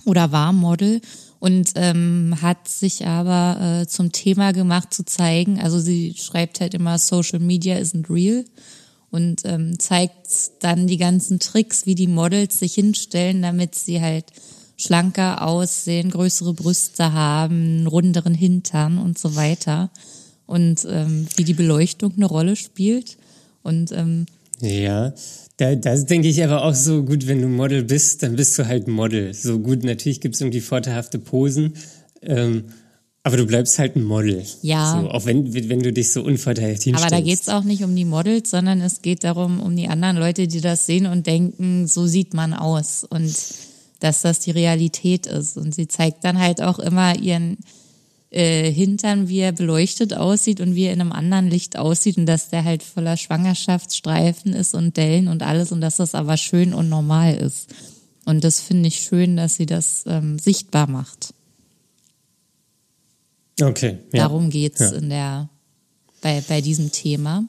oder 0.04 0.32
war 0.32 0.52
Model 0.52 1.00
und 1.40 1.72
ähm, 1.74 2.36
hat 2.40 2.68
sich 2.68 3.06
aber 3.06 3.82
äh, 3.82 3.86
zum 3.86 4.12
Thema 4.12 4.52
gemacht 4.52 4.94
zu 4.94 5.04
zeigen, 5.04 5.60
also 5.60 5.78
sie 5.78 6.14
schreibt 6.16 6.60
halt 6.60 6.72
immer, 6.72 6.98
Social 6.98 7.38
Media 7.38 7.76
isn't 7.76 8.08
real 8.08 8.44
und 9.10 9.42
ähm, 9.44 9.78
zeigt 9.78 10.26
dann 10.60 10.86
die 10.86 10.96
ganzen 10.96 11.40
Tricks, 11.40 11.86
wie 11.86 11.94
die 11.94 12.06
Models 12.06 12.58
sich 12.58 12.74
hinstellen, 12.74 13.42
damit 13.42 13.74
sie 13.74 14.00
halt 14.00 14.24
schlanker 14.76 15.46
aussehen, 15.46 16.10
größere 16.10 16.54
Brüste 16.54 17.12
haben, 17.12 17.86
runderen 17.86 18.34
Hintern 18.34 18.98
und 18.98 19.18
so 19.18 19.36
weiter. 19.36 19.90
Und 20.46 20.86
ähm, 20.90 21.28
wie 21.36 21.44
die 21.44 21.54
Beleuchtung 21.54 22.14
eine 22.16 22.26
Rolle 22.26 22.56
spielt. 22.56 23.16
Und 23.62 23.92
ähm, 23.92 24.26
ja, 24.60 25.12
da, 25.56 25.74
das 25.74 26.06
denke 26.06 26.28
ich 26.28 26.42
aber 26.42 26.64
auch 26.64 26.74
so 26.74 27.04
gut, 27.04 27.26
wenn 27.26 27.40
du 27.40 27.48
Model 27.48 27.84
bist, 27.84 28.22
dann 28.22 28.36
bist 28.36 28.58
du 28.58 28.66
halt 28.66 28.88
Model. 28.88 29.32
So 29.34 29.58
gut, 29.60 29.84
natürlich 29.84 30.20
gibt 30.20 30.34
es 30.34 30.40
irgendwie 30.40 30.60
vorteilhafte 30.60 31.18
Posen. 31.18 31.74
Ähm, 32.22 32.64
aber 33.22 33.38
du 33.38 33.46
bleibst 33.46 33.78
halt 33.78 33.96
ein 33.96 34.02
Model. 34.02 34.44
Ja. 34.60 35.00
So, 35.00 35.08
auch 35.10 35.24
wenn, 35.24 35.54
wenn 35.54 35.80
du 35.80 35.92
dich 35.92 36.12
so 36.12 36.22
unverteilt 36.22 36.82
hinstellst. 36.82 37.04
Aber 37.04 37.10
da 37.10 37.22
geht's 37.22 37.48
auch 37.48 37.64
nicht 37.64 37.82
um 37.82 37.96
die 37.96 38.04
Models, 38.04 38.50
sondern 38.50 38.82
es 38.82 39.00
geht 39.00 39.24
darum, 39.24 39.60
um 39.60 39.74
die 39.76 39.88
anderen 39.88 40.18
Leute, 40.18 40.46
die 40.46 40.60
das 40.60 40.84
sehen 40.84 41.06
und 41.06 41.26
denken, 41.26 41.86
so 41.86 42.06
sieht 42.06 42.34
man 42.34 42.52
aus. 42.52 43.04
Und 43.08 43.34
dass 44.00 44.20
das 44.20 44.40
die 44.40 44.50
Realität 44.50 45.26
ist. 45.26 45.56
Und 45.56 45.74
sie 45.74 45.88
zeigt 45.88 46.24
dann 46.24 46.38
halt 46.38 46.60
auch 46.60 46.78
immer 46.78 47.16
ihren 47.16 47.56
äh, 48.34 48.72
Hintern, 48.72 49.28
wie 49.28 49.38
er 49.38 49.52
beleuchtet 49.52 50.12
aussieht 50.12 50.60
und 50.60 50.74
wie 50.74 50.86
er 50.86 50.92
in 50.92 51.00
einem 51.00 51.12
anderen 51.12 51.48
Licht 51.48 51.78
aussieht 51.78 52.18
und 52.18 52.26
dass 52.26 52.48
der 52.48 52.64
halt 52.64 52.82
voller 52.82 53.16
Schwangerschaftsstreifen 53.16 54.52
ist 54.54 54.74
und 54.74 54.96
Dellen 54.96 55.28
und 55.28 55.44
alles 55.44 55.70
und 55.70 55.80
dass 55.80 55.96
das 55.96 56.16
aber 56.16 56.36
schön 56.36 56.74
und 56.74 56.88
normal 56.88 57.36
ist. 57.36 57.72
Und 58.24 58.42
das 58.42 58.60
finde 58.60 58.88
ich 58.88 59.00
schön, 59.00 59.36
dass 59.36 59.54
sie 59.54 59.66
das 59.66 60.02
ähm, 60.06 60.40
sichtbar 60.40 60.88
macht. 60.88 61.32
Okay. 63.62 63.98
Ja. 64.12 64.24
Darum 64.24 64.50
geht's 64.50 64.80
ja. 64.80 64.90
in 64.92 65.10
der, 65.10 65.48
bei, 66.20 66.42
bei 66.48 66.60
diesem 66.60 66.90
Thema. 66.90 67.44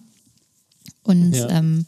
Und 1.01 1.33
ja. 1.33 1.49
ähm, 1.49 1.87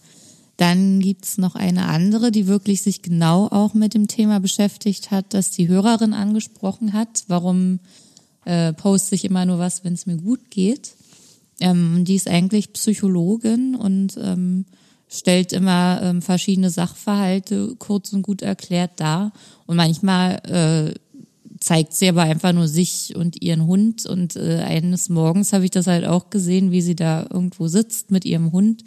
dann 0.56 1.02
gibt's 1.02 1.38
noch 1.38 1.54
eine 1.54 1.86
andere, 1.86 2.32
die 2.32 2.48
wirklich 2.48 2.82
sich 2.82 3.04
genau 3.04 3.48
auch 3.48 3.76
mit 3.76 3.94
dem 3.94 4.08
Thema 4.08 4.40
beschäftigt 4.40 5.12
hat, 5.12 5.36
dass 5.36 5.52
die 5.52 5.68
Hörerin 5.68 6.14
angesprochen 6.14 6.94
hat. 6.94 7.26
Warum 7.28 7.80
äh, 8.48 8.74
poste 8.74 9.16
ich 9.16 9.26
immer 9.26 9.46
nur 9.46 9.60
was, 9.60 9.84
wenn 9.84 9.94
es 9.94 10.06
mir 10.06 10.18
gut 10.18 10.50
geht? 10.50 10.96
Ähm, 11.60 12.06
die 12.06 12.16
ist 12.16 12.30
eigentlich 12.30 12.72
Psychologin 12.74 13.76
und 13.76 14.18
ähm, 14.18 14.66
stellt 15.10 15.52
immer 15.54 16.00
ähm, 16.02 16.22
verschiedene 16.22 16.70
Sachverhalte 16.70 17.76
kurz 17.78 18.14
und 18.14 18.22
gut 18.22 18.42
erklärt 18.42 18.92
dar. 18.98 19.34
Und 19.66 19.76
manchmal 19.76 20.36
äh, 20.46 20.94
zeigt 21.60 21.94
sie 21.94 22.08
aber 22.08 22.24
einfach 22.24 22.54
nur 22.54 22.68
sich 22.68 23.16
und 23.16 23.42
ihren 23.42 23.66
Hund. 23.66 24.06
Und 24.06 24.36
äh, 24.36 24.60
eines 24.60 25.10
Morgens 25.10 25.52
habe 25.52 25.66
ich 25.66 25.72
das 25.72 25.88
halt 25.88 26.06
auch 26.06 26.30
gesehen, 26.30 26.72
wie 26.72 26.82
sie 26.82 26.96
da 26.96 27.28
irgendwo 27.30 27.68
sitzt 27.68 28.12
mit 28.12 28.24
ihrem 28.24 28.52
Hund. 28.52 28.84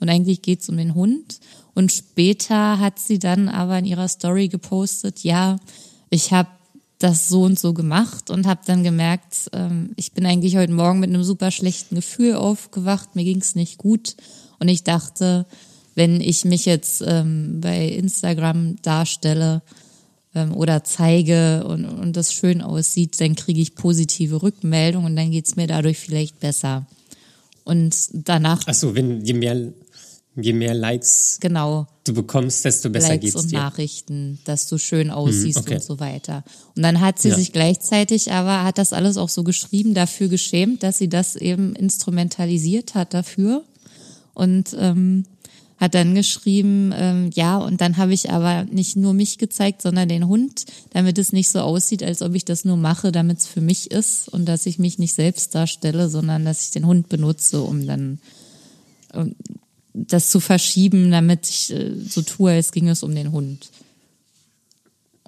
Und 0.00 0.08
eigentlich 0.08 0.42
geht's 0.42 0.68
um 0.68 0.76
den 0.76 0.94
Hund. 0.94 1.40
Und 1.74 1.92
später 1.92 2.78
hat 2.80 2.98
sie 2.98 3.18
dann 3.18 3.48
aber 3.48 3.78
in 3.78 3.84
ihrer 3.84 4.08
Story 4.08 4.48
gepostet, 4.48 5.20
ja, 5.20 5.56
ich 6.10 6.32
habe 6.32 6.48
das 6.98 7.28
so 7.28 7.42
und 7.42 7.58
so 7.58 7.74
gemacht 7.74 8.30
und 8.30 8.46
habe 8.46 8.60
dann 8.66 8.82
gemerkt, 8.84 9.50
ähm, 9.52 9.90
ich 9.96 10.12
bin 10.12 10.26
eigentlich 10.26 10.56
heute 10.56 10.72
Morgen 10.72 11.00
mit 11.00 11.10
einem 11.10 11.24
super 11.24 11.50
schlechten 11.50 11.96
Gefühl 11.96 12.34
aufgewacht, 12.34 13.16
mir 13.16 13.24
ging's 13.24 13.54
nicht 13.54 13.78
gut. 13.78 14.16
Und 14.58 14.68
ich 14.68 14.84
dachte, 14.84 15.46
wenn 15.94 16.20
ich 16.20 16.44
mich 16.44 16.64
jetzt 16.64 17.02
ähm, 17.06 17.60
bei 17.60 17.86
Instagram 17.88 18.76
darstelle, 18.82 19.62
ähm, 20.34 20.52
oder 20.54 20.84
zeige 20.84 21.64
und, 21.64 21.84
und 21.84 22.16
das 22.16 22.32
schön 22.32 22.60
aussieht, 22.60 23.20
dann 23.20 23.36
kriege 23.36 23.60
ich 23.60 23.74
positive 23.74 24.42
Rückmeldungen 24.42 25.12
und 25.12 25.16
dann 25.16 25.30
geht's 25.30 25.56
mir 25.56 25.66
dadurch 25.66 25.98
vielleicht 25.98 26.40
besser. 26.40 26.86
Und 27.62 27.94
danach. 28.12 28.62
Ach 28.66 28.74
so, 28.74 28.94
wenn 28.94 29.24
je 29.24 29.34
mehr, 29.34 29.72
je 30.36 30.52
mehr 30.52 30.74
Likes 30.74 31.38
genau, 31.40 31.86
du 32.04 32.12
bekommst, 32.12 32.64
desto 32.64 32.90
besser 32.90 33.08
Likes 33.08 33.24
geht's 33.24 33.36
und 33.36 33.50
dir. 33.50 33.58
Nachrichten, 33.58 34.38
dass 34.44 34.68
du 34.68 34.78
schön 34.78 35.10
aussiehst 35.10 35.58
hm, 35.58 35.64
okay. 35.64 35.74
und 35.76 35.82
so 35.82 36.00
weiter. 36.00 36.44
Und 36.76 36.82
dann 36.82 37.00
hat 37.00 37.18
sie 37.18 37.30
ja. 37.30 37.36
sich 37.36 37.52
gleichzeitig 37.52 38.30
aber, 38.30 38.62
hat 38.62 38.78
das 38.78 38.92
alles 38.92 39.16
auch 39.16 39.30
so 39.30 39.42
geschrieben, 39.42 39.94
dafür 39.94 40.28
geschämt, 40.28 40.82
dass 40.82 40.98
sie 40.98 41.08
das 41.08 41.34
eben 41.34 41.74
instrumentalisiert 41.74 42.94
hat 42.94 43.14
dafür. 43.14 43.64
Und 44.34 44.76
ähm, 44.78 45.24
hat 45.78 45.94
dann 45.94 46.14
geschrieben, 46.14 46.92
ähm, 46.96 47.30
ja, 47.34 47.58
und 47.58 47.80
dann 47.80 47.96
habe 47.96 48.14
ich 48.14 48.30
aber 48.30 48.64
nicht 48.64 48.96
nur 48.96 49.12
mich 49.12 49.38
gezeigt, 49.38 49.82
sondern 49.82 50.08
den 50.08 50.28
Hund, 50.28 50.66
damit 50.90 51.18
es 51.18 51.32
nicht 51.32 51.50
so 51.50 51.60
aussieht, 51.60 52.02
als 52.02 52.22
ob 52.22 52.34
ich 52.34 52.44
das 52.44 52.64
nur 52.64 52.76
mache, 52.76 53.12
damit 53.12 53.38
es 53.38 53.46
für 53.46 53.60
mich 53.60 53.90
ist 53.90 54.28
und 54.28 54.46
dass 54.46 54.66
ich 54.66 54.78
mich 54.78 54.98
nicht 54.98 55.14
selbst 55.14 55.54
darstelle, 55.54 56.08
sondern 56.08 56.44
dass 56.44 56.64
ich 56.64 56.70
den 56.70 56.86
Hund 56.86 57.08
benutze, 57.08 57.60
um 57.60 57.86
dann 57.86 58.18
um 59.12 59.34
das 59.94 60.28
zu 60.30 60.40
verschieben, 60.40 61.10
damit 61.10 61.48
ich 61.48 61.72
äh, 61.72 61.94
so 61.94 62.22
tue, 62.22 62.52
als 62.52 62.72
ging 62.72 62.88
es 62.88 63.02
um 63.02 63.14
den 63.14 63.32
Hund. 63.32 63.70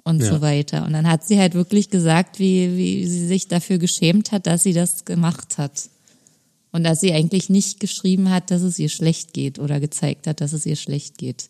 Und 0.03 0.21
ja. 0.21 0.29
so 0.29 0.41
weiter. 0.41 0.85
Und 0.85 0.93
dann 0.93 1.07
hat 1.07 1.25
sie 1.25 1.39
halt 1.39 1.53
wirklich 1.53 1.89
gesagt, 1.89 2.39
wie, 2.39 2.77
wie 2.77 3.07
sie 3.07 3.27
sich 3.27 3.47
dafür 3.47 3.77
geschämt 3.77 4.31
hat, 4.31 4.45
dass 4.45 4.63
sie 4.63 4.73
das 4.73 5.03
gemacht 5.03 5.57
hat. 5.57 5.89
Und 6.71 6.83
dass 6.83 7.01
sie 7.01 7.13
eigentlich 7.13 7.49
nicht 7.49 7.79
geschrieben 7.79 8.29
hat, 8.29 8.51
dass 8.51 8.61
es 8.61 8.77
ihr 8.77 8.89
schlecht 8.89 9.33
geht 9.33 9.57
oder 9.57 9.79
gezeigt 9.79 10.27
hat, 10.27 10.41
dass 10.41 10.53
es 10.53 10.65
ihr 10.65 10.75
schlecht 10.75 11.17
geht. 11.17 11.49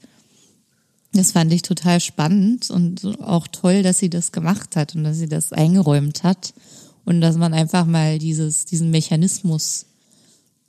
Das 1.13 1.31
fand 1.31 1.51
ich 1.53 1.63
total 1.63 1.99
spannend 1.99 2.69
und 2.69 3.19
auch 3.21 3.47
toll, 3.47 3.81
dass 3.81 3.97
sie 3.97 4.09
das 4.09 4.31
gemacht 4.31 4.75
hat 4.75 4.95
und 4.95 5.03
dass 5.03 5.17
sie 5.17 5.27
das 5.27 5.53
eingeräumt 5.53 6.23
hat 6.23 6.53
und 7.05 7.21
dass 7.21 7.37
man 7.37 7.53
einfach 7.53 7.85
mal 7.85 8.19
dieses, 8.19 8.65
diesen 8.65 8.91
Mechanismus 8.91 9.85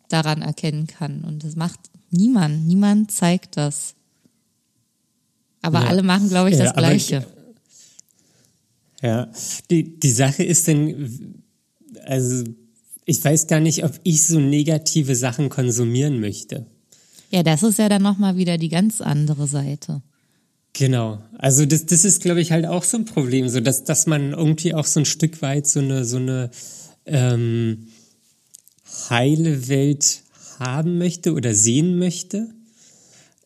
daran 0.08 0.42
erkennen 0.42 0.86
kann. 0.86 1.24
Und 1.24 1.44
das 1.44 1.56
macht 1.56 1.78
niemand. 2.10 2.66
Niemand 2.66 3.10
zeigt 3.12 3.56
das. 3.56 3.94
Aber 5.62 5.80
Ja. 5.82 5.86
alle 5.88 6.02
machen, 6.02 6.28
glaube 6.28 6.50
ich, 6.50 6.56
Ja, 6.56 6.64
das 6.64 6.72
aber- 6.72 6.80
Gleiche. 6.88 7.26
Ja, 9.02 9.30
die, 9.70 9.98
die 10.00 10.10
Sache 10.10 10.42
ist 10.42 10.66
denn, 10.66 11.42
also 12.04 12.44
ich 13.04 13.24
weiß 13.24 13.46
gar 13.46 13.60
nicht, 13.60 13.84
ob 13.84 13.92
ich 14.02 14.26
so 14.26 14.40
negative 14.40 15.14
Sachen 15.14 15.48
konsumieren 15.48 16.20
möchte. 16.20 16.66
Ja, 17.30 17.42
das 17.42 17.62
ist 17.62 17.78
ja 17.78 17.88
dann 17.88 18.02
nochmal 18.02 18.36
wieder 18.36 18.58
die 18.58 18.68
ganz 18.68 19.00
andere 19.00 19.46
Seite. 19.46 20.02
Genau. 20.72 21.22
Also 21.38 21.64
das, 21.66 21.86
das 21.86 22.04
ist, 22.04 22.22
glaube 22.22 22.40
ich, 22.40 22.50
halt 22.52 22.66
auch 22.66 22.82
so 22.84 22.96
ein 22.98 23.04
Problem, 23.04 23.48
so 23.48 23.60
dass, 23.60 23.84
dass 23.84 24.06
man 24.06 24.32
irgendwie 24.32 24.74
auch 24.74 24.86
so 24.86 25.00
ein 25.00 25.06
Stück 25.06 25.42
weit 25.42 25.66
so 25.66 25.80
eine, 25.80 26.04
so 26.04 26.16
eine 26.16 26.50
ähm, 27.06 27.88
heile 29.10 29.68
Welt 29.68 30.22
haben 30.58 30.98
möchte 30.98 31.32
oder 31.34 31.54
sehen 31.54 31.98
möchte. 31.98 32.48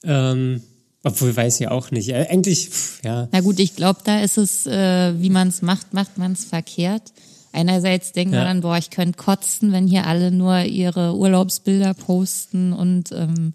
Ähm, 0.04 0.62
obwohl 1.04 1.34
weiß 1.36 1.58
ja 1.58 1.70
auch 1.70 1.90
nicht. 1.90 2.10
Äh, 2.10 2.26
Eigentlich, 2.30 2.68
pff, 2.68 3.02
ja. 3.04 3.28
Na 3.32 3.40
gut, 3.40 3.58
ich 3.58 3.74
glaube, 3.76 4.00
da 4.04 4.20
ist 4.20 4.38
es, 4.38 4.66
äh, 4.66 5.20
wie 5.20 5.30
man 5.30 5.48
es 5.48 5.62
macht, 5.62 5.94
macht 5.94 6.18
man 6.18 6.32
es 6.32 6.44
verkehrt. 6.44 7.12
Einerseits 7.52 8.12
denken 8.12 8.32
wir 8.32 8.38
Ja. 8.40 8.44
dann, 8.44 8.60
boah, 8.62 8.78
ich 8.78 8.90
könnte 8.90 9.16
kotzen, 9.18 9.72
wenn 9.72 9.86
hier 9.86 10.06
alle 10.06 10.30
nur 10.30 10.60
ihre 10.62 11.16
Urlaubsbilder 11.16 11.92
posten 11.94 12.72
und 12.72 13.10
ähm, 13.12 13.52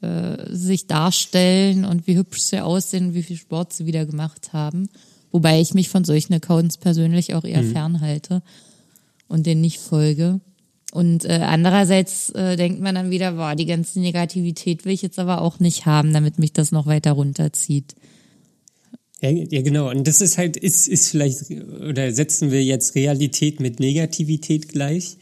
äh, 0.00 0.46
sich 0.54 0.86
darstellen 0.86 1.84
und 1.84 2.06
wie 2.06 2.16
hübsch 2.16 2.40
sie 2.40 2.60
aussehen, 2.60 3.14
wie 3.14 3.22
viel 3.22 3.36
Sport 3.36 3.72
sie 3.72 3.86
wieder 3.86 4.06
gemacht 4.06 4.52
haben. 4.52 4.88
Wobei 5.30 5.60
ich 5.60 5.74
mich 5.74 5.88
von 5.90 6.04
solchen 6.04 6.32
Accounts 6.32 6.78
persönlich 6.78 7.34
auch 7.34 7.44
eher 7.44 7.62
fernhalte 7.64 8.42
und 9.26 9.44
denen 9.46 9.60
nicht 9.60 9.78
folge. 9.78 10.40
Und 10.92 11.26
äh, 11.26 11.40
andererseits 11.42 12.30
äh, 12.30 12.56
denkt 12.56 12.80
man 12.80 12.94
dann 12.94 13.10
wieder, 13.10 13.32
boah, 13.32 13.54
die 13.54 13.66
ganze 13.66 14.00
Negativität 14.00 14.84
will 14.84 14.92
ich 14.92 15.02
jetzt 15.02 15.18
aber 15.18 15.42
auch 15.42 15.60
nicht 15.60 15.84
haben, 15.84 16.12
damit 16.12 16.38
mich 16.38 16.52
das 16.52 16.72
noch 16.72 16.86
weiter 16.86 17.12
runterzieht. 17.12 17.94
Ja, 19.20 19.30
ja, 19.30 19.62
genau. 19.62 19.90
Und 19.90 20.06
das 20.06 20.20
ist 20.20 20.38
halt, 20.38 20.56
ist, 20.56 20.88
ist 20.88 21.08
vielleicht, 21.10 21.50
oder 21.50 22.12
setzen 22.12 22.50
wir 22.50 22.64
jetzt 22.64 22.94
Realität 22.94 23.60
mit 23.60 23.80
Negativität 23.80 24.68
gleich? 24.68 25.16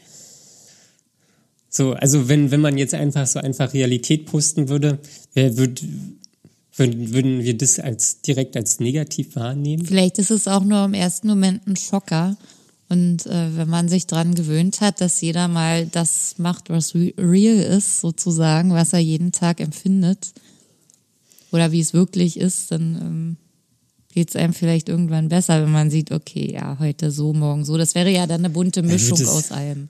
So, 1.69 1.93
also 1.93 2.29
wenn, 2.29 2.51
wenn 2.51 2.61
man 2.61 2.77
jetzt 2.77 2.93
einfach 2.93 3.27
so 3.27 3.39
einfach 3.39 3.73
Realität 3.73 4.25
posten 4.27 4.69
würde, 4.69 4.99
wer 5.33 5.57
würd, 5.57 5.83
würden, 6.75 7.13
würden 7.13 7.43
wir 7.43 7.57
das 7.57 7.79
als 7.79 8.21
direkt 8.21 8.55
als 8.55 8.79
negativ 8.79 9.35
wahrnehmen? 9.35 9.85
Vielleicht 9.85 10.17
ist 10.19 10.31
es 10.31 10.47
auch 10.47 10.63
nur 10.63 10.85
im 10.85 10.93
ersten 10.93 11.27
Moment 11.27 11.67
ein 11.67 11.75
Schocker. 11.75 12.37
Und 12.89 13.25
äh, 13.25 13.57
wenn 13.57 13.69
man 13.69 13.89
sich 13.89 14.07
dran 14.07 14.33
gewöhnt 14.33 14.79
hat, 14.79 15.01
dass 15.01 15.19
jeder 15.19 15.47
mal 15.47 15.87
das 15.87 16.35
macht, 16.37 16.69
was 16.69 16.95
re 16.95 17.13
real 17.17 17.57
ist, 17.57 17.99
sozusagen, 17.99 18.71
was 18.71 18.93
er 18.93 18.99
jeden 18.99 19.31
Tag 19.31 19.59
empfindet, 19.59 20.33
oder 21.51 21.71
wie 21.71 21.79
es 21.79 21.93
wirklich 21.93 22.39
ist, 22.39 22.71
dann 22.71 22.95
ähm, 23.01 23.37
geht 24.13 24.29
es 24.29 24.35
einem 24.35 24.53
vielleicht 24.53 24.89
irgendwann 24.89 25.29
besser, 25.29 25.61
wenn 25.61 25.71
man 25.71 25.89
sieht, 25.89 26.11
okay, 26.11 26.51
ja, 26.53 26.77
heute 26.79 27.11
so, 27.11 27.33
morgen 27.33 27.65
so. 27.65 27.77
Das 27.77 27.95
wäre 27.95 28.11
ja 28.11 28.27
dann 28.27 28.41
eine 28.41 28.49
bunte 28.49 28.83
Mischung 28.83 29.19
aus 29.27 29.51
allem. 29.51 29.89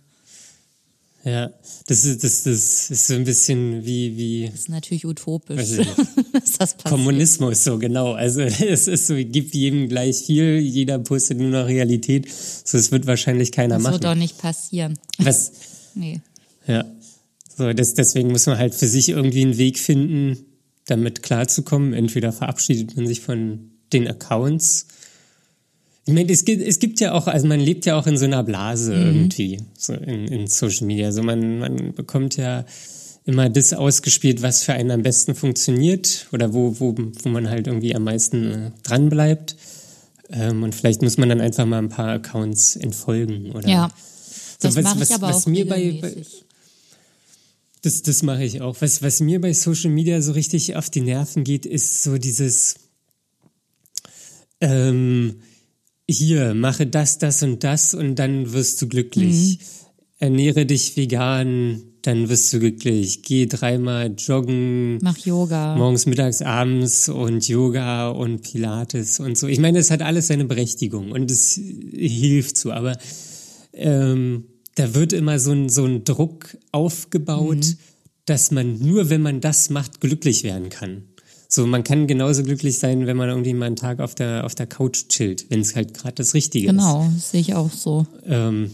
Ja, 1.27 1.51
das 1.87 2.05
ist, 2.05 2.23
das, 2.23 2.43
das 2.43 2.89
ist 2.89 3.07
so 3.07 3.13
ein 3.15 3.25
bisschen 3.25 3.85
wie, 3.85 4.15
wie 4.15 4.45
Das 4.49 4.61
ist 4.61 4.69
natürlich 4.69 5.05
utopisch, 5.05 5.71
das. 6.57 6.77
Kommunismus, 6.85 7.65
so 7.65 7.77
genau. 7.77 8.13
Also 8.13 8.41
es 8.41 8.87
ist 8.87 9.07
so, 9.07 9.15
gibt 9.15 9.53
jedem 9.53 9.89
gleich 9.89 10.23
viel, 10.25 10.57
jeder 10.59 10.99
postet 10.99 11.39
nur 11.39 11.49
noch 11.49 11.67
Realität. 11.67 12.31
So, 12.31 12.77
es 12.77 12.91
wird 12.91 13.07
wahrscheinlich 13.07 13.51
keiner 13.51 13.75
Das 13.75 13.83
machen. 13.83 13.93
wird 13.93 14.03
doch 14.05 14.15
nicht 14.15 14.37
passieren. 14.37 14.97
Was, 15.17 15.51
Nee. 15.97 16.21
Ja. 16.67 16.85
So, 17.57 17.73
das, 17.73 17.95
deswegen 17.95 18.29
muss 18.31 18.45
man 18.45 18.57
halt 18.57 18.75
für 18.75 18.87
sich 18.87 19.09
irgendwie 19.09 19.41
einen 19.41 19.57
Weg 19.57 19.79
finden, 19.79 20.37
damit 20.85 21.23
klarzukommen. 21.23 21.93
Entweder 21.93 22.31
verabschiedet 22.31 22.95
man 22.95 23.07
sich 23.07 23.19
von 23.21 23.71
den 23.91 24.07
Accounts. 24.07 24.87
Ich 26.07 26.13
meine, 26.13 26.31
es 26.31 26.45
gibt, 26.45 26.61
es 26.61 26.79
gibt 26.79 26.99
ja 27.01 27.11
auch, 27.11 27.27
also 27.27 27.45
man 27.47 27.59
lebt 27.59 27.85
ja 27.85 27.99
auch 27.99 28.07
in 28.07 28.17
so 28.17 28.25
einer 28.25 28.41
Blase 28.43 28.93
irgendwie, 28.93 29.59
so 29.77 29.93
in, 29.93 30.27
in 30.29 30.47
Social 30.47 30.87
Media. 30.87 31.07
Also 31.07 31.21
man, 31.21 31.59
man 31.59 31.93
bekommt 31.93 32.37
ja 32.37 32.65
immer 33.25 33.49
das 33.49 33.73
ausgespielt, 33.73 34.41
was 34.41 34.63
für 34.63 34.71
einen 34.73 34.89
am 34.91 35.01
besten 35.01 35.35
funktioniert 35.35 36.27
oder 36.31 36.53
wo, 36.53 36.79
wo, 36.79 36.95
wo 36.97 37.29
man 37.29 37.49
halt 37.49 37.67
irgendwie 37.67 37.93
am 37.93 38.03
meisten 38.05 38.51
äh, 38.51 38.71
dran 38.83 39.09
bleibt. 39.09 39.57
Ähm, 40.29 40.63
und 40.63 40.73
vielleicht 40.75 41.01
muss 41.01 41.17
man 41.17 41.27
dann 41.27 41.41
einfach 41.41 41.65
mal 41.65 41.79
ein 41.79 41.89
paar 41.89 42.09
Accounts 42.13 42.77
entfolgen 42.77 43.51
oder 43.51 43.67
Ja. 43.67 43.89
So, 44.59 44.69
Das 44.69 44.75
was- 44.77 44.83
mache 44.85 44.99
was- 45.01 45.09
ich 45.09 45.15
aber 45.15 45.27
was 45.27 45.43
auch 45.43 45.47
mir 45.47 45.67
bei- 45.67 45.75
regelmäßig. 45.75 46.43
Das, 47.81 48.01
das 48.01 48.23
mache 48.23 48.43
ich 48.45 48.61
auch. 48.61 48.77
Was, 48.79 49.01
was 49.03 49.19
mir 49.19 49.39
bei 49.41 49.51
Social 49.53 49.91
Media 49.91 50.21
so 50.21 50.31
richtig 50.31 50.75
auf 50.77 50.89
die 50.89 51.01
Nerven 51.01 51.43
geht, 51.43 51.65
ist 51.65 52.01
so 52.03 52.17
dieses 52.17 52.75
ähm, 54.61 55.41
hier, 56.09 56.53
mache 56.53 56.87
das, 56.87 57.17
das 57.17 57.43
und 57.43 57.63
das 57.63 57.93
und 57.93 58.15
dann 58.15 58.53
wirst 58.53 58.81
du 58.81 58.87
glücklich. 58.87 59.59
Ernähre 60.19 60.65
dich 60.65 60.97
vegan, 60.97 61.83
dann 62.01 62.29
wirst 62.29 62.51
du 62.53 62.59
glücklich. 62.59 63.21
Geh 63.21 63.45
dreimal 63.45 64.13
joggen, 64.17 64.97
Mach 65.01 65.17
Yoga. 65.17 65.75
morgens, 65.75 66.05
mittags, 66.05 66.41
abends 66.41 67.09
und 67.09 67.47
Yoga 67.47 68.09
und 68.09 68.41
Pilates 68.41 69.19
und 69.19 69.37
so. 69.37 69.47
Ich 69.47 69.59
meine, 69.59 69.79
es 69.79 69.91
hat 69.91 70.01
alles 70.01 70.27
seine 70.27 70.45
Berechtigung 70.45 71.11
und 71.11 71.29
es 71.29 71.59
hilft 71.91 72.57
so, 72.57 72.71
aber 72.71 72.97
ähm, 73.73 74.45
da 74.75 74.95
wird 74.95 75.11
immer 75.11 75.39
so 75.39 75.51
ein, 75.51 75.69
so 75.69 75.85
ein 75.85 76.03
Druck 76.03 76.57
aufgebaut, 76.71 77.75
dass 78.25 78.51
man 78.51 78.79
nur, 78.79 79.09
wenn 79.09 79.21
man 79.21 79.41
das 79.41 79.69
macht, 79.69 80.01
glücklich 80.01 80.43
werden 80.43 80.69
kann. 80.69 81.03
So, 81.49 81.65
man 81.65 81.83
kann 81.83 82.07
genauso 82.07 82.43
glücklich 82.43 82.77
sein, 82.77 83.07
wenn 83.07 83.15
man 83.15 83.29
irgendwie 83.29 83.53
mal 83.53 83.67
einen 83.67 83.77
Tag 83.77 83.99
auf 83.99 84.15
der, 84.15 84.45
auf 84.45 84.53
der 84.53 84.67
Couch 84.67 85.07
chillt, 85.07 85.49
wenn 85.49 85.61
es 85.61 85.75
halt 85.75 85.93
gerade 85.93 86.15
das 86.15 86.33
Richtige 86.33 86.67
ist. 86.67 86.71
Genau, 86.71 87.09
sehe 87.17 87.39
ich 87.39 87.55
auch 87.55 87.71
so. 87.71 88.05
Ähm, 88.25 88.71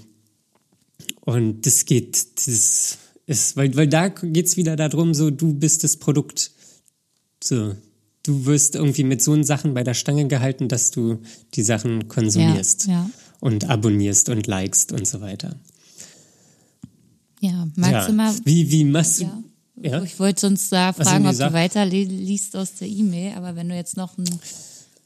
und 1.22 1.66
das 1.66 1.86
geht, 1.86 2.26
das 2.48 2.98
ist, 3.28 3.56
weil, 3.56 3.76
weil 3.76 3.88
da 3.88 4.10
geht's 4.10 4.58
wieder 4.58 4.76
darum, 4.76 5.14
so, 5.14 5.30
du 5.30 5.54
bist 5.54 5.84
das 5.84 5.98
Produkt. 5.98 6.52
So, 7.44 7.76
du 8.24 8.46
wirst 8.46 8.76
irgendwie 8.76 9.04
mit 9.04 9.22
so 9.22 9.42
Sachen 9.44 9.74
bei 9.74 9.84
der 9.84 9.94
Stange 9.94 10.28
gehalten, 10.28 10.68
dass 10.68 10.92
du 10.92 11.20
die 11.54 11.64
Sachen 11.64 12.08
konsumierst 12.08 12.88
Ja, 12.88 12.94
ja. 12.94 13.10
und 13.40 13.70
abonnierst 13.70 14.30
und 14.30 14.48
likest 14.48 14.92
und 14.92 15.08
so 15.08 15.22
weiter. 15.22 15.60
Ja, 17.40 17.68
magst 17.76 17.92
ja. 17.92 18.08
du 18.08 18.14
mal. 18.14 18.34
Wie, 18.46 18.72
wie 18.72 18.86
machst 18.86 19.20
du? 19.20 19.26
Ja. 19.26 19.44
Ja? 19.82 20.04
Ich 20.04 20.20
wollte 20.20 20.42
sonst 20.42 20.72
da 20.72 20.94
fragen, 20.94 21.24
ob 21.24 21.24
du 21.24 21.30
gesagt? 21.32 21.54
weiter 21.54 21.86
li- 21.86 22.04
liest 22.04 22.56
aus 22.56 22.76
der 22.76 22.88
E-Mail, 22.88 23.34
aber 23.36 23.56
wenn 23.56 23.70
du 23.70 23.76
jetzt 23.76 23.98
noch 23.98 24.18
einen 24.18 24.40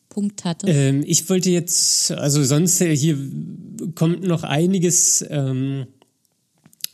Punkt 0.09 0.43
hattest. 0.43 0.74
Ähm, 0.74 1.03
ich 1.05 1.30
wollte 1.30 1.49
jetzt, 1.49 2.11
also 2.11 2.43
sonst 2.43 2.82
äh, 2.82 2.95
hier 2.95 3.18
kommt 3.95 4.24
noch 4.24 4.43
einiges. 4.43 5.26
Ähm, 5.30 5.88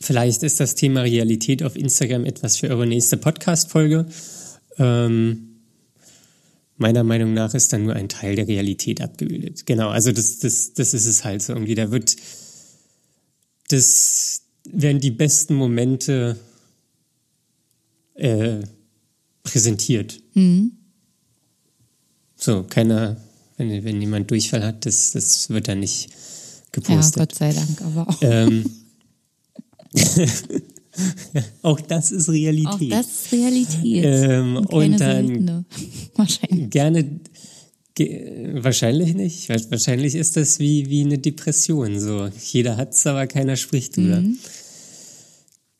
vielleicht 0.00 0.42
ist 0.42 0.60
das 0.60 0.74
Thema 0.74 1.02
Realität 1.02 1.62
auf 1.62 1.74
Instagram 1.76 2.24
etwas 2.26 2.58
für 2.58 2.68
eure 2.68 2.86
nächste 2.86 3.16
Podcast-Folge. 3.16 4.06
Ähm, 4.78 5.50
meiner 6.76 7.04
Meinung 7.04 7.32
nach 7.34 7.54
ist 7.54 7.72
dann 7.72 7.84
nur 7.84 7.94
ein 7.94 8.08
Teil 8.08 8.36
der 8.36 8.46
Realität 8.48 9.00
abgebildet. 9.00 9.64
Genau, 9.64 9.88
also 9.88 10.12
das, 10.12 10.38
das, 10.40 10.74
das 10.74 10.92
ist 10.92 11.06
es 11.06 11.24
halt 11.24 11.42
so 11.42 11.54
irgendwie. 11.54 11.74
Da 11.74 11.90
wird, 11.90 12.16
das 13.68 14.42
werden 14.64 15.00
die 15.00 15.12
besten 15.12 15.54
Momente 15.54 16.36
äh, 18.14 18.60
präsentiert. 19.42 20.20
So, 22.36 22.62
keiner, 22.64 23.16
wenn, 23.56 23.84
wenn 23.84 24.00
jemand 24.00 24.30
Durchfall 24.30 24.64
hat, 24.64 24.86
das, 24.86 25.12
das 25.12 25.48
wird 25.50 25.68
dann 25.68 25.80
nicht 25.80 26.08
ja, 26.08 26.14
gepostet. 26.72 27.16
Gott 27.16 27.34
sei 27.34 27.52
Dank, 27.52 27.80
aber 27.82 28.08
auch. 28.08 28.18
ähm, 28.22 28.64
auch 31.62 31.80
das 31.80 32.10
ist 32.12 32.28
Auch 32.28 32.32
Realität. 32.32 32.92
das 32.92 33.06
ist 33.06 33.32
Realität. 33.32 34.04
Ähm, 34.04 34.56
und, 34.56 34.66
und 34.72 35.00
dann- 35.00 35.26
seltene. 35.26 35.64
Wahrscheinlich. 36.16 36.70
Gerne, 36.70 37.20
ge, 37.94 38.50
wahrscheinlich 38.62 39.14
nicht. 39.14 39.48
Wa- 39.48 39.70
Wahrscheinlich 39.70 40.14
ist 40.14 40.36
das 40.36 40.58
wie, 40.60 40.88
wie 40.88 41.00
eine 41.04 41.18
Depression. 41.18 41.98
So, 41.98 42.28
jeder 42.52 42.76
hat's, 42.76 43.06
aber 43.06 43.26
keiner 43.26 43.56
spricht 43.56 43.96
drüber. 43.96 44.22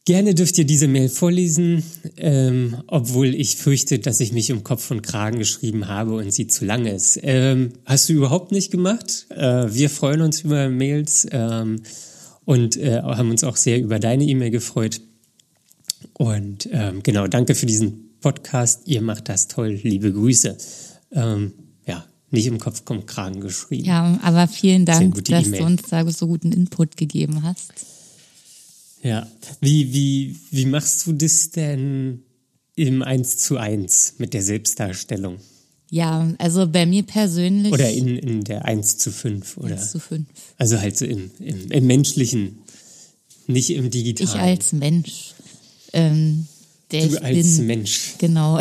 Gerne 0.07 0.35
dürft 0.35 0.59
ihr 0.59 0.67
diese 0.67 0.87
Mail 0.87 1.09
vorlesen, 1.09 1.83
ähm, 2.19 2.77
obwohl 2.89 3.35
ich 3.35 3.57
fürchte, 3.57 3.99
dass 3.99 4.21
ich 4.21 4.35
mich 4.35 4.53
um 4.53 4.63
Kopf 4.63 4.91
und 4.91 5.01
Kragen 5.01 5.39
geschrieben 5.39 5.89
habe 5.89 6.17
und 6.17 6.31
sie 6.31 6.47
zu 6.47 6.67
lang 6.67 6.85
ist. 6.85 7.19
Ähm, 7.23 7.73
hast 7.87 8.11
du 8.11 8.13
überhaupt 8.13 8.53
nicht 8.53 8.71
gemacht. 8.71 9.27
Äh, 9.31 9.73
wir 9.73 9.89
freuen 9.89 10.21
uns 10.21 10.43
über 10.43 10.69
Mails 10.69 11.27
ähm, 11.31 11.81
und 12.45 12.77
äh, 12.77 13.01
haben 13.01 13.31
uns 13.31 13.45
auch 13.45 13.57
sehr 13.57 13.81
über 13.81 13.99
deine 13.99 14.25
E-Mail 14.25 14.51
gefreut. 14.51 15.01
Und 16.13 16.69
ähm, 16.71 17.03
genau, 17.03 17.27
danke 17.27 17.55
für 17.55 17.65
diesen 17.65 18.11
Podcast. 18.21 18.83
Ihr 18.85 19.01
macht 19.01 19.31
das 19.31 19.49
toll. 19.49 19.81
Liebe 19.83 20.13
Grüße. 20.13 20.59
Ähm, 21.13 21.55
ja, 21.87 22.05
nicht 22.31 22.47
im 22.47 22.59
Kopf 22.59 22.85
kommt 22.85 23.07
Kragen 23.07 23.41
geschrieben. 23.41 23.87
Ja, 23.87 24.21
aber 24.23 24.49
vielen 24.49 24.85
Dank, 24.85 25.25
dass 25.25 25.51
du 25.51 25.65
uns 25.65 25.83
da 25.89 26.07
so 26.11 26.27
guten 26.27 26.53
Input 26.53 26.99
gegeben 26.99 27.43
hast. 27.43 27.93
Ja. 29.05 29.31
Wie, 29.61 29.93
wie, 29.93 30.37
wie 30.51 30.67
machst 30.67 31.07
du 31.07 31.13
das 31.13 31.51
denn 31.51 32.23
im 32.75 33.03
1 33.03 33.37
zu 33.37 33.57
1 33.59 34.15
mit 34.19 34.35
der 34.35 34.43
Selbstdarstellung? 34.43 35.39
Ja, 35.91 36.33
also 36.39 36.67
bei 36.67 36.87
mir 36.87 37.05
persönlich 37.05 37.73
Oder 37.73 37.91
in, 37.93 38.17
in 38.19 38.43
der 38.43 38.65
1 38.65 38.99
zu 38.99 39.13
5? 39.13 39.59
Oder? 39.59 39.75
1 39.77 39.93
zu 39.93 40.01
5. 40.01 40.27
Also 40.59 40.81
halt 40.81 40.97
so 40.99 41.05
im, 41.05 41.31
im, 41.39 41.71
im 41.71 41.87
menschlichen, 41.87 42.59
nicht 43.47 43.71
im 43.71 43.91
digitalen. 43.91 44.31
Ich 44.31 44.41
als 44.41 44.73
Mensch, 44.73 45.35
ähm, 45.93 46.49
der 46.91 47.07
du 47.07 47.15
ich 47.17 47.23
als 47.23 47.57
bin. 47.59 47.67
Mensch, 47.67 48.15
Genau. 48.19 48.59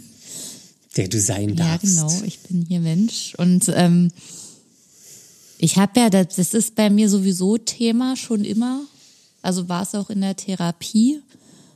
der 0.96 1.08
du 1.08 1.20
sein 1.20 1.50
Ja, 1.50 1.54
darfst. 1.76 1.86
genau. 1.86 2.22
Ich 2.24 2.38
bin 2.40 2.64
hier 2.66 2.80
Mensch. 2.80 3.34
Und 3.36 3.70
ähm, 3.74 4.10
ich 5.58 5.76
habe 5.76 6.00
ja, 6.00 6.10
das, 6.10 6.36
das 6.36 6.54
ist 6.54 6.74
bei 6.74 6.88
mir 6.90 7.08
sowieso 7.10 7.58
Thema 7.58 8.16
schon 8.16 8.44
immer. 8.44 8.80
Also 9.42 9.68
war 9.68 9.82
es 9.82 9.94
auch 9.94 10.10
in 10.10 10.20
der 10.20 10.36
Therapie. 10.36 11.22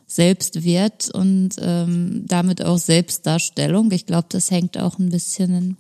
Selbstwert 0.07 1.11
und 1.11 1.57
ähm, 1.59 2.25
damit 2.27 2.63
auch 2.63 2.79
Selbstdarstellung. 2.79 3.91
Ich 3.91 4.07
glaube, 4.07 4.27
das 4.29 4.51
hängt 4.51 4.79
auch 4.79 4.99
ein 4.99 5.09
bisschen 5.09 5.77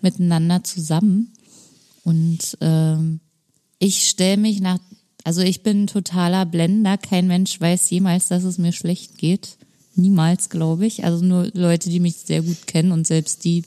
miteinander 0.00 0.62
zusammen. 0.64 1.32
Und 2.04 2.56
ähm, 2.60 3.20
ich 3.78 4.08
stelle 4.08 4.36
mich 4.36 4.60
nach, 4.60 4.78
also 5.24 5.42
ich 5.42 5.62
bin 5.62 5.82
ein 5.82 5.86
totaler 5.88 6.46
Blender. 6.46 6.96
Kein 6.96 7.26
Mensch 7.26 7.60
weiß 7.60 7.90
jemals, 7.90 8.28
dass 8.28 8.44
es 8.44 8.58
mir 8.58 8.72
schlecht 8.72 9.18
geht. 9.18 9.58
Niemals, 9.94 10.48
glaube 10.48 10.86
ich. 10.86 11.04
Also 11.04 11.24
nur 11.24 11.50
Leute, 11.52 11.90
die 11.90 12.00
mich 12.00 12.16
sehr 12.16 12.42
gut 12.42 12.66
kennen 12.66 12.92
und 12.92 13.06
selbst 13.06 13.44
die, 13.44 13.64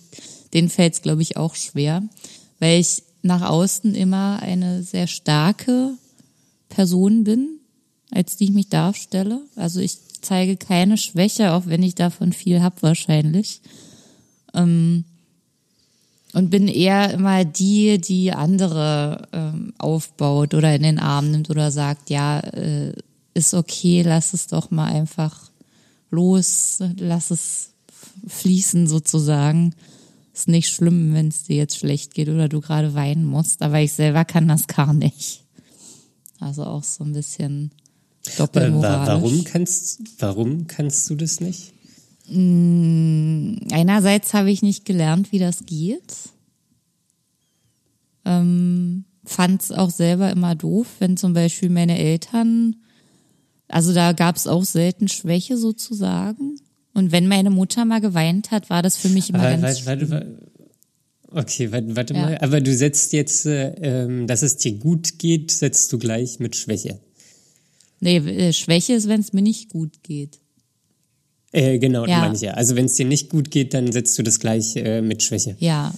denen 0.53 0.69
fällt 0.69 0.93
es, 0.93 1.01
glaube 1.01 1.21
ich, 1.21 1.37
auch 1.37 1.55
schwer. 1.55 2.03
Weil 2.59 2.79
ich 2.79 3.03
nach 3.21 3.47
außen 3.47 3.93
immer 3.93 4.41
eine 4.41 4.81
sehr 4.83 5.07
starke 5.07 5.91
Person 6.69 7.23
bin, 7.23 7.59
als 8.11 8.37
die 8.37 8.45
ich 8.45 8.51
mich 8.51 8.69
darstelle. 8.69 9.41
Also 9.55 9.79
ich 9.79 9.97
zeige 10.21 10.57
keine 10.57 10.97
Schwäche, 10.97 11.53
auch 11.53 11.65
wenn 11.65 11.83
ich 11.83 11.95
davon 11.95 12.33
viel 12.33 12.61
hab 12.61 12.81
wahrscheinlich. 12.81 13.61
Ähm, 14.53 15.05
und 16.33 16.49
bin 16.49 16.67
eher 16.67 17.11
immer 17.11 17.43
die, 17.43 17.99
die 17.99 18.31
andere 18.31 19.27
ähm, 19.31 19.73
aufbaut 19.79 20.53
oder 20.53 20.75
in 20.75 20.83
den 20.83 20.99
Arm 20.99 21.31
nimmt 21.31 21.49
oder 21.49 21.71
sagt, 21.71 22.09
ja, 22.09 22.39
äh, 22.39 22.93
ist 23.33 23.53
okay, 23.53 24.03
lass 24.03 24.33
es 24.33 24.47
doch 24.47 24.69
mal 24.69 24.91
einfach 24.91 25.49
los, 26.11 26.83
lass 26.97 27.31
es 27.31 27.73
fließen 28.27 28.87
sozusagen. 28.87 29.73
Ist 30.33 30.47
nicht 30.47 30.69
schlimm, 30.69 31.13
wenn 31.13 31.29
es 31.29 31.43
dir 31.43 31.57
jetzt 31.57 31.77
schlecht 31.77 32.13
geht 32.13 32.29
oder 32.29 32.47
du 32.47 32.61
gerade 32.61 32.93
weinen 32.93 33.25
musst, 33.25 33.61
aber 33.61 33.79
ich 33.79 33.93
selber 33.93 34.23
kann 34.25 34.47
das 34.47 34.67
gar 34.67 34.93
nicht. 34.93 35.43
Also 36.39 36.63
auch 36.63 36.83
so 36.83 37.03
ein 37.03 37.13
bisschen 37.13 37.71
doppelmoralisch. 38.37 39.07
Warum 39.07 39.43
kannst, 39.43 39.99
warum 40.19 40.67
kannst 40.67 41.09
du 41.09 41.15
das 41.15 41.39
nicht? 41.39 41.73
Einerseits 42.27 44.33
habe 44.33 44.51
ich 44.51 44.61
nicht 44.61 44.85
gelernt, 44.85 45.31
wie 45.31 45.39
das 45.39 45.65
geht. 45.65 46.13
Ähm, 48.25 49.05
Fand 49.25 49.61
es 49.61 49.71
auch 49.71 49.89
selber 49.89 50.31
immer 50.31 50.55
doof, 50.55 50.87
wenn 50.99 51.17
zum 51.17 51.33
Beispiel 51.33 51.69
meine 51.69 51.97
Eltern, 51.97 52.77
also 53.67 53.93
da 53.93 54.13
gab 54.13 54.35
es 54.35 54.47
auch 54.47 54.63
selten 54.63 55.07
Schwäche 55.07 55.57
sozusagen. 55.57 56.59
Und 56.93 57.11
wenn 57.11 57.27
meine 57.27 57.51
Mutter 57.51 57.85
mal 57.85 58.01
geweint 58.01 58.51
hat, 58.51 58.69
war 58.69 58.81
das 58.81 58.97
für 58.97 59.09
mich 59.09 59.29
immer 59.29 59.39
Aber, 59.39 59.57
ganz 59.57 59.85
warte, 59.85 59.87
warte, 60.09 60.09
warte, 60.09 60.51
okay, 61.31 61.71
warte, 61.71 61.95
warte 61.95 62.13
Ja. 62.13 62.21
mal. 62.21 62.37
Aber 62.39 62.61
du 62.61 62.73
setzt 62.75 63.13
jetzt, 63.13 63.45
äh, 63.45 63.71
ähm, 63.81 64.27
dass 64.27 64.41
es 64.41 64.57
dir 64.57 64.73
gut 64.73 65.19
geht, 65.19 65.51
setzt 65.51 65.91
du 65.93 65.97
gleich 65.97 66.39
mit 66.39 66.55
Schwäche. 66.55 66.99
Nee, 67.99 68.17
äh, 68.17 68.53
Schwäche 68.53 68.93
ist, 68.93 69.07
wenn 69.07 69.19
es 69.21 69.33
mir 69.33 69.41
nicht 69.41 69.69
gut 69.69 70.03
geht. 70.03 70.39
Äh, 71.51 71.79
genau, 71.79 72.05
Ja. 72.05 72.19
meine 72.19 72.35
ich 72.35 72.41
ja. 72.41 72.53
Also 72.53 72.75
wenn 72.75 72.85
es 72.85 72.93
dir 72.95 73.05
nicht 73.05 73.29
gut 73.29 73.49
geht, 73.51 73.73
dann 73.73 73.91
setzt 73.91 74.17
du 74.19 74.23
das 74.23 74.39
gleich 74.39 74.75
äh, 74.75 75.01
mit 75.01 75.23
Schwäche. 75.23 75.55
Ja. 75.59 75.93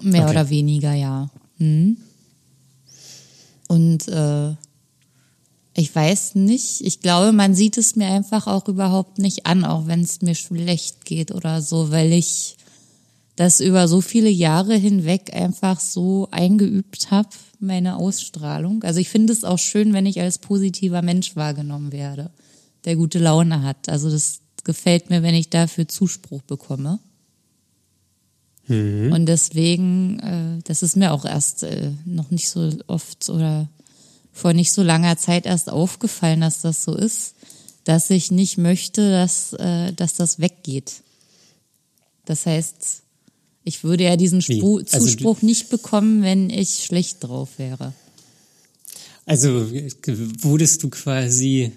Mehr 0.00 0.22
Okay. 0.22 0.30
oder 0.30 0.48
weniger, 0.50 0.94
ja. 0.94 1.28
Hm. 1.58 1.96
Und 3.66 4.06
äh, 4.08 4.50
ich 5.74 5.94
weiß 5.94 6.36
nicht, 6.36 6.80
ich 6.82 7.00
glaube, 7.00 7.32
man 7.32 7.54
sieht 7.54 7.76
es 7.78 7.96
mir 7.96 8.06
einfach 8.06 8.46
auch 8.46 8.68
überhaupt 8.68 9.18
nicht 9.18 9.46
an, 9.46 9.64
auch 9.64 9.86
wenn 9.86 10.00
es 10.00 10.22
mir 10.22 10.34
schlecht 10.34 11.04
geht 11.04 11.32
oder 11.32 11.60
so, 11.60 11.90
weil 11.90 12.12
ich 12.12 12.56
das 13.38 13.60
über 13.60 13.86
so 13.86 14.00
viele 14.00 14.28
Jahre 14.28 14.74
hinweg 14.74 15.32
einfach 15.32 15.78
so 15.78 16.26
eingeübt 16.32 17.12
habe, 17.12 17.28
meine 17.60 17.94
Ausstrahlung. 17.94 18.82
Also 18.82 18.98
ich 18.98 19.08
finde 19.08 19.32
es 19.32 19.44
auch 19.44 19.60
schön, 19.60 19.92
wenn 19.92 20.06
ich 20.06 20.20
als 20.20 20.38
positiver 20.38 21.02
Mensch 21.02 21.36
wahrgenommen 21.36 21.92
werde, 21.92 22.32
der 22.84 22.96
gute 22.96 23.20
Laune 23.20 23.62
hat. 23.62 23.88
Also 23.88 24.10
das 24.10 24.40
gefällt 24.64 25.08
mir, 25.08 25.22
wenn 25.22 25.36
ich 25.36 25.50
dafür 25.50 25.86
Zuspruch 25.86 26.42
bekomme. 26.42 26.98
Und 29.12 29.26
deswegen, 29.26 30.18
äh, 30.18 30.62
das 30.64 30.82
ist 30.82 30.96
mir 30.96 31.12
auch 31.12 31.24
erst 31.24 31.62
äh, 31.62 31.92
noch 32.06 32.32
nicht 32.32 32.50
so 32.50 32.72
oft 32.88 33.28
oder 33.28 33.68
vor 34.32 34.52
nicht 34.52 34.72
so 34.72 34.82
langer 34.82 35.16
Zeit 35.16 35.46
erst 35.46 35.70
aufgefallen, 35.70 36.40
dass 36.40 36.62
das 36.62 36.82
so 36.82 36.92
ist, 36.92 37.36
dass 37.84 38.10
ich 38.10 38.32
nicht 38.32 38.58
möchte, 38.58 39.12
dass, 39.12 39.52
äh, 39.52 39.92
dass 39.92 40.14
das 40.14 40.40
weggeht. 40.40 41.04
Das 42.24 42.44
heißt, 42.44 43.04
ich 43.68 43.84
würde 43.84 44.04
ja 44.04 44.16
diesen? 44.16 44.40
Spru 44.42 44.78
Also 44.78 44.98
du- 44.98 45.04
Zuspruch 45.04 45.42
nicht 45.42 45.68
bekommen, 45.70 46.22
wenn 46.22 46.50
ich 46.50 46.84
schlecht 46.86 47.22
drauf 47.24 47.50
wäre. 47.58 47.92
Also 49.26 49.66
wurdest 50.42 50.82
du 50.82 50.88
quasi 50.88 51.72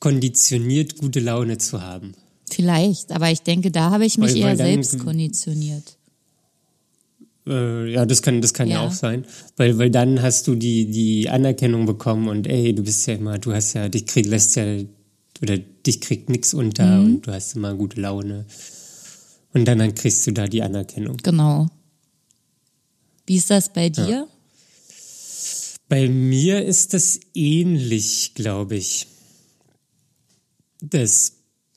konditioniert, 0.00 0.96
gute 0.98 1.20
Laune 1.20 1.58
zu 1.58 1.80
haben. 1.82 2.14
Vielleicht, 2.50 3.10
aber 3.12 3.30
ich 3.30 3.40
denke, 3.42 3.70
da 3.70 3.90
habe 3.90 4.04
ich 4.06 4.16
mich 4.18 4.30
Weil- 4.32 4.36
eher 4.38 4.46
weil 4.48 4.56
dann- 4.56 4.66
selbst 4.82 4.98
konditioniert. 4.98 5.96
Äh, 7.46 7.92
ja, 7.92 8.04
das 8.04 8.20
kann, 8.22 8.42
das 8.42 8.52
kann 8.52 8.68
ja. 8.68 8.82
Ja. 8.82 8.86
auch 8.86 8.92
sein. 8.92 9.24
Weil, 9.56 9.78
weil 9.78 9.90
dann 9.90 10.20
hast 10.20 10.46
du 10.46 10.54
die, 10.54 10.90
die 10.90 11.28
Anerkennung 11.30 11.86
bekommen 11.86 12.28
und 12.28 12.46
ey, 12.46 12.74
du 12.74 12.82
bist 12.82 13.06
ja 13.06 13.14
immer, 13.14 13.38
du 13.38 13.52
hast 13.54 13.72
ja, 13.72 13.88
dich 13.88 14.04
krieg, 14.06 14.26
lässt 14.26 14.56
ja, 14.56 14.64
oder 15.42 15.56
dich 15.58 16.00
kriegt 16.02 16.28
nix 16.28 16.52
unter 16.52 16.98
Mhm. 16.98 17.04
und 17.14 17.26
du 17.26 17.32
hast 17.32 17.56
immer 17.56 17.74
gute 17.74 18.00
Laune. 18.00 18.44
Und 19.52 19.64
dann, 19.64 19.94
kriegst 19.94 20.26
du 20.26 20.32
da 20.32 20.46
die 20.46 20.62
Anerkennung. 20.62 21.16
Genau. 21.18 21.68
Wie 23.26 23.36
ist 23.36 23.50
das 23.50 23.72
bei 23.72 23.88
dir? 23.88 24.28
Bei 25.88 26.08
mir 26.08 26.64
ist 26.64 26.92
das 26.94 27.18
ähnlich, 27.34 28.32
glaube 28.34 28.76
ich. 28.76 29.06
Dass, 30.80 31.32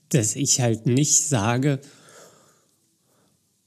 dass 0.10 0.36
ich 0.36 0.60
halt 0.60 0.86
nicht 0.86 1.24
sage, 1.24 1.80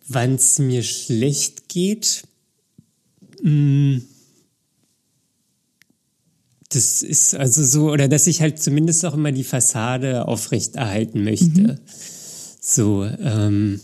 wann 0.06 0.34
es 0.34 0.58
mir 0.58 0.82
schlecht 0.82 1.68
geht. 1.68 2.24
Mm. 3.42 3.98
Das 6.68 7.02
ist 7.02 7.34
also 7.34 7.62
so, 7.62 7.90
oder 7.90 8.08
dass 8.08 8.26
ich 8.26 8.40
halt 8.40 8.60
zumindest 8.60 9.04
auch 9.04 9.14
immer 9.14 9.30
die 9.30 9.44
Fassade 9.44 10.26
aufrechterhalten 10.26 11.22
möchte. 11.22 11.80
So, 12.60 13.04
ähm, 13.04 13.80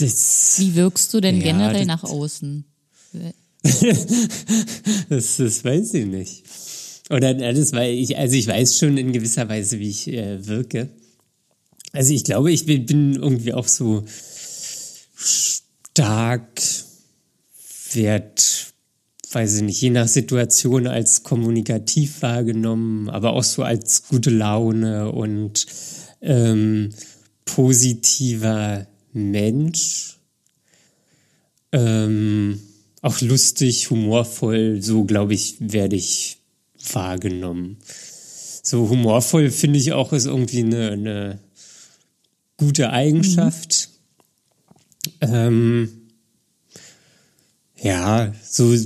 das. 0.00 0.54
Wie 0.58 0.74
wirkst 0.74 1.12
du 1.14 1.20
denn 1.20 1.36
Ja, 1.38 1.42
generell 1.44 1.86
das- 1.86 1.86
nach 1.86 2.04
außen? 2.04 2.64
Das, 5.08 5.36
das 5.36 5.64
weiß 5.64 5.94
ich 5.94 6.06
nicht. 6.06 6.44
Oder 7.10 7.34
das 7.34 7.72
weil 7.72 7.92
ich, 7.94 8.16
also 8.16 8.36
ich 8.36 8.46
weiß 8.46 8.78
schon 8.78 8.96
in 8.96 9.12
gewisser 9.12 9.48
Weise, 9.48 9.78
wie 9.80 9.88
ich 9.90 10.08
äh, 10.08 10.46
wirke. 10.46 10.88
Also 11.92 12.14
ich 12.14 12.22
glaube, 12.24 12.52
ich 12.52 12.66
bin, 12.66 13.16
irgendwie 13.16 13.52
auch 13.52 13.66
so 13.66 14.04
stark, 15.16 16.62
werd, 17.92 18.72
weiß 19.32 19.56
ich 19.56 19.62
nicht, 19.62 19.80
je 19.80 19.90
nach 19.90 20.06
Situation 20.08 20.86
als 20.86 21.24
kommunikativ 21.24 22.22
wahrgenommen, 22.22 23.08
aber 23.10 23.32
auch 23.32 23.42
so 23.42 23.64
als 23.64 24.04
gute 24.04 24.30
Laune 24.30 25.10
und 25.10 25.66
ähm, 26.22 26.90
positiver 27.44 28.86
Mensch. 29.12 30.18
Ähm, 31.72 32.60
auch 33.02 33.20
lustig, 33.20 33.90
humorvoll, 33.90 34.82
so 34.82 35.04
glaube 35.04 35.34
ich, 35.34 35.56
werde 35.60 35.96
ich 35.96 36.38
wahrgenommen. 36.92 37.78
So 38.62 38.88
humorvoll 38.88 39.50
finde 39.50 39.78
ich 39.78 39.92
auch 39.92 40.12
ist 40.12 40.26
irgendwie 40.26 40.60
eine, 40.60 40.90
eine 40.90 41.38
gute 42.56 42.90
Eigenschaft. 42.90 43.88
Ähm, 45.20 46.10
ja, 47.76 48.34
so 48.42 48.76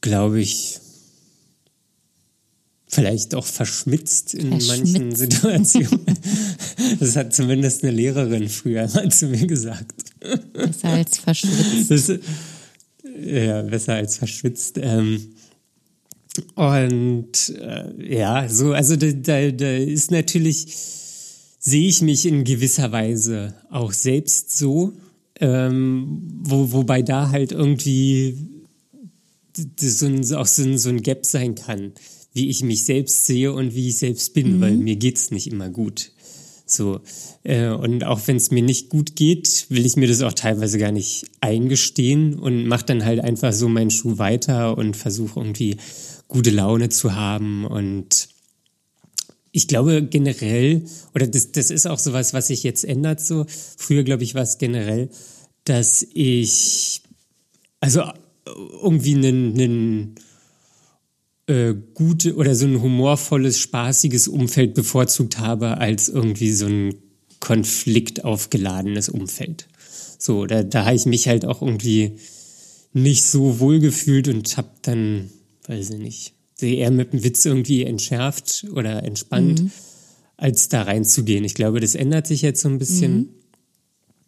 glaube 0.00 0.40
ich, 0.40 0.80
vielleicht 2.92 3.34
auch 3.34 3.46
verschmitzt 3.46 4.34
in 4.34 4.48
Verschmitzt. 4.48 4.92
manchen 4.92 5.14
Situationen. 5.16 6.00
Das 7.00 7.16
hat 7.16 7.34
zumindest 7.34 7.82
eine 7.82 7.92
Lehrerin 7.92 8.48
früher 8.48 8.88
mal 8.94 9.10
zu 9.10 9.26
mir 9.28 9.46
gesagt. 9.46 9.94
Besser 10.52 10.88
als 10.88 11.18
verschwitzt. 11.18 11.90
Das, 11.90 12.12
ja, 13.24 13.62
besser 13.62 13.94
als 13.94 14.16
verschwitzt. 14.18 14.78
Ähm, 14.80 15.34
und 16.54 17.54
äh, 17.60 18.14
ja, 18.16 18.48
so, 18.48 18.72
also 18.72 18.96
da, 18.96 19.10
da, 19.12 19.50
da 19.50 19.76
ist 19.76 20.10
natürlich, 20.10 20.66
sehe 21.58 21.88
ich 21.88 22.02
mich 22.02 22.26
in 22.26 22.44
gewisser 22.44 22.92
Weise 22.92 23.54
auch 23.70 23.92
selbst 23.92 24.56
so, 24.56 24.92
ähm, 25.40 26.22
wo, 26.42 26.72
wobei 26.72 27.02
da 27.02 27.30
halt 27.30 27.52
irgendwie 27.52 28.36
so 29.78 30.06
ein, 30.06 30.34
auch 30.34 30.46
so 30.46 30.62
ein, 30.62 30.78
so 30.78 30.88
ein 30.88 31.02
Gap 31.02 31.26
sein 31.26 31.54
kann, 31.54 31.92
wie 32.32 32.48
ich 32.48 32.62
mich 32.62 32.84
selbst 32.84 33.26
sehe 33.26 33.52
und 33.52 33.74
wie 33.74 33.88
ich 33.88 33.98
selbst 33.98 34.34
bin, 34.34 34.60
weil 34.60 34.76
mir 34.76 34.96
geht's 34.96 35.30
nicht 35.30 35.46
immer 35.46 35.68
gut. 35.68 36.12
So, 36.64 37.00
äh, 37.42 37.68
und 37.68 38.04
auch 38.04 38.20
wenn 38.26 38.36
es 38.36 38.50
mir 38.50 38.62
nicht 38.62 38.88
gut 38.88 39.16
geht, 39.16 39.66
will 39.68 39.84
ich 39.84 39.96
mir 39.96 40.08
das 40.08 40.22
auch 40.22 40.32
teilweise 40.32 40.78
gar 40.78 40.92
nicht 40.92 41.26
eingestehen 41.40 42.38
und 42.38 42.66
mache 42.66 42.86
dann 42.86 43.04
halt 43.04 43.20
einfach 43.20 43.52
so 43.52 43.68
meinen 43.68 43.90
Schuh 43.90 44.18
weiter 44.18 44.78
und 44.78 44.96
versuche 44.96 45.40
irgendwie 45.40 45.76
gute 46.28 46.50
Laune 46.50 46.88
zu 46.88 47.14
haben 47.14 47.66
und 47.66 48.28
ich 49.52 49.68
glaube 49.68 50.02
generell, 50.02 50.82
oder 51.14 51.26
das, 51.26 51.52
das 51.52 51.70
ist 51.70 51.86
auch 51.86 51.98
sowas, 51.98 52.32
was 52.32 52.46
sich 52.46 52.62
jetzt 52.62 52.84
ändert 52.84 53.20
so. 53.20 53.44
Früher, 53.76 54.02
glaube 54.02 54.24
ich, 54.24 54.34
war 54.34 54.42
es 54.42 54.56
generell, 54.56 55.10
dass 55.64 56.06
ich, 56.14 57.02
also 57.80 58.02
irgendwie 58.82 59.14
einen, 59.14 59.60
einen 59.60 60.14
äh, 61.46 61.74
gute 61.94 62.36
oder 62.36 62.54
so 62.54 62.66
ein 62.66 62.80
humorvolles, 62.80 63.58
spaßiges 63.58 64.28
Umfeld 64.28 64.74
bevorzugt 64.74 65.38
habe, 65.38 65.78
als 65.78 66.08
irgendwie 66.08 66.52
so 66.52 66.66
ein 66.66 66.94
konfliktaufgeladenes 67.40 69.08
Umfeld. 69.08 69.68
So, 70.18 70.46
da, 70.46 70.62
da 70.62 70.84
habe 70.84 70.94
ich 70.94 71.06
mich 71.06 71.26
halt 71.26 71.44
auch 71.44 71.62
irgendwie 71.62 72.16
nicht 72.92 73.24
so 73.24 73.58
wohl 73.58 73.80
gefühlt 73.80 74.28
und 74.28 74.56
habe 74.56 74.70
dann, 74.82 75.30
weiß 75.66 75.90
ich 75.90 75.98
nicht, 75.98 76.34
sie 76.54 76.76
eher 76.76 76.92
mit 76.92 77.12
dem 77.12 77.24
Witz 77.24 77.44
irgendwie 77.44 77.82
entschärft 77.82 78.66
oder 78.72 79.02
entspannt, 79.02 79.64
als 80.36 80.68
da 80.68 80.82
reinzugehen. 80.82 81.44
Ich 81.44 81.54
glaube, 81.54 81.80
das 81.80 81.94
ändert 81.94 82.26
sich 82.26 82.42
jetzt 82.42 82.60
so 82.60 82.68
ein 82.68 82.78
bisschen, 82.78 83.30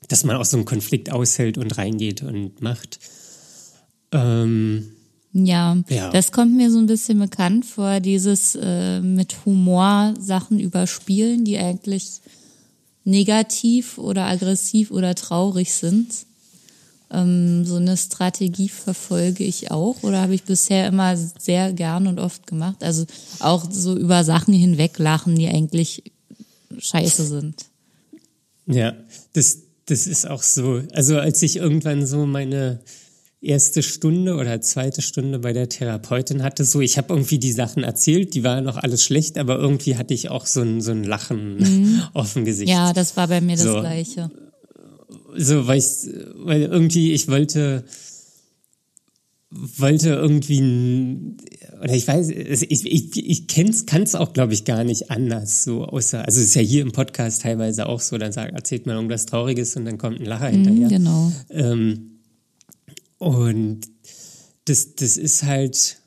dass 0.09 0.25
man 0.25 0.37
auch 0.37 0.45
so 0.45 0.57
einen 0.57 0.67
Konflikt 0.67 1.12
aushält 1.12 1.59
und 1.59 1.79
reingeht 1.79 2.23
und 2.23 2.61
macht. 2.61 2.99
Ähm, 4.11 4.94
Ja, 5.35 5.76
Ja. 5.89 6.11
das 6.11 6.30
kommt 6.30 6.57
mir 6.57 6.70
so 6.70 6.78
ein 6.78 6.87
bisschen 6.87 7.18
bekannt 7.18 7.66
vor, 7.66 7.99
dieses 8.01 8.55
äh, 8.55 9.01
mit 9.01 9.45
Humor 9.45 10.14
Sachen 10.18 10.61
überspielen, 10.61 11.45
die 11.45 11.59
eigentlich 11.59 12.20
negativ 13.05 13.99
oder 13.99 14.26
aggressiv 14.26 14.91
oder 14.93 15.14
traurig 15.16 15.72
sind. 15.74 16.09
Ähm, 17.11 17.64
so 17.64 17.76
eine 17.76 17.97
Strategie 17.97 18.68
verfolge 18.68 19.45
ich 19.45 19.70
auch 19.70 20.03
oder 20.03 20.22
habe 20.22 20.35
ich 20.35 20.45
bisher 20.45 20.87
immer 20.87 21.16
sehr 21.16 21.72
gern 21.72 22.07
und 22.07 22.18
oft 22.18 22.47
gemacht. 22.47 22.82
Also 22.82 23.05
auch 23.41 23.70
so 23.70 23.97
über 23.97 24.24
Sachen 24.24 24.55
hinweglachen, 24.55 25.35
die 25.37 25.49
eigentlich 25.49 26.05
scheiße 26.78 27.26
sind. 27.26 27.66
Ja, 28.66 28.95
das, 29.35 29.59
das 29.87 30.07
ist 30.07 30.28
auch 30.30 30.43
so. 30.43 30.80
Also 30.93 31.18
als 31.18 31.43
ich 31.43 31.57
irgendwann 31.57 32.07
so 32.07 32.24
meine 32.24 32.80
erste 33.45 33.83
Stunde 33.83 34.35
oder 34.37 34.61
zweite 34.61 35.03
Stunde 35.03 35.39
bei 35.39 35.53
der 35.53 35.69
Therapeutin 35.69 36.43
hatte, 36.43 36.65
so 36.65 36.81
ich 36.81 36.99
habe 36.99 37.13
irgendwie 37.13 37.39
die 37.39 37.53
Sachen 37.53 37.83
erzählt, 37.83 38.35
die 38.35 38.45
waren 38.45 38.65
noch 38.65 38.77
alles 38.77 39.05
schlecht, 39.05 39.39
aber 39.39 39.59
irgendwie 39.59 39.97
hatte 39.97 40.15
ich 40.15 40.31
auch 40.31 40.47
so 40.47 40.63
ein, 40.63 40.81
so 40.81 40.91
ein 40.91 41.05
Lachen 41.05 42.03
auf 42.15 42.33
dem 42.35 42.45
Gesicht. 42.45 42.71
Ja, 42.71 42.93
das 42.93 43.17
war 43.17 43.29
bei 43.29 43.41
mir 43.41 43.57
das 43.57 43.65
So. 43.65 43.81
Gleiche. 43.81 44.31
so, 45.37 45.67
weil 45.67 45.79
ich, 45.79 45.87
weil 46.37 46.63
irgendwie 46.63 47.13
ich 47.13 47.29
wollte, 47.29 47.85
wollte 49.51 50.09
irgendwie, 50.11 51.37
oder 51.83 51.95
ich 51.95 52.09
weiß, 52.09 52.31
ich, 52.31 52.87
ich, 52.87 53.17
ich 53.17 53.47
kenn's, 53.47 53.87
kann's 53.87 54.15
auch, 54.15 54.33
glaube 54.33 54.55
ich, 54.55 54.65
gar 54.65 54.85
nicht 54.85 55.11
anders, 55.11 55.65
so 55.65 55.85
außer, 55.85 56.25
also 56.25 56.41
es 56.41 56.47
ist 56.49 56.55
ja 56.55 56.63
hier 56.63 56.83
im 56.83 56.93
Podcast 56.93 57.43
teilweise 57.43 57.87
auch 57.87 58.01
so, 58.01 58.19
dann 58.19 58.33
sagt, 58.33 58.53
erzählt 58.55 58.87
man 58.87 58.97
irgendwas 58.97 59.27
Trauriges 59.27 59.77
und 59.77 59.85
dann 59.85 59.99
kommt 59.99 60.21
ein 60.21 60.27
Lacher 60.27 60.49
hinterher. 60.49 60.87
Mhm, 60.87 60.89
genau. 60.89 61.33
Ähm, 61.51 62.11
und 63.25 63.81
das, 64.66 64.95
das 64.95 65.16
ist 65.16 65.43
halt, 65.43 65.99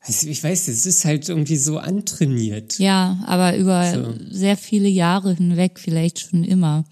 also 0.00 0.28
ich 0.28 0.42
weiß, 0.44 0.66
das 0.66 0.86
ist 0.86 1.04
halt 1.04 1.28
irgendwie 1.28 1.56
so 1.56 1.78
antrainiert. 1.78 2.78
Ja, 2.78 3.22
aber 3.26 3.56
über 3.56 3.92
So. 3.92 4.14
sehr 4.30 4.56
viele 4.56 4.88
Jahre 4.88 5.34
hinweg, 5.34 5.78
vielleicht 5.78 6.20
schon 6.20 6.44
immer. 6.44 6.84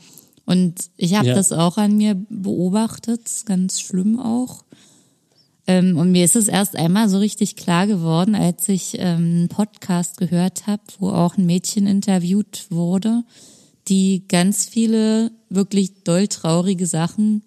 Und 0.44 0.90
ich 0.96 1.14
habe 1.14 1.28
Ja. 1.28 1.34
das 1.34 1.52
auch 1.52 1.76
an 1.78 1.96
mir 1.96 2.14
beobachtet, 2.28 3.28
ganz 3.46 3.80
schlimm 3.80 4.18
auch. 4.18 4.64
Ähm, 5.66 5.96
und 5.96 6.10
mir 6.10 6.24
ist 6.24 6.34
es 6.36 6.48
erst 6.48 6.74
einmal 6.74 7.08
so 7.08 7.18
richtig 7.18 7.54
klar 7.56 7.86
geworden, 7.86 8.34
als 8.34 8.68
ich 8.68 8.96
ähm, 8.98 9.02
einen 9.16 9.48
Podcast 9.48 10.16
gehört 10.16 10.66
habe, 10.66 10.82
wo 10.98 11.10
auch 11.10 11.36
ein 11.38 11.46
Mädchen 11.46 11.86
interviewt 11.86 12.66
wurde, 12.70 13.22
die 13.88 14.24
ganz 14.26 14.64
viele 14.66 15.30
wirklich 15.48 16.02
doll 16.04 16.26
traurige 16.28 16.86
Sachen 16.86 17.42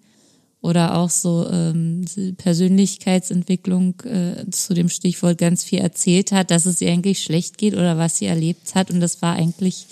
oder 0.66 0.96
auch 0.96 1.10
so 1.10 1.48
ähm, 1.48 2.04
Persönlichkeitsentwicklung 2.38 3.94
äh, 4.02 4.50
zu 4.50 4.74
dem 4.74 4.88
Stichwort 4.88 5.38
ganz 5.38 5.62
viel 5.62 5.78
erzählt 5.78 6.32
hat, 6.32 6.50
dass 6.50 6.66
es 6.66 6.80
ihr 6.80 6.90
eigentlich 6.90 7.22
schlecht 7.22 7.56
geht 7.56 7.74
oder 7.74 7.98
was 7.98 8.18
sie 8.18 8.26
erlebt 8.26 8.74
hat. 8.74 8.90
Und 8.90 8.98
das 9.00 9.22
war 9.22 9.34
eigentlich 9.36 9.86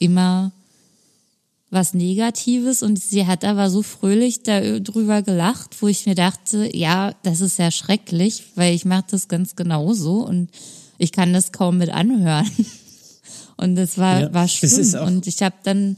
immer 0.00 0.50
was 1.70 1.94
Negatives 1.94 2.82
und 2.82 2.98
sie 2.98 3.26
hat 3.26 3.44
aber 3.44 3.70
so 3.70 3.82
fröhlich 3.82 4.42
darüber 4.42 5.22
gelacht, 5.22 5.80
wo 5.80 5.86
ich 5.86 6.06
mir 6.06 6.14
dachte, 6.16 6.68
ja, 6.76 7.14
das 7.22 7.40
ist 7.40 7.58
ja 7.58 7.70
schrecklich, 7.70 8.44
weil 8.56 8.74
ich 8.74 8.84
mache 8.84 9.04
das 9.10 9.28
ganz 9.28 9.54
genauso 9.54 10.26
und 10.26 10.48
ich 10.96 11.12
kann 11.12 11.32
das 11.32 11.52
kaum 11.52 11.78
mit 11.78 11.90
anhören. 11.90 12.50
Und 13.60 13.74
das 13.74 13.98
war, 13.98 14.20
Ja, 14.20 14.32
war 14.32 14.46
schlimm. 14.46 14.94
und 15.04 15.26
ich 15.26 15.42
habe 15.42 15.56
dann 15.64 15.96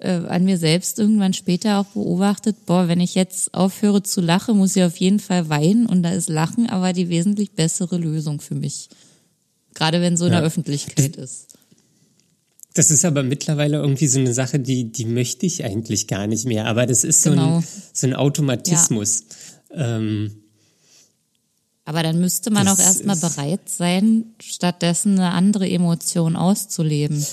äh, 0.00 0.26
an 0.28 0.44
mir 0.44 0.58
selbst 0.58 0.98
irgendwann 0.98 1.32
später 1.32 1.78
auch 1.78 1.86
beobachtet, 1.86 2.66
boah, 2.66 2.88
wenn 2.88 3.00
ich 3.00 3.14
jetzt 3.14 3.54
aufhöre 3.54 4.02
zu 4.02 4.20
lachen, 4.20 4.56
muss 4.56 4.76
ich 4.76 4.82
auf 4.82 4.96
jeden 4.96 5.20
Fall 5.20 5.48
weinen 5.48 5.86
und 5.86 6.02
da 6.02 6.10
ist 6.10 6.28
Lachen 6.28 6.68
aber 6.68 6.92
die 6.92 7.08
wesentlich 7.08 7.52
bessere 7.52 7.96
Lösung 7.98 8.40
für 8.40 8.54
mich. 8.54 8.88
Gerade 9.74 10.00
wenn 10.00 10.16
so 10.16 10.26
in 10.26 10.32
Ja. 10.32 10.38
der 10.40 10.46
Öffentlichkeit 10.46 11.16
ist. 11.16 11.46
Das 12.74 12.90
ist 12.90 13.04
aber 13.04 13.22
mittlerweile 13.24 13.78
irgendwie 13.78 14.06
so 14.06 14.20
eine 14.20 14.32
Sache, 14.32 14.58
die, 14.60 14.84
die 14.92 15.04
möchte 15.04 15.44
ich 15.44 15.64
eigentlich 15.64 16.06
gar 16.06 16.26
nicht 16.26 16.44
mehr. 16.46 16.66
Aber 16.66 16.86
das 16.86 17.02
ist 17.04 17.22
so, 17.22 17.30
Genau. 17.30 17.58
ein, 17.58 17.64
so 17.92 18.06
ein 18.06 18.14
Automatismus. 18.14 19.24
Ähm, 19.72 20.32
Aber 21.84 22.02
dann 22.04 22.20
müsste 22.20 22.50
man 22.50 22.68
auch 22.68 22.78
erstmal 22.78 23.16
bereit 23.16 23.68
sein, 23.68 24.26
stattdessen 24.40 25.18
eine 25.18 25.32
andere 25.32 25.68
Emotion 25.68 26.36
auszuleben. 26.36 27.24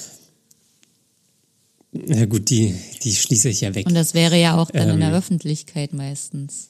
Na 1.91 2.25
gut, 2.25 2.49
die, 2.49 2.75
die 3.03 3.13
schließe 3.13 3.49
ich 3.49 3.61
ja 3.61 3.73
weg. 3.73 3.87
Und 3.87 3.93
das 3.93 4.13
wäre 4.13 4.39
ja 4.39 4.57
auch 4.57 4.69
dann 4.71 4.89
in 4.89 4.99
der 4.99 5.09
Ähm. 5.09 5.15
Öffentlichkeit 5.15 5.93
meistens. 5.93 6.69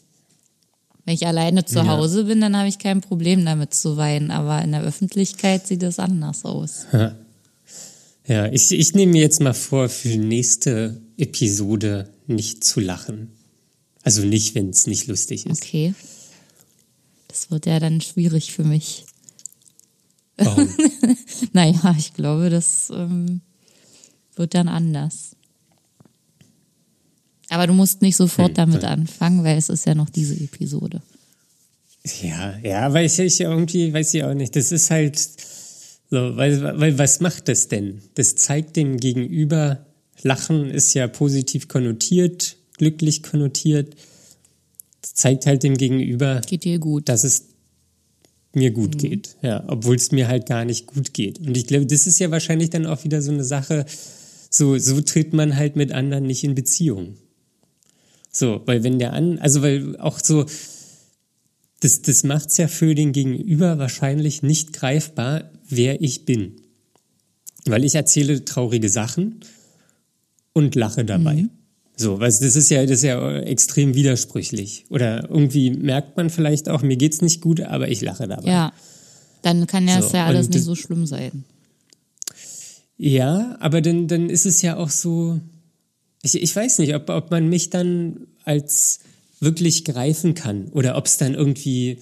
Wenn 1.06 1.16
ich 1.16 1.26
alleine 1.26 1.66
zu 1.66 1.80
Ja. 1.80 1.88
Hause 1.88 2.26
bin, 2.26 2.42
dann 2.42 2.56
habe 2.58 2.68
ich 2.68 2.80
kein 2.80 3.02
Problem 3.02 3.46
damit 3.46 3.74
zu 3.74 3.98
weinen. 3.98 4.30
Aber 4.30 4.62
in 4.62 4.74
der 4.74 4.82
Öffentlichkeit 4.82 5.66
sieht 5.66 5.84
es 5.84 6.00
anders 6.00 6.44
aus. 6.46 6.86
Ja, 8.28 8.52
ich, 8.52 8.72
ich 8.72 8.94
nehme 8.94 9.14
mir 9.14 9.22
jetzt 9.22 9.40
mal 9.40 9.54
vor, 9.54 9.88
für 9.88 10.10
die 10.10 10.18
nächste 10.18 11.02
Episode 11.18 12.10
nicht 12.28 12.64
zu 12.64 12.82
lachen. 12.82 13.32
Also 14.04 14.24
nicht, 14.24 14.54
wenn 14.54 14.70
es 14.70 14.86
nicht 14.86 15.08
lustig 15.08 15.46
ist. 15.46 15.64
Okay. 15.64 15.94
Das 17.30 17.52
wird 17.52 17.66
ja 17.66 17.80
dann 17.80 18.02
schwierig 18.02 18.52
für 18.52 18.64
mich. 18.64 19.06
Warum? 20.38 20.70
Naja, 21.54 21.96
ich 21.98 22.14
glaube, 22.14 22.50
das 22.50 22.90
ähm, 22.94 23.42
wird 24.38 24.54
dann 24.54 24.68
anders. 24.68 25.32
Aber 27.50 27.68
du 27.68 27.74
musst 27.74 28.02
nicht 28.02 28.16
sofort 28.16 28.50
Hm, 28.50 28.56
damit 28.56 28.84
dann- 28.84 29.02
anfangen, 29.02 29.44
weil 29.44 29.58
es 29.58 29.70
ist 29.70 29.86
ja 29.86 29.96
noch 29.96 30.10
diese 30.10 30.36
Episode. 30.36 31.02
Ja, 32.24 32.58
ja, 32.64 32.94
weil 32.94 33.06
ich, 33.06 33.20
ich 33.20 33.40
irgendwie, 33.42 33.92
weiß 33.94 34.14
ich 34.14 34.24
auch 34.24 34.34
nicht, 34.34 34.56
das 34.56 34.72
ist 34.72 34.90
halt 34.92 35.18
so, 36.10 36.38
weil, 36.38 36.62
weil 36.80 36.98
was 36.98 37.20
macht 37.20 37.48
das 37.50 37.68
denn? 37.68 38.02
Das 38.16 38.36
zeigt 38.36 38.76
dem 38.78 38.98
Gegenüber, 38.98 39.86
Lachen 40.24 40.70
ist 40.70 40.94
ja 40.94 41.08
positiv 41.08 41.68
konnotiert, 41.68 42.56
glücklich 42.78 43.24
konnotiert. 43.24 43.96
Das 45.02 45.14
zeigt 45.16 45.46
halt 45.46 45.64
dem 45.64 45.76
Gegenüber, 45.78 46.42
Geht 46.48 46.64
dir 46.64 46.80
gut. 46.80 47.10
dass 47.10 47.24
es 47.24 47.46
mir 48.54 48.72
gut 48.72 48.96
Mhm. 48.96 48.98
geht, 49.00 49.36
ja, 49.42 49.64
obwohl 49.68 49.96
es 49.98 50.12
mir 50.12 50.28
halt 50.30 50.48
gar 50.48 50.64
nicht 50.66 50.88
gut 50.88 51.14
geht. 51.14 51.40
Und 51.40 51.56
ich 51.58 51.68
glaube, 51.68 51.86
das 51.86 52.08
ist 52.08 52.20
ja 52.20 52.32
wahrscheinlich 52.32 52.70
dann 52.70 52.86
auch 52.86 53.04
wieder 53.04 53.22
so 53.22 53.32
eine 53.32 53.44
Sache, 53.44 53.86
so, 54.50 54.78
so 54.78 55.02
tritt 55.02 55.34
man 55.34 55.56
halt 55.56 55.76
mit 55.76 55.92
anderen 55.92 56.26
nicht 56.26 56.44
in 56.44 56.56
Beziehung. 56.56 57.16
So, 58.32 58.62
weil 58.66 58.84
wenn 58.84 59.00
der 59.00 59.14
an, 59.14 59.40
also 59.40 59.62
weil 59.62 59.98
auch 59.98 60.20
so, 60.20 60.46
das, 61.80 62.02
das 62.02 62.24
macht's 62.24 62.58
ja 62.58 62.68
für 62.68 62.96
den 62.96 63.12
Gegenüber 63.12 63.78
wahrscheinlich 63.78 64.44
nicht 64.44 64.74
greifbar, 64.74 65.52
wer 65.68 66.02
ich 66.02 66.26
bin. 66.26 66.62
Weil 67.66 67.84
ich 67.84 67.96
erzähle 67.96 68.46
traurige 68.46 68.90
Sachen 68.90 69.42
und 70.54 70.76
lache 70.76 71.04
dabei. 71.04 71.36
Mhm. 71.36 71.50
So, 71.96 72.20
was 72.20 72.40
das 72.40 72.56
ist 72.56 72.70
ja, 72.70 72.84
das 72.84 73.00
ist 73.00 73.04
ja 73.04 73.40
extrem 73.40 73.96
widersprüchlich. 73.96 74.86
Oder 74.90 75.30
irgendwie 75.30 75.72
merkt 75.72 76.16
man 76.16 76.30
vielleicht 76.30 76.70
auch, 76.70 76.84
mir 76.84 76.96
geht's 76.96 77.22
nicht 77.22 77.42
gut, 77.42 77.62
aber 77.62 77.90
ich 77.90 78.02
lache 78.02 78.28
dabei. 78.28 78.50
Ja. 78.50 78.74
Dann 79.42 79.66
kann 79.68 79.88
ja 79.88 80.02
so, 80.02 80.16
ja 80.16 80.26
alles 80.26 80.50
nicht 80.50 80.64
so 80.64 80.76
schlimm 80.76 81.06
sein. 81.06 81.44
Ja, 82.98 83.58
aber 83.60 83.82
dann, 83.82 84.08
dann 84.08 84.30
ist 84.30 84.46
es 84.46 84.62
ja 84.62 84.78
auch 84.78 84.90
so, 84.90 85.40
ich, 86.24 86.42
ich 86.42 86.56
weiß 86.56 86.80
nicht, 86.80 86.96
ob, 86.96 87.10
ob 87.10 87.32
man 87.32 87.48
mich 87.48 87.70
dann 87.70 88.28
als 88.44 89.00
wirklich 89.40 89.86
greifen 89.86 90.34
kann 90.34 90.70
oder 90.70 90.98
ob 90.98 91.06
es 91.06 91.18
dann 91.18 91.36
irgendwie 91.36 92.00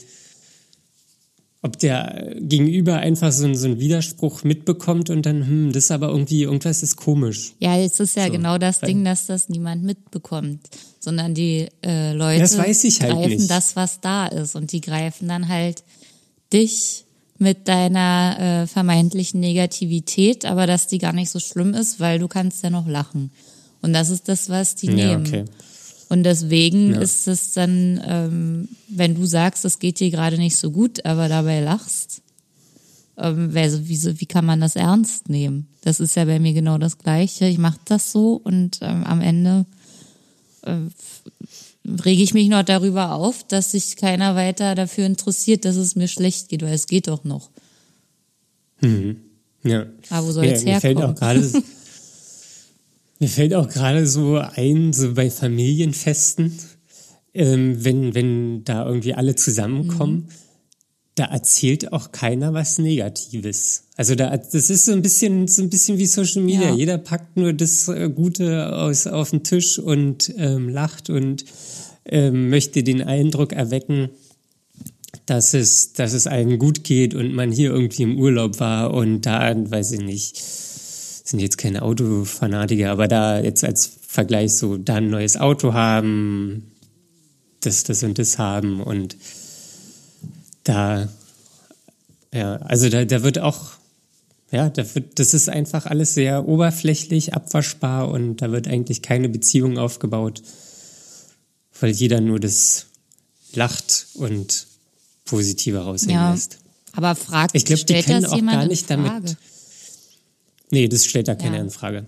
ob 1.66 1.80
der 1.80 2.36
Gegenüber 2.40 2.98
einfach 2.98 3.32
so, 3.32 3.52
so 3.56 3.66
einen 3.66 3.80
Widerspruch 3.80 4.44
mitbekommt 4.44 5.10
und 5.10 5.26
dann, 5.26 5.48
hm, 5.48 5.72
das 5.72 5.86
ist 5.86 5.92
aber 5.92 6.10
irgendwie, 6.10 6.44
irgendwas 6.44 6.84
ist 6.84 6.96
komisch. 6.96 7.54
Ja, 7.60 7.76
es 7.76 8.00
ist 8.00 8.16
ja 8.16 8.28
so. 8.28 8.32
genau 8.34 8.60
das 8.60 8.82
Ding, 8.82 9.04
dass 9.04 9.26
das 9.26 9.50
niemand 9.50 9.84
mitbekommt, 9.84 10.62
sondern 11.00 11.34
die 11.34 11.68
äh, 11.84 12.14
Leute 12.14 12.42
das 12.42 12.56
weiß 12.56 12.84
ich 12.84 13.02
halt 13.02 13.14
greifen 13.14 13.30
nicht. 13.32 13.50
das, 13.50 13.76
was 13.76 14.00
da 14.00 14.28
ist 14.28 14.56
und 14.56 14.74
die 14.74 14.82
greifen 14.82 15.28
dann 15.28 15.48
halt 15.48 15.84
dich 16.54 17.05
mit 17.38 17.68
deiner 17.68 18.38
äh, 18.64 18.68
vermeintlichen 18.68 19.40
Negativität, 19.40 20.46
aber 20.46 20.68
dass 20.68 20.88
die 20.88 21.00
gar 21.00 21.14
nicht 21.14 21.30
so 21.30 21.40
schlimm 21.40 21.74
ist, 21.74 22.00
weil 22.00 22.20
du 22.20 22.28
kannst 22.28 22.64
ja 22.64 22.70
noch 22.70 22.88
lachen. 22.88 23.32
Und 23.82 23.94
das 23.94 24.10
ist 24.10 24.30
das, 24.30 24.50
was 24.50 24.76
die 24.76 24.88
ja, 24.88 24.94
nehmen. 24.94 25.28
Okay. 25.28 25.46
Und 26.08 26.24
deswegen 26.24 26.94
ja. 26.94 27.02
ist 27.02 27.28
es 27.28 27.52
dann, 27.52 28.02
ähm, 28.06 28.70
wenn 28.88 29.16
du 29.16 29.26
sagst, 29.26 29.66
es 29.66 29.80
geht 29.80 30.00
dir 30.00 30.12
gerade 30.12 30.38
nicht 30.38 30.58
so 30.58 30.72
gut, 30.72 31.06
aber 31.06 31.28
dabei 31.28 31.60
lachst, 31.60 32.22
ähm, 33.18 33.54
wie, 33.54 34.20
wie 34.20 34.26
kann 34.26 34.46
man 34.46 34.62
das 34.62 34.76
ernst 34.76 35.30
nehmen? 35.30 35.68
Das 35.82 36.00
ist 36.00 36.16
ja 36.16 36.26
bei 36.26 36.40
mir 36.40 36.54
genau 36.54 36.78
das 36.78 36.98
Gleiche. 36.98 37.48
Ich 37.48 37.58
mache 37.58 37.80
das 37.86 38.12
so 38.12 38.40
und 38.44 38.80
ähm, 38.82 39.04
am 39.04 39.22
Ende 39.22 39.66
äh, 40.64 40.78
rege 42.04 42.24
ich 42.24 42.34
mich 42.34 42.50
noch 42.50 42.64
darüber 42.64 43.14
auf, 43.14 43.44
dass 43.48 43.72
sich 43.72 43.96
keiner 43.96 44.36
weiter 44.36 44.76
dafür 44.76 45.06
interessiert, 45.06 45.66
dass 45.66 45.76
es 45.76 45.96
mir 45.96 46.08
schlecht 46.08 46.50
geht, 46.50 46.62
weil 46.62 46.74
es 46.74 46.88
geht 46.88 47.08
doch 47.08 47.24
noch. 47.24 47.50
Mhm. 48.82 49.18
Ja. 49.64 49.86
Aber 50.10 50.28
wo 50.28 50.32
soll 50.32 50.46
ja, 50.46 50.52
jetzt 50.52 50.66
herkommen? 50.66 50.82
Fällt 50.82 51.02
auch 51.02 51.16
gerade 51.16 51.64
Mir 53.20 53.30
fällt 53.30 53.54
auch 53.54 53.70
gerade 53.70 54.06
so 54.08 54.38
ein, 54.38 54.92
so 54.92 55.14
bei 55.14 55.30
Familienfesten, 55.30 56.60
ähm, 57.34 57.84
wenn, 57.84 58.14
wenn 58.14 58.64
da 58.66 58.86
irgendwie 58.86 59.14
alle 59.14 59.36
zusammenkommen, 59.36 60.16
mhm. 60.16 60.30
Da 61.16 61.26
erzählt 61.26 61.94
auch 61.94 62.12
keiner 62.12 62.54
was 62.54 62.78
Negatives. 62.78 63.86
Also 63.96 64.16
da, 64.16 64.36
das 64.36 64.70
ist 64.70 64.86
so 64.86 64.92
ein 64.92 65.02
bisschen, 65.02 65.48
so 65.48 65.62
ein 65.62 65.70
bisschen 65.70 65.98
wie 65.98 66.06
Social 66.06 66.42
Media. 66.42 66.70
Ja. 66.70 66.76
Jeder 66.76 66.98
packt 66.98 67.38
nur 67.38 67.54
das 67.54 67.88
äh, 67.88 68.10
Gute 68.10 68.76
aus, 68.76 69.08
auf 69.08 69.30
den 69.32 69.44
Tisch 69.44 69.80
und 69.80 70.34
ähm, 70.38 70.68
lacht 70.68 71.10
und 71.10 71.46
ähm, 72.06 72.50
möchte 72.50 72.84
den 72.84 73.02
Eindruck 73.02 73.54
erwecken, 73.54 74.10
dass 75.26 75.54
es, 75.54 75.94
dass 75.94 76.12
es 76.12 76.28
allen 76.28 76.60
gut 76.60 76.84
geht 76.84 77.16
und 77.16 77.34
man 77.34 77.52
hier 77.52 77.72
irgendwie 77.72 78.04
im 78.04 78.20
Urlaub 78.20 78.60
war 78.60 78.94
und 78.94 79.22
da, 79.22 79.56
weiß 79.56 79.94
ich 79.94 80.02
nicht, 80.02 80.36
sind 80.38 81.40
jetzt 81.40 81.58
keine 81.58 81.82
Autofanatiker, 81.82 82.92
aber 82.92 83.08
da 83.08 83.40
jetzt 83.40 83.64
als 83.64 83.90
Vergleich 84.06 84.56
so 84.56 84.78
da 84.78 84.96
ein 84.96 85.10
neues 85.10 85.38
Auto 85.38 85.74
haben, 85.74 86.72
das, 87.62 87.84
das 87.84 88.04
und 88.04 88.20
das 88.20 88.38
haben 88.38 88.82
und 88.82 89.16
da, 90.66 91.08
ja, 92.34 92.58
also 92.58 92.90
da, 92.90 93.06
da 93.06 93.24
wird 93.24 93.40
auch, 93.40 93.72
ja, 94.52 94.70
da 94.70 94.84
wird, 94.94 95.18
das 95.20 95.34
ist 95.34 95.48
einfach 95.48 95.86
alles 95.86 96.14
sehr 96.14 96.48
oberflächlich, 96.48 97.34
abwaschbar 97.34 98.10
und 98.10 98.38
da 98.38 98.52
wird 98.52 98.68
eigentlich 98.68 99.02
keine 99.02 99.30
Beziehung 99.30 99.78
aufgebaut, 99.78 100.42
weil 101.80 101.92
jeder 101.92 102.20
nur 102.20 102.40
das 102.40 102.88
lacht 103.54 104.08
und 104.16 104.68
positiver 105.24 105.82
raussehen 105.82 106.12
ja, 106.12 106.34
lässt. 106.34 106.58
Aber 106.92 107.16
fragt, 107.16 107.56
ich 107.56 107.66
glaube, 107.66 107.84
die 107.86 108.02
können 108.02 108.26
auch 108.26 108.42
gar 108.42 108.66
nicht 108.66 108.90
damit. 108.90 109.38
Nee, 110.72 110.88
das 110.88 111.06
stellt 111.06 111.28
da 111.28 111.36
keine 111.36 111.58
ja. 111.58 111.62
Anfrage. 111.62 112.06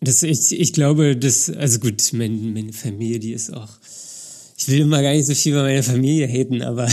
Das, 0.00 0.22
ich, 0.22 0.58
ich 0.58 0.72
glaube, 0.72 1.16
das, 1.16 1.50
also 1.50 1.78
gut, 1.78 2.12
mein, 2.12 2.52
meine 2.52 2.72
Familie, 2.72 3.18
die 3.18 3.32
ist 3.32 3.52
auch, 3.52 3.68
ich 4.60 4.68
will 4.68 4.80
immer 4.80 5.00
gar 5.00 5.12
nicht 5.12 5.24
so 5.24 5.34
viel 5.34 5.52
über 5.52 5.62
meine 5.62 5.82
Familie 5.82 6.28
haten, 6.28 6.60
aber 6.60 6.86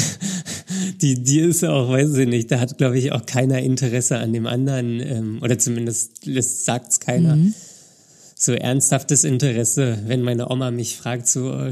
die, 1.01 1.22
die 1.22 1.41
ist 1.41 1.65
auch, 1.65 1.89
weiß 1.89 2.15
ich 2.15 2.28
nicht, 2.28 2.49
da 2.49 2.61
hat, 2.61 2.78
glaube 2.78 2.97
ich, 2.97 3.11
auch 3.11 3.26
keiner 3.26 3.59
Interesse 3.59 4.20
an 4.20 4.32
dem 4.32 4.47
anderen, 4.47 5.01
ähm, 5.01 5.39
oder 5.41 5.59
zumindest 5.59 6.24
sagt 6.63 6.91
es 6.93 6.99
keiner. 7.01 7.36
Mhm. 7.36 7.53
So 8.36 8.53
ernsthaftes 8.53 9.26
Interesse, 9.26 9.97
wenn 10.05 10.22
meine 10.22 10.49
Oma 10.49 10.72
mich 10.72 10.95
fragt, 10.95 11.28
so, 11.28 11.51
oh, 11.51 11.70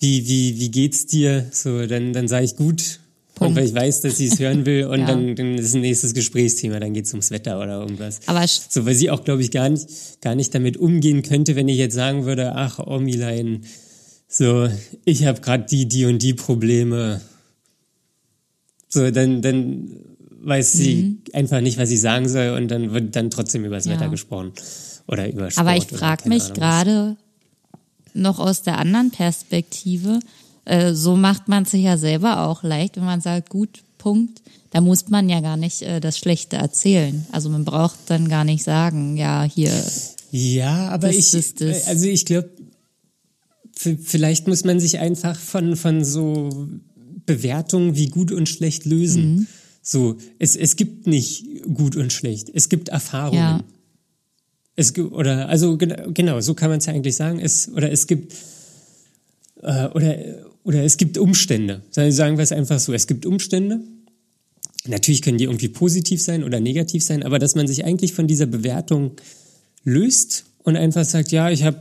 wie, 0.00 0.26
wie, 0.26 0.58
wie 0.58 0.70
geht's 0.72 1.06
dir? 1.06 1.46
So, 1.52 1.86
dann, 1.86 2.12
dann 2.12 2.26
sage 2.26 2.46
ich 2.46 2.56
gut, 2.56 2.98
Punkt. 3.36 3.50
Und 3.50 3.56
weil 3.56 3.68
ich 3.68 3.74
weiß, 3.74 4.00
dass 4.00 4.16
sie 4.16 4.26
es 4.26 4.40
hören 4.40 4.66
will 4.66 4.86
und 4.90 5.00
ja. 5.00 5.06
dann, 5.06 5.36
dann 5.36 5.54
ist 5.56 5.74
ein 5.74 5.82
nächstes 5.82 6.14
Gesprächsthema, 6.14 6.80
dann 6.80 6.94
geht 6.94 7.04
es 7.04 7.12
ums 7.12 7.30
Wetter 7.30 7.60
oder 7.60 7.80
irgendwas. 7.80 8.20
Aber 8.26 8.44
so, 8.44 8.86
weil 8.86 8.94
sie 8.96 9.10
auch, 9.10 9.22
glaube 9.22 9.42
ich, 9.42 9.52
gar 9.52 9.68
nicht, 9.68 9.88
gar 10.20 10.34
nicht 10.34 10.52
damit 10.52 10.76
umgehen 10.78 11.22
könnte, 11.22 11.54
wenn 11.54 11.68
ich 11.68 11.78
jetzt 11.78 11.94
sagen 11.94 12.24
würde, 12.24 12.56
ach, 12.56 12.80
Omilein, 12.80 13.64
so, 14.36 14.68
ich 15.04 15.24
habe 15.26 15.40
gerade 15.40 15.64
die, 15.64 15.86
die 15.86 16.06
und 16.06 16.20
die 16.20 16.34
Probleme. 16.34 17.20
So, 18.88 19.08
dann, 19.12 19.42
dann 19.42 19.90
weiß 20.42 20.74
mhm. 20.74 20.78
sie 20.78 21.18
einfach 21.32 21.60
nicht, 21.60 21.78
was 21.78 21.88
sie 21.88 21.96
sagen 21.96 22.28
soll 22.28 22.50
und 22.50 22.66
dann 22.68 22.92
wird 22.92 23.14
dann 23.14 23.30
trotzdem 23.30 23.64
über 23.64 23.76
das 23.76 23.84
ja. 23.84 23.92
Wetter 23.92 24.08
gesprochen. 24.08 24.52
Oder 25.06 25.28
über 25.28 25.52
Sport. 25.52 25.64
Aber 25.64 25.76
ich 25.76 25.86
frage 25.86 26.28
mich 26.28 26.52
gerade 26.52 27.16
noch 28.12 28.40
aus 28.40 28.62
der 28.62 28.78
anderen 28.78 29.12
Perspektive, 29.12 30.18
äh, 30.64 30.94
so 30.94 31.14
macht 31.14 31.46
man 31.46 31.64
sich 31.64 31.82
ja 31.82 31.96
selber 31.96 32.48
auch 32.48 32.64
leicht, 32.64 32.96
wenn 32.96 33.04
man 33.04 33.20
sagt, 33.20 33.50
gut, 33.50 33.84
Punkt. 33.98 34.42
Da 34.70 34.80
muss 34.80 35.10
man 35.10 35.28
ja 35.28 35.40
gar 35.42 35.56
nicht 35.56 35.82
äh, 35.82 36.00
das 36.00 36.18
Schlechte 36.18 36.56
erzählen. 36.56 37.24
Also 37.30 37.50
man 37.50 37.64
braucht 37.64 37.98
dann 38.06 38.28
gar 38.28 38.42
nicht 38.42 38.64
sagen, 38.64 39.16
ja, 39.16 39.44
hier. 39.44 39.72
Ja, 40.32 40.88
aber 40.88 41.06
das, 41.06 41.16
ich, 41.16 41.30
das, 41.30 41.54
das. 41.54 41.86
also 41.86 42.06
ich 42.06 42.24
glaube, 42.24 42.50
vielleicht 43.76 44.48
muss 44.48 44.64
man 44.64 44.80
sich 44.80 44.98
einfach 44.98 45.38
von, 45.38 45.76
von 45.76 46.04
so 46.04 46.68
Bewertungen 47.26 47.96
wie 47.96 48.08
gut 48.08 48.32
und 48.32 48.48
schlecht 48.48 48.84
lösen. 48.84 49.34
Mhm. 49.34 49.46
So, 49.82 50.16
es, 50.38 50.56
es 50.56 50.76
gibt 50.76 51.06
nicht 51.06 51.44
gut 51.74 51.96
und 51.96 52.12
schlecht. 52.12 52.50
Es 52.52 52.68
gibt 52.68 52.88
Erfahrungen. 52.88 53.38
Ja. 53.38 53.64
Es, 54.76 54.96
oder, 54.98 55.48
also 55.48 55.76
genau, 55.76 56.40
so 56.40 56.54
kann 56.54 56.70
man 56.70 56.78
es 56.78 56.86
ja 56.86 56.92
eigentlich 56.92 57.16
sagen. 57.16 57.38
Es, 57.38 57.68
oder 57.68 57.92
es 57.92 58.06
gibt, 58.06 58.34
äh, 59.62 59.86
oder 59.88 60.16
oder 60.64 60.82
es 60.82 60.96
gibt 60.96 61.18
Umstände. 61.18 61.82
Sagen 61.90 62.38
wir 62.38 62.42
es 62.42 62.52
einfach 62.52 62.80
so, 62.80 62.92
es 62.92 63.06
gibt 63.06 63.26
Umstände. 63.26 63.80
Natürlich 64.86 65.22
können 65.22 65.38
die 65.38 65.44
irgendwie 65.44 65.68
positiv 65.68 66.22
sein 66.22 66.42
oder 66.42 66.58
negativ 66.58 67.04
sein, 67.04 67.22
aber 67.22 67.38
dass 67.38 67.54
man 67.54 67.66
sich 67.66 67.84
eigentlich 67.84 68.14
von 68.14 68.26
dieser 68.26 68.46
Bewertung 68.46 69.12
löst 69.84 70.46
und 70.62 70.76
einfach 70.76 71.04
sagt, 71.04 71.30
ja, 71.32 71.50
ich 71.50 71.62
habe, 71.62 71.80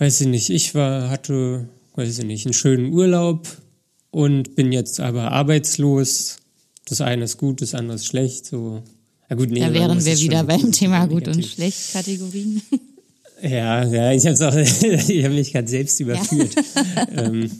weiß 0.00 0.22
ich 0.22 0.26
nicht, 0.26 0.50
ich 0.50 0.74
war, 0.74 1.10
hatte, 1.10 1.68
weiß 1.94 2.18
ich 2.18 2.24
nicht, 2.24 2.46
einen 2.46 2.54
schönen 2.54 2.92
Urlaub 2.92 3.46
und 4.10 4.56
bin 4.56 4.72
jetzt 4.72 4.98
aber 4.98 5.30
arbeitslos. 5.30 6.38
Das 6.86 7.00
eine 7.02 7.24
ist 7.24 7.36
gut, 7.36 7.60
das 7.60 7.74
andere 7.74 7.96
ist 7.96 8.06
schlecht. 8.06 8.46
So, 8.46 8.82
ja 9.28 9.36
gut, 9.36 9.50
nee, 9.50 9.60
da 9.60 9.72
wären 9.72 10.04
wir 10.04 10.18
wieder 10.18 10.42
beim 10.44 10.72
Thema 10.72 11.06
gut 11.06 11.28
und 11.28 11.44
schlecht 11.44 11.92
Kategorien. 11.92 12.60
Ja, 13.42 13.86
ja, 13.86 14.12
ich 14.12 14.26
habe 14.26 14.48
auch, 14.48 14.54
ich 15.08 15.24
habe 15.24 15.34
mich 15.34 15.52
gerade 15.52 15.66
selbst 15.66 15.98
überführt. 15.98 16.54
Ja. 16.54 17.24
ähm, 17.24 17.50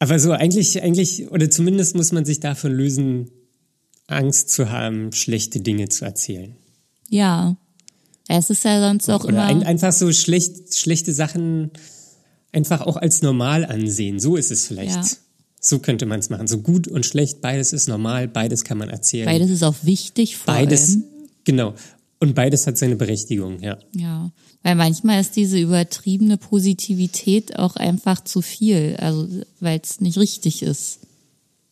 aber 0.00 0.18
so 0.18 0.32
eigentlich, 0.32 0.82
eigentlich, 0.82 1.30
oder 1.30 1.48
zumindest 1.48 1.94
muss 1.94 2.10
man 2.10 2.24
sich 2.24 2.40
davon 2.40 2.72
lösen, 2.72 3.30
Angst 4.08 4.50
zu 4.50 4.70
haben, 4.70 5.12
schlechte 5.12 5.60
Dinge 5.60 5.88
zu 5.88 6.04
erzählen. 6.04 6.56
Ja. 7.10 7.56
Es 8.28 8.50
ist 8.50 8.64
ja 8.64 8.80
sonst 8.80 9.08
auch 9.10 9.24
oder 9.24 9.30
immer. 9.30 9.44
Ein, 9.44 9.62
einfach 9.62 9.92
so 9.92 10.12
schlecht, 10.12 10.76
schlechte 10.76 11.12
Sachen 11.12 11.70
einfach 12.52 12.80
auch 12.80 12.96
als 12.96 13.22
normal 13.22 13.64
ansehen. 13.64 14.18
So 14.18 14.36
ist 14.36 14.50
es 14.50 14.66
vielleicht. 14.66 14.94
Ja. 14.94 15.04
So 15.60 15.78
könnte 15.78 16.06
man 16.06 16.20
es 16.20 16.30
machen. 16.30 16.46
So 16.46 16.58
gut 16.58 16.88
und 16.88 17.06
schlecht, 17.06 17.40
beides 17.40 17.72
ist 17.72 17.88
normal, 17.88 18.28
beides 18.28 18.64
kann 18.64 18.78
man 18.78 18.90
erzählen. 18.90 19.26
Beides 19.26 19.50
ist 19.50 19.62
auch 19.62 19.76
wichtig 19.82 20.36
vor 20.36 20.54
beides, 20.54 20.90
allem. 20.90 21.04
Genau. 21.44 21.74
Und 22.20 22.34
beides 22.34 22.66
hat 22.66 22.78
seine 22.78 22.96
Berechtigung, 22.96 23.60
ja. 23.60 23.78
Ja, 23.94 24.30
weil 24.62 24.76
manchmal 24.76 25.20
ist 25.20 25.36
diese 25.36 25.58
übertriebene 25.58 26.38
Positivität 26.38 27.58
auch 27.58 27.76
einfach 27.76 28.22
zu 28.24 28.40
viel, 28.40 28.96
also 28.98 29.28
weil 29.60 29.80
es 29.82 30.00
nicht 30.00 30.18
richtig 30.18 30.62
ist. 30.62 31.00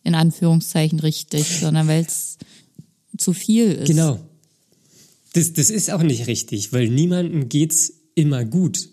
In 0.03 0.15
Anführungszeichen 0.15 0.99
richtig, 0.99 1.47
sondern 1.61 1.87
weil 1.87 2.05
es 2.05 2.37
zu 3.17 3.31
viel 3.31 3.71
ist. 3.71 3.87
Genau. 3.87 4.19
Das, 5.33 5.53
das 5.53 5.69
ist 5.69 5.91
auch 5.91 6.03
nicht 6.03 6.27
richtig, 6.27 6.73
weil 6.73 6.89
niemandem 6.89 7.49
geht's 7.49 7.93
immer 8.15 8.45
gut. 8.45 8.89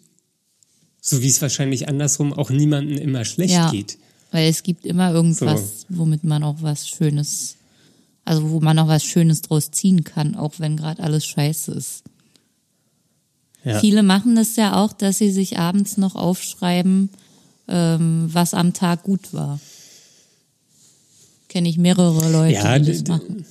So 1.01 1.22
wie 1.22 1.28
es 1.28 1.41
wahrscheinlich 1.41 1.88
andersrum 1.88 2.32
auch 2.32 2.51
niemandem 2.51 2.99
immer 2.99 3.24
schlecht 3.24 3.55
ja. 3.55 3.70
geht. 3.70 3.99
Weil 4.32 4.49
es 4.49 4.62
gibt 4.62 4.86
immer 4.86 5.12
irgendwas, 5.12 5.86
womit 5.88 6.24
man 6.24 6.43
auch 6.43 6.57
was 6.61 6.88
Schönes, 6.88 7.57
also 8.24 8.51
wo 8.51 8.61
man 8.61 8.78
auch 8.78 8.88
was 8.88 9.05
Schönes 9.05 9.43
draus 9.43 9.70
ziehen 9.70 10.05
kann, 10.05 10.34
auch 10.34 10.55
wenn 10.59 10.76
gerade 10.76 11.03
alles 11.03 11.26
scheiße 11.26 11.72
ist. 11.72 12.05
Ja. 13.64 13.80
Viele 13.80 14.03
machen 14.03 14.36
das 14.36 14.57
ja 14.57 14.82
auch, 14.82 14.93
dass 14.93 15.18
sie 15.18 15.30
sich 15.30 15.59
abends 15.59 15.97
noch 15.97 16.14
aufschreiben, 16.14 17.11
ähm, 17.68 18.30
was 18.32 18.55
am 18.55 18.72
Tag 18.72 19.03
gut 19.03 19.34
war. 19.34 19.61
Kenne 21.49 21.68
ich 21.68 21.76
mehrere 21.76 22.30
Leute, 22.30 22.55
Ja, 22.55 22.78
die 22.78 22.93
das 22.93 23.05
machen. 23.07 23.45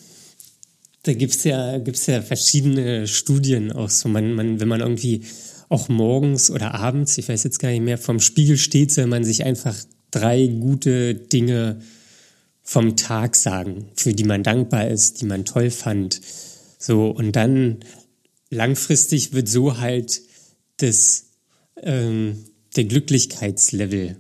Da 1.04 1.14
gibt's 1.14 1.44
ja, 1.44 1.78
gibt's 1.78 2.06
ja 2.08 2.22
verschiedene 2.22 3.08
Studien 3.08 3.72
auch 3.72 3.90
so. 3.90 4.10
Man, 4.10 4.34
man, 4.34 4.60
wenn 4.60 4.68
man 4.68 4.82
irgendwie 4.82 5.24
auch 5.70 5.88
morgens 5.88 6.50
oder 6.50 6.76
abends, 6.76 7.18
ich 7.18 7.30
weiß 7.30 7.44
jetzt 7.44 7.60
gar 7.60 7.70
nicht 7.70 7.84
mehr, 7.84 7.98
vom 7.98 8.20
Spiegel 8.20 8.58
steht, 8.58 8.92
soll 8.92 9.06
man 9.08 9.24
sich 9.24 9.44
einfach 9.46 9.76
drei 10.12 10.48
gute 10.48 11.14
Dinge 11.14 11.80
vom 12.64 12.96
Tag 12.96 13.36
sagen, 13.36 13.88
für 13.96 14.14
die 14.14 14.24
man 14.24 14.44
dankbar 14.44 14.88
ist, 14.88 15.22
die 15.22 15.26
man 15.26 15.46
toll 15.46 15.72
fand. 15.72 16.22
So, 16.78 17.08
und 17.08 17.36
dann 17.36 17.80
langfristig 18.50 19.34
wird 19.34 19.48
so 19.48 19.80
halt 19.80 20.22
das, 20.78 21.28
ähm, 21.82 22.46
der 22.76 22.86
Glücklichkeitslevel 22.86 24.18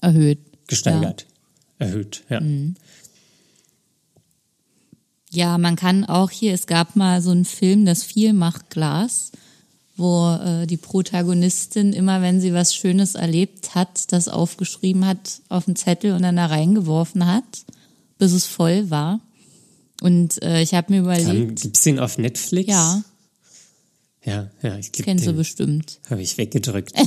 Erhöht. 0.00 0.38
gesteigert, 0.66 1.26
erhöht. 1.78 2.24
Ja. 2.28 2.40
Ja, 5.34 5.56
man 5.56 5.76
kann 5.76 6.04
auch 6.04 6.30
hier, 6.30 6.52
es 6.52 6.66
gab 6.66 6.94
mal 6.94 7.22
so 7.22 7.30
einen 7.30 7.46
Film, 7.46 7.86
das 7.86 8.02
Viel 8.02 8.34
macht 8.34 8.68
Glas, 8.68 9.32
wo 9.96 10.30
äh, 10.34 10.66
die 10.66 10.76
Protagonistin 10.76 11.94
immer, 11.94 12.20
wenn 12.20 12.38
sie 12.38 12.52
was 12.52 12.74
Schönes 12.74 13.14
erlebt 13.14 13.74
hat, 13.74 14.12
das 14.12 14.28
aufgeschrieben 14.28 15.06
hat 15.06 15.40
auf 15.48 15.66
einen 15.66 15.76
Zettel 15.76 16.12
und 16.12 16.20
dann 16.22 16.36
da 16.36 16.46
reingeworfen 16.46 17.24
hat, 17.26 17.64
bis 18.18 18.32
es 18.32 18.44
voll 18.46 18.90
war. 18.90 19.20
Und 20.02 20.42
äh, 20.42 20.60
ich 20.60 20.74
habe 20.74 20.92
mir 20.92 21.00
überlegt, 21.00 21.62
gibt's 21.62 21.82
den 21.82 21.98
auf 21.98 22.18
Netflix? 22.18 22.68
ja, 22.68 23.02
Ja, 24.24 24.50
ja, 24.62 24.76
ich 24.76 24.92
kennst 24.92 25.24
du 25.24 25.30
den 25.30 25.38
bestimmt. 25.38 25.98
habe 26.10 26.20
ich 26.20 26.36
weggedrückt. 26.36 26.92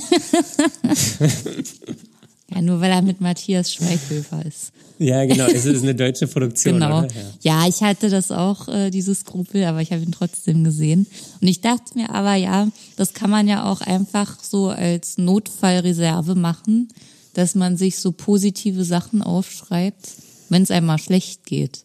Ja, 2.54 2.62
nur 2.62 2.80
weil 2.80 2.92
er 2.92 3.02
mit 3.02 3.22
Matthias 3.22 3.74
Schweighöfer 3.74 4.46
ist. 4.46 4.72
Ja, 5.00 5.26
genau, 5.26 5.46
es 5.48 5.66
ist 5.66 5.84
eine 5.84 5.96
deutsche 5.96 6.28
Produktion, 6.28 6.76
Genau. 6.76 7.00
oder? 7.00 7.08
Ja. 7.42 7.62
Ja, 7.64 7.68
ich 7.68 7.82
hatte 7.82 8.10
das 8.10 8.32
auch, 8.32 8.68
äh, 8.68 8.90
dieses 8.90 9.20
Skrupel, 9.22 9.64
aber 9.66 9.82
ich 9.82 9.92
habe 9.92 10.02
ihn 10.04 10.12
trotzdem 10.12 10.64
gesehen. 10.64 11.08
Und 11.42 11.48
ich 11.48 11.62
dachte 11.62 11.98
mir 11.98 12.10
aber, 12.10 12.36
ja, 12.36 12.68
das 12.96 13.14
kann 13.14 13.30
man 13.30 13.48
ja 13.48 13.70
auch 13.72 13.82
einfach 13.82 14.42
so 14.44 14.70
als 14.70 15.18
Notfallreserve 15.18 16.36
machen, 16.36 16.88
dass 17.34 17.56
man 17.56 17.76
sich 17.78 18.00
so 18.00 18.12
positive 18.12 18.84
Sachen 18.86 19.22
aufschreibt, 19.22 20.08
wenn 20.50 20.64
es 20.64 20.72
einmal 20.72 21.00
schlecht 21.00 21.46
geht. 21.46 21.84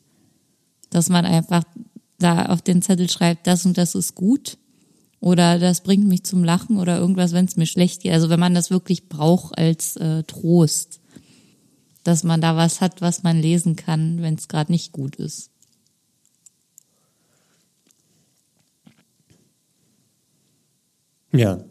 Dass 0.90 1.08
man 1.08 1.24
einfach 1.24 1.64
da 2.18 2.46
auf 2.46 2.62
den 2.62 2.82
Zettel 2.82 3.08
schreibt, 3.08 3.46
das 3.46 3.64
und 3.66 3.76
das 3.78 3.94
ist 3.94 4.14
gut. 4.14 4.58
Oder 5.20 5.58
das 5.58 5.82
bringt 5.82 6.06
mich 6.06 6.22
zum 6.24 6.44
Lachen 6.44 6.78
oder 6.78 6.96
irgendwas, 6.98 7.32
wenn 7.32 7.44
es 7.44 7.56
mir 7.56 7.66
schlecht 7.66 8.02
geht. 8.02 8.12
Also 8.12 8.30
wenn 8.30 8.40
man 8.40 8.54
das 8.54 8.70
wirklich 8.70 9.08
braucht 9.08 9.58
als 9.58 9.96
äh, 9.96 10.22
Trost 10.22 10.99
dass 12.04 12.24
man 12.24 12.40
da 12.40 12.56
was 12.56 12.80
hat, 12.80 13.00
was 13.00 13.22
man 13.22 13.40
lesen 13.40 13.76
kann, 13.76 14.22
wenn 14.22 14.34
es 14.34 14.48
gerade 14.48 14.72
nicht 14.72 14.92
gut 14.92 15.16
ist. 15.16 15.50
ja. 21.32 21.62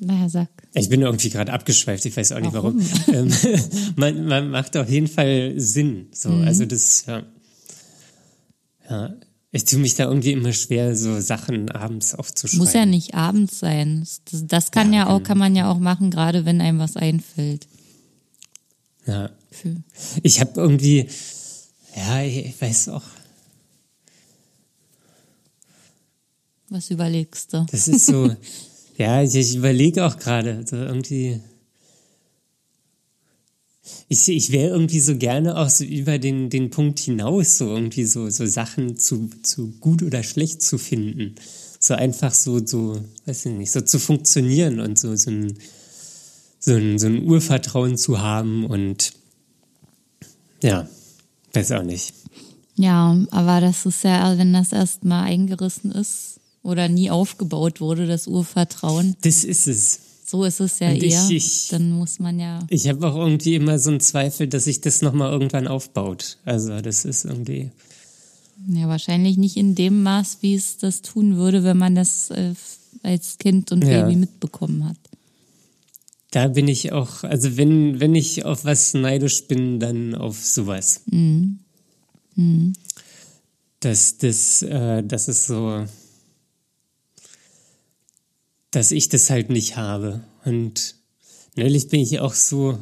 Naja, 0.00 0.28
sag. 0.28 0.48
Ich 0.74 0.88
bin 0.90 1.02
irgendwie 1.02 1.28
gerade 1.28 1.52
abgeschweift, 1.52 2.04
ich 2.06 2.16
weiß 2.16 2.30
auch 2.32 2.40
nicht 2.40 2.52
warum. 2.52 2.80
Ähm, 3.12 3.32
man, 3.96 4.26
man 4.26 4.50
macht 4.50 4.76
auf 4.76 4.88
jeden 4.88 5.08
Fall 5.08 5.54
Sinn. 5.56 6.06
So, 6.12 6.28
Mhm. 6.30 6.46
also 6.46 6.66
das, 6.66 7.04
ja. 7.06 7.22
Ja. 8.88 9.14
Ich 9.50 9.64
tue 9.64 9.80
mich 9.80 9.94
da 9.96 10.04
irgendwie 10.04 10.32
immer 10.32 10.52
schwer, 10.52 10.94
so 10.94 11.20
Sachen 11.20 11.70
abends 11.70 12.14
aufzuschreiben. 12.14 12.64
Muss 12.64 12.74
ja 12.74 12.86
nicht 12.86 13.14
abends 13.14 13.58
sein. 13.58 14.06
Das, 14.30 14.46
das 14.46 14.70
kann 14.70 14.92
ja, 14.92 15.08
auch, 15.08 15.22
kann 15.22 15.38
man 15.38 15.56
ja 15.56 15.68
auch 15.68 15.78
machen, 15.80 16.10
gerade 16.12 16.44
wenn 16.44 16.60
einem 16.60 16.78
was 16.78 16.96
einfällt. 16.96 17.66
Ja. 19.06 19.30
Ich 20.22 20.40
habe 20.40 20.60
irgendwie, 20.60 21.08
ja, 21.96 22.22
ich 22.22 22.60
weiß 22.60 22.90
auch, 22.90 23.02
was 26.70 26.90
überlegst 26.90 27.54
du? 27.54 27.66
das 27.70 27.88
ist 27.88 28.06
so, 28.06 28.30
ja, 28.96 29.22
ich, 29.22 29.34
ich 29.34 29.56
überlege 29.56 30.04
auch 30.04 30.18
gerade, 30.18 30.64
so 30.66 30.76
irgendwie. 30.76 31.40
Ich, 34.10 34.28
ich 34.28 34.52
wäre 34.52 34.68
irgendwie 34.68 35.00
so 35.00 35.16
gerne 35.16 35.56
auch 35.56 35.70
so 35.70 35.82
über 35.84 36.18
den, 36.18 36.50
den 36.50 36.68
Punkt 36.68 36.98
hinaus, 36.98 37.56
so 37.56 37.68
irgendwie 37.68 38.04
so, 38.04 38.28
so 38.28 38.44
Sachen 38.44 38.98
zu, 38.98 39.30
zu 39.42 39.72
gut 39.80 40.02
oder 40.02 40.22
schlecht 40.22 40.60
zu 40.60 40.76
finden. 40.76 41.36
So 41.80 41.94
einfach 41.94 42.34
so, 42.34 42.64
so, 42.64 43.00
weiß 43.24 43.46
ich 43.46 43.52
nicht, 43.52 43.70
so 43.70 43.80
zu 43.80 43.98
funktionieren 43.98 44.80
und 44.80 44.98
so, 44.98 45.16
so 45.16 45.30
ein, 45.30 45.58
so 46.58 46.74
ein, 46.74 46.98
so 46.98 47.06
ein 47.06 47.22
Urvertrauen 47.24 47.96
zu 47.96 48.20
haben 48.20 48.66
und 48.66 49.12
ja, 50.62 50.88
weiß 51.52 51.72
auch 51.72 51.82
nicht. 51.82 52.14
Ja, 52.76 53.16
aber 53.30 53.60
das 53.60 53.86
ist 53.86 54.04
ja, 54.04 54.38
wenn 54.38 54.52
das 54.52 54.72
erst 54.72 55.04
mal 55.04 55.22
eingerissen 55.24 55.90
ist 55.90 56.40
oder 56.62 56.88
nie 56.88 57.10
aufgebaut 57.10 57.80
wurde, 57.80 58.06
das 58.06 58.26
Urvertrauen, 58.28 59.16
Das 59.22 59.42
ist 59.44 59.66
es. 59.66 60.00
so 60.26 60.44
ist 60.44 60.60
es 60.60 60.78
ja 60.78 60.90
Und 60.90 61.02
ich- 61.02 61.12
eher. 61.14 61.28
ich- 61.30 61.68
dann 61.70 61.90
muss 61.92 62.18
man 62.20 62.38
ja. 62.38 62.60
Ich 62.68 62.86
habe 62.88 63.08
auch 63.10 63.16
irgendwie 63.16 63.54
immer 63.56 63.78
so 63.78 63.90
einen 63.90 64.00
Zweifel, 64.00 64.46
dass 64.46 64.64
sich 64.64 64.80
das 64.80 65.02
nochmal 65.02 65.32
irgendwann 65.32 65.66
aufbaut. 65.66 66.38
Also 66.44 66.80
das 66.80 67.04
ist 67.04 67.24
irgendwie. 67.24 67.70
Ja, 68.68 68.86
wahrscheinlich 68.88 69.38
nicht 69.38 69.56
in 69.56 69.74
dem 69.74 70.02
Maß, 70.02 70.38
wie 70.42 70.54
es 70.54 70.76
das 70.78 71.00
tun 71.02 71.36
würde, 71.36 71.64
wenn 71.64 71.78
man 71.78 71.94
das 71.94 72.30
äh, 72.30 72.54
als 73.02 73.38
Kind 73.38 73.72
und 73.72 73.82
Ja. 73.84 74.02
Baby 74.04 74.16
mitbekommen 74.16 74.84
hat. 74.88 74.96
Da 76.30 76.48
bin 76.48 76.68
ich 76.68 76.92
auch, 76.92 77.24
also 77.24 77.56
wenn, 77.56 78.00
wenn 78.00 78.14
ich 78.14 78.44
auf 78.44 78.64
was 78.64 78.92
neidisch 78.92 79.46
bin, 79.46 79.80
dann 79.80 80.14
auf 80.14 80.44
sowas. 80.44 81.02
Dass 83.80 84.18
das, 84.18 84.62
äh, 84.62 85.02
das 85.02 85.28
ist 85.28 85.46
so, 85.46 85.86
dass 88.70 88.90
ich 88.90 89.08
das 89.08 89.30
halt 89.30 89.48
nicht 89.48 89.76
habe. 89.76 90.22
Und 90.44 90.96
neulich 91.56 91.88
bin 91.88 92.00
ich 92.00 92.20
auch 92.20 92.34
so, 92.34 92.78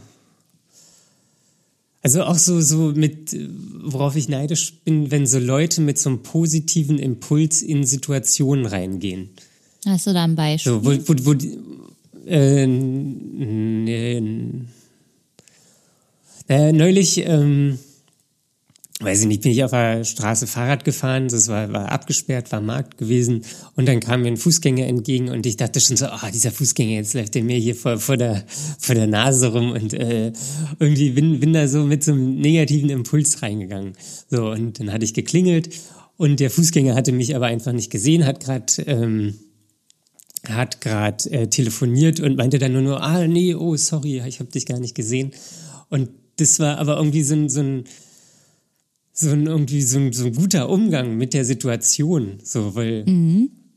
also 2.02 2.24
auch 2.24 2.38
so, 2.38 2.60
so 2.60 2.92
mit, 2.94 3.36
worauf 3.82 4.16
ich 4.16 4.28
neidisch 4.28 4.80
bin, 4.84 5.10
wenn 5.12 5.26
so 5.26 5.38
Leute 5.38 5.80
mit 5.80 5.98
so 5.98 6.10
einem 6.10 6.22
positiven 6.22 6.98
Impuls 6.98 7.62
in 7.62 7.84
Situationen 7.84 8.66
reingehen. 8.66 9.30
Hast 9.84 10.08
du 10.08 10.12
da 10.12 10.24
ein 10.24 10.34
Beispiel? 10.34 10.72
So, 10.72 10.84
wo, 10.84 10.90
wo, 10.90 11.14
wo 11.26 11.34
äh, 12.26 12.66
nee, 12.66 14.20
neulich, 16.48 17.18
ähm, 17.26 17.78
weiß 19.00 19.20
ich 19.20 19.26
nicht, 19.26 19.42
bin 19.42 19.52
ich 19.52 19.62
auf 19.62 19.72
der 19.72 20.04
Straße 20.04 20.46
Fahrrad 20.46 20.84
gefahren, 20.84 21.28
das 21.28 21.48
war, 21.48 21.70
war 21.72 21.92
abgesperrt, 21.92 22.50
war 22.50 22.60
Markt 22.60 22.96
gewesen 22.98 23.44
und 23.74 23.86
dann 23.86 24.00
kam 24.00 24.22
mir 24.22 24.28
ein 24.28 24.36
Fußgänger 24.36 24.86
entgegen 24.86 25.28
und 25.28 25.44
ich 25.44 25.56
dachte 25.56 25.80
schon 25.80 25.96
so, 25.96 26.06
ah, 26.06 26.30
dieser 26.32 26.50
Fußgänger, 26.50 26.92
jetzt 26.92 27.14
läuft 27.14 27.34
der 27.34 27.44
mir 27.44 27.58
hier 27.58 27.74
vor, 27.74 27.98
vor, 27.98 28.16
der, 28.16 28.44
vor 28.78 28.94
der 28.94 29.06
Nase 29.06 29.52
rum 29.52 29.72
und 29.72 29.92
äh, 29.92 30.32
irgendwie 30.78 31.10
bin, 31.10 31.40
bin 31.40 31.52
da 31.52 31.68
so 31.68 31.84
mit 31.84 32.04
so 32.04 32.12
einem 32.12 32.36
negativen 32.36 32.88
Impuls 32.88 33.42
reingegangen. 33.42 33.92
So, 34.30 34.50
und 34.50 34.80
dann 34.80 34.92
hatte 34.92 35.04
ich 35.04 35.12
geklingelt 35.14 35.68
und 36.16 36.40
der 36.40 36.50
Fußgänger 36.50 36.94
hatte 36.94 37.12
mich 37.12 37.36
aber 37.36 37.46
einfach 37.46 37.72
nicht 37.72 37.90
gesehen, 37.90 38.24
hat 38.24 38.40
gerade 38.40 38.72
ähm, 38.86 39.34
hat 40.50 40.80
gerade 40.80 41.30
äh, 41.30 41.46
telefoniert 41.48 42.20
und 42.20 42.36
meinte 42.36 42.58
dann 42.58 42.72
nur, 42.72 42.82
nur, 42.82 43.02
ah, 43.02 43.26
nee, 43.26 43.54
oh, 43.54 43.76
sorry, 43.76 44.22
ich 44.26 44.40
habe 44.40 44.50
dich 44.50 44.66
gar 44.66 44.78
nicht 44.80 44.94
gesehen. 44.94 45.32
Und 45.88 46.10
das 46.36 46.58
war 46.60 46.78
aber 46.78 46.96
irgendwie 46.98 47.22
so 47.22 47.34
ein, 47.34 47.48
so 47.48 47.60
ein, 47.60 47.84
so 49.12 49.30
ein, 49.30 49.46
irgendwie 49.46 49.82
so 49.82 49.98
ein, 49.98 50.12
so 50.12 50.26
ein 50.26 50.34
guter 50.34 50.68
Umgang 50.68 51.16
mit 51.16 51.32
der 51.34 51.44
Situation. 51.44 52.38
So, 52.44 52.74
weil 52.74 53.04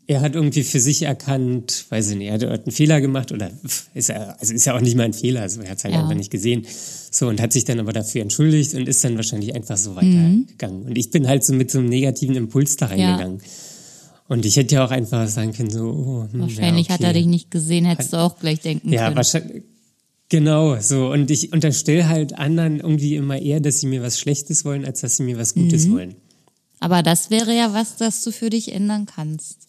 er 0.07 0.21
hat 0.21 0.33
irgendwie 0.35 0.63
für 0.63 0.79
sich 0.79 1.03
erkannt, 1.03 1.85
weiß 1.89 2.09
ich 2.11 2.17
nicht, 2.17 2.27
er 2.29 2.49
hat 2.49 2.63
einen 2.63 2.71
Fehler 2.71 2.99
gemacht 2.99 3.31
oder 3.31 3.51
ist 3.93 4.09
ja, 4.09 4.35
also 4.39 4.53
ist 4.53 4.65
ja 4.65 4.75
auch 4.75 4.81
nicht 4.81 4.97
mal 4.97 5.03
ein 5.03 5.13
Fehler, 5.13 5.41
also 5.43 5.61
er 5.61 5.69
hat 5.69 5.77
es 5.77 5.83
halt 5.83 5.93
Ja. 5.93 6.01
einfach 6.01 6.15
nicht 6.15 6.31
gesehen. 6.31 6.65
So, 7.11 7.27
und 7.27 7.39
hat 7.39 7.53
sich 7.53 7.63
dann 7.63 7.79
aber 7.79 7.93
dafür 7.93 8.21
entschuldigt 8.23 8.73
und 8.73 8.89
ist 8.89 9.03
dann 9.03 9.15
wahrscheinlich 9.15 9.55
einfach 9.55 9.77
so 9.77 9.95
weitergegangen. 9.95 10.83
Und 10.83 10.97
ich 10.97 11.11
bin 11.11 11.27
halt 11.27 11.43
so 11.45 11.53
mit 11.53 11.69
so 11.71 11.77
einem 11.79 11.89
negativen 11.89 12.35
Impuls 12.35 12.75
da 12.75 12.87
reingegangen. 12.87 13.39
Und 14.29 14.45
ich 14.45 14.55
hätte 14.55 14.75
ja 14.75 14.85
auch 14.85 14.91
einfach 14.91 15.27
sagen 15.27 15.51
können, 15.53 15.71
so, 15.71 15.85
oh, 15.89 16.27
hm, 16.31 16.41
Wahrscheinlich 16.41 16.87
ja, 16.87 16.93
hat 16.93 16.99
okay. 17.01 17.09
er 17.09 17.13
dich 17.13 17.25
nicht 17.25 17.49
gesehen, 17.51 17.83
hättest 17.85 18.13
du 18.13 18.17
auch 18.17 18.39
gleich 18.39 18.61
denken 18.61 18.93
Ja, 18.93 19.05
können. 19.05 19.15
wahrscheinlich. 19.17 19.63
Genau, 20.29 20.79
so. 20.79 21.11
Und 21.11 21.31
ich 21.31 21.51
unterstelle 21.51 22.07
halt 22.07 22.37
anderen 22.37 22.79
irgendwie 22.79 23.15
immer 23.15 23.39
eher, 23.41 23.59
dass 23.59 23.79
sie 23.79 23.87
mir 23.87 24.03
was 24.03 24.19
Schlechtes 24.19 24.63
wollen, 24.63 24.85
als 24.85 25.01
dass 25.01 25.17
sie 25.17 25.23
mir 25.23 25.37
was 25.39 25.55
Gutes 25.55 25.87
Mhm. 25.87 25.93
wollen. 25.93 26.15
Aber 26.79 27.01
das 27.01 27.31
wäre 27.31 27.53
ja 27.57 27.73
was, 27.73 27.97
das 27.97 28.21
du 28.23 28.31
für 28.31 28.51
dich 28.51 28.71
ändern 28.71 29.07
kannst. 29.07 29.67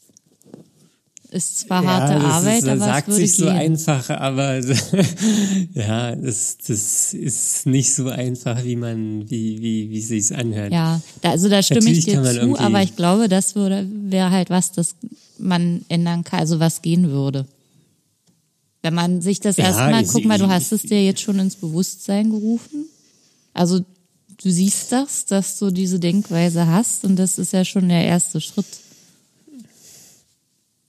Ist 1.30 1.60
zwar 1.60 1.84
harte 1.84 2.14
das 2.14 2.24
Arbeit, 2.24 2.62
ist, 2.62 2.68
aber 2.68 2.78
sagt 2.78 3.08
es 3.08 3.14
würde 3.14 3.26
sich 3.26 3.36
so 3.36 3.44
gehen. 3.44 3.56
einfach, 3.56 4.10
aber 4.10 4.58
ja, 5.74 6.16
das, 6.16 6.58
das 6.66 7.14
ist 7.14 7.66
nicht 7.66 7.94
so 7.94 8.08
einfach, 8.08 8.64
wie 8.64 8.74
man, 8.74 9.30
wie, 9.30 9.62
wie, 9.62 9.90
wie 9.90 10.00
sich's 10.00 10.32
anhört. 10.32 10.72
Ja, 10.72 11.00
da, 11.20 11.30
also 11.30 11.48
da 11.48 11.62
stimme 11.62 11.82
Natürlich 11.82 12.08
ich 12.08 12.14
dir 12.14 12.22
zu, 12.24 12.58
aber 12.58 12.82
ich 12.82 12.96
glaube, 12.96 13.28
das 13.28 13.54
würde, 13.54 13.86
wäre 13.88 14.30
halt 14.30 14.50
was, 14.50 14.72
das 14.72 14.96
man 15.38 15.82
ändern 15.88 16.24
kann, 16.24 16.40
also 16.40 16.58
was 16.58 16.82
gehen 16.82 17.10
würde. 17.10 17.46
Wenn 18.82 18.94
man 18.94 19.20
sich 19.22 19.38
das 19.38 19.56
Ja, 19.56 19.66
erstmal, 19.66 20.04
guck 20.04 20.24
mal, 20.24 20.38
du 20.38 20.48
hast 20.48 20.72
es 20.72 20.82
dir 20.82 21.04
jetzt 21.04 21.20
schon 21.20 21.38
ins 21.38 21.54
Bewusstsein 21.54 22.30
gerufen. 22.30 22.86
Also 23.52 23.80
du 24.42 24.50
siehst 24.50 24.90
das, 24.90 25.26
dass 25.26 25.58
du 25.60 25.70
diese 25.70 26.00
Denkweise 26.00 26.66
hast 26.66 27.04
und 27.04 27.16
das 27.16 27.38
ist 27.38 27.52
ja 27.52 27.64
schon 27.64 27.88
der 27.88 28.04
erste 28.04 28.40
Schritt. 28.40 28.66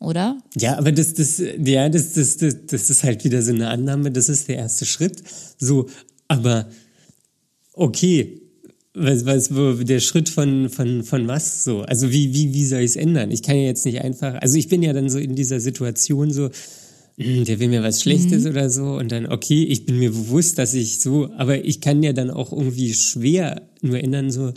Oder? 0.02 0.42
Ja, 0.58 0.78
aber 0.80 0.92
das, 0.92 1.14
das, 1.14 1.42
ja, 1.64 1.88
das, 1.88 2.14
das, 2.14 2.38
das, 2.38 2.56
das 2.66 2.90
ist 2.90 3.04
halt 3.04 3.24
wieder 3.24 3.44
so 3.44 3.54
eine 3.54 3.70
Annahme, 3.70 4.12
das 4.12 4.30
ist 4.30 4.48
der 4.48 4.58
erste 4.58 4.86
Schritt. 4.86 5.22
So, 5.60 5.88
aber 6.28 6.68
okay, 7.74 8.42
was, 8.96 9.26
was, 9.26 9.56
wo, 9.56 9.74
der 9.74 10.00
Schritt 10.00 10.28
von, 10.28 10.70
von, 10.70 11.04
von 11.04 11.28
was 11.28 11.64
so? 11.64 11.82
Also 11.82 12.12
wie, 12.12 12.34
wie, 12.34 12.52
wie 12.52 12.66
soll 12.66 12.80
ich 12.80 12.92
es 12.92 12.96
ändern? 12.96 13.30
Ich 13.30 13.44
kann 13.44 13.56
ja 13.56 13.64
jetzt 13.64 13.86
nicht 13.86 14.02
einfach, 14.02 14.34
also 14.42 14.58
ich 14.58 14.70
bin 14.70 14.82
ja 14.82 14.92
dann 14.92 15.08
so 15.08 15.20
in 15.20 15.36
dieser 15.36 15.60
Situation 15.60 16.34
so, 16.34 16.50
hm, 17.18 17.46
der 17.46 17.60
will 17.60 17.70
mir 17.70 17.84
was 17.84 18.02
Schlechtes 18.02 18.48
oder 18.48 18.72
so 18.72 18.96
und 18.96 19.12
dann, 19.12 19.28
okay, 19.28 19.64
ich 19.64 19.86
bin 19.86 20.00
mir 20.00 20.10
bewusst, 20.10 20.58
dass 20.58 20.74
ich 20.74 21.00
so, 21.00 21.30
aber 21.38 21.64
ich 21.64 21.80
kann 21.80 22.02
ja 22.02 22.12
dann 22.12 22.32
auch 22.32 22.52
irgendwie 22.52 22.96
schwer 22.96 23.62
nur 23.82 24.00
ändern, 24.00 24.32
so, 24.32 24.52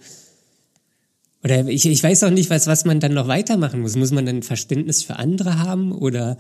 oder 1.45 1.69
ich, 1.69 1.85
ich 1.85 2.03
weiß 2.03 2.25
auch 2.25 2.31
nicht, 2.31 2.49
was, 2.49 2.67
was 2.67 2.87
man 2.87 3.01
dann 3.01 3.13
noch 3.13 3.29
weitermachen 3.29 3.81
muss. 3.83 3.97
Muss 3.97 4.11
man 4.13 4.25
dann 4.25 4.43
Verständnis 4.43 5.03
für 5.03 5.17
andere 5.17 5.59
haben 5.59 5.93
oder 5.93 6.39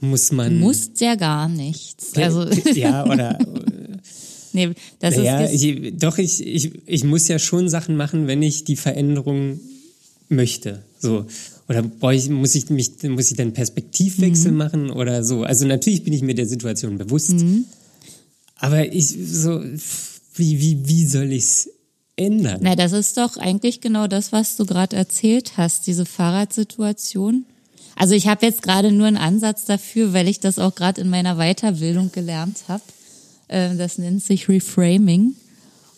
muss 0.00 0.32
man. 0.32 0.58
Musst 0.58 1.02
ja 1.02 1.16
gar 1.16 1.48
nichts. 1.48 2.16
Also, 2.16 2.46
ja, 2.72 3.04
oder. 3.04 3.38
nee, 4.54 4.70
das 5.00 5.16
ja, 5.16 5.40
ist, 5.42 5.62
ich, 5.62 5.98
doch, 5.98 6.16
ich, 6.16 6.44
ich, 6.46 6.72
ich 6.86 7.04
muss 7.04 7.28
ja 7.28 7.38
schon 7.38 7.68
Sachen 7.68 7.96
machen, 7.96 8.26
wenn 8.26 8.42
ich 8.42 8.64
die 8.64 8.76
Veränderung 8.76 9.60
möchte. 10.30 10.82
So. 10.98 11.26
Oder 11.68 11.84
ich, 12.12 12.30
muss 12.30 12.54
ich 12.54 12.70
mich, 12.70 13.02
muss 13.02 13.30
ich 13.30 13.36
dann 13.36 13.52
Perspektivwechsel 13.52 14.52
Mhm. 14.52 14.56
machen 14.56 14.90
oder 14.90 15.24
so. 15.24 15.42
Also 15.42 15.66
natürlich 15.66 16.04
bin 16.04 16.14
ich 16.14 16.22
mir 16.22 16.34
der 16.34 16.48
Situation 16.48 16.96
bewusst. 16.96 17.32
Mhm. 17.32 17.66
Aber 18.56 18.90
ich 18.90 19.08
so, 19.08 19.62
wie, 20.34 20.58
wie, 20.58 20.88
wie 20.88 21.06
soll 21.06 21.32
ich's 21.32 21.68
ändern? 22.18 22.58
Na, 22.62 22.76
das 22.76 22.92
ist 22.92 23.16
doch 23.16 23.36
eigentlich 23.36 23.80
genau 23.80 24.06
das, 24.06 24.32
was 24.32 24.56
du 24.56 24.66
gerade 24.66 24.96
erzählt 24.96 25.56
hast, 25.56 25.86
diese 25.86 26.04
Fahrradsituation. 26.04 27.46
Also 27.96 28.14
ich 28.14 28.28
habe 28.28 28.46
jetzt 28.46 28.62
gerade 28.62 28.92
nur 28.92 29.06
einen 29.06 29.16
Ansatz 29.16 29.64
dafür, 29.64 30.12
weil 30.12 30.28
ich 30.28 30.40
das 30.40 30.58
auch 30.58 30.74
gerade 30.74 31.00
in 31.00 31.10
meiner 31.10 31.36
Weiterbildung 31.36 32.12
gelernt 32.12 32.58
habe. 32.68 32.82
Ähm, 33.48 33.78
Das 33.78 33.98
nennt 33.98 34.22
sich 34.22 34.48
Reframing. 34.48 35.34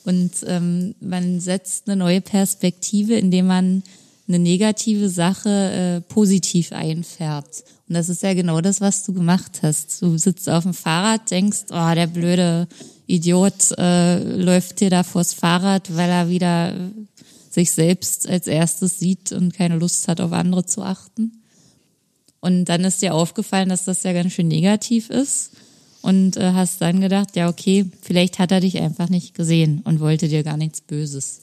Und 0.04 0.32
ähm, 0.46 0.94
man 1.00 1.40
setzt 1.40 1.86
eine 1.86 1.96
neue 1.96 2.20
Perspektive, 2.20 3.14
indem 3.14 3.46
man 3.46 3.82
eine 4.26 4.38
negative 4.38 5.08
Sache 5.08 5.50
äh, 5.50 6.00
positiv 6.00 6.72
einfärbt. 6.72 7.64
Und 7.88 7.94
das 7.94 8.08
ist 8.08 8.22
ja 8.22 8.32
genau 8.34 8.60
das, 8.60 8.80
was 8.80 9.04
du 9.04 9.12
gemacht 9.12 9.60
hast. 9.62 10.00
Du 10.00 10.16
sitzt 10.16 10.48
auf 10.48 10.62
dem 10.62 10.74
Fahrrad, 10.74 11.30
denkst, 11.30 11.64
oh, 11.70 11.94
der 11.94 12.06
blöde 12.06 12.68
Idiot 13.10 13.72
äh, 13.78 14.18
läuft 14.18 14.80
dir 14.80 14.90
da 14.90 15.02
vors 15.02 15.34
Fahrrad, 15.34 15.96
weil 15.96 16.10
er 16.10 16.28
wieder 16.28 16.74
sich 17.50 17.72
selbst 17.72 18.28
als 18.28 18.46
erstes 18.46 18.98
sieht 18.98 19.32
und 19.32 19.52
keine 19.52 19.76
Lust 19.76 20.06
hat, 20.08 20.20
auf 20.20 20.32
andere 20.32 20.64
zu 20.64 20.82
achten. 20.82 21.32
Und 22.40 22.66
dann 22.66 22.84
ist 22.84 23.02
dir 23.02 23.14
aufgefallen, 23.14 23.68
dass 23.68 23.84
das 23.84 24.02
ja 24.02 24.12
ganz 24.12 24.32
schön 24.32 24.48
negativ 24.48 25.10
ist. 25.10 25.50
Und 26.02 26.38
äh, 26.38 26.52
hast 26.52 26.80
dann 26.80 27.02
gedacht, 27.02 27.36
ja, 27.36 27.50
okay, 27.50 27.84
vielleicht 28.00 28.38
hat 28.38 28.52
er 28.52 28.60
dich 28.60 28.78
einfach 28.80 29.10
nicht 29.10 29.34
gesehen 29.34 29.82
und 29.84 30.00
wollte 30.00 30.28
dir 30.28 30.42
gar 30.42 30.56
nichts 30.56 30.80
Böses. 30.80 31.42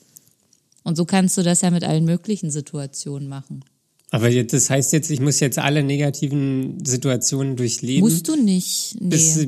Und 0.84 0.96
so 0.96 1.06
kannst 1.06 1.38
du 1.38 1.44
das 1.44 1.62
ja 1.62 1.70
mit 1.70 1.84
allen 1.84 2.06
möglichen 2.06 2.50
Situationen 2.50 3.28
machen. 3.28 3.64
Aber 4.10 4.30
jetzt, 4.30 4.54
das 4.54 4.70
heißt 4.70 4.94
jetzt, 4.94 5.12
ich 5.12 5.20
muss 5.20 5.42
jetzt 5.42 5.60
alle 5.60 5.84
negativen 5.84 6.86
Situationen 6.86 7.58
durchleben. 7.58 8.08
Musst 8.08 8.28
du 8.28 8.38
nicht. 8.38 8.96
Nee. 9.02 9.10
bis, 9.10 9.48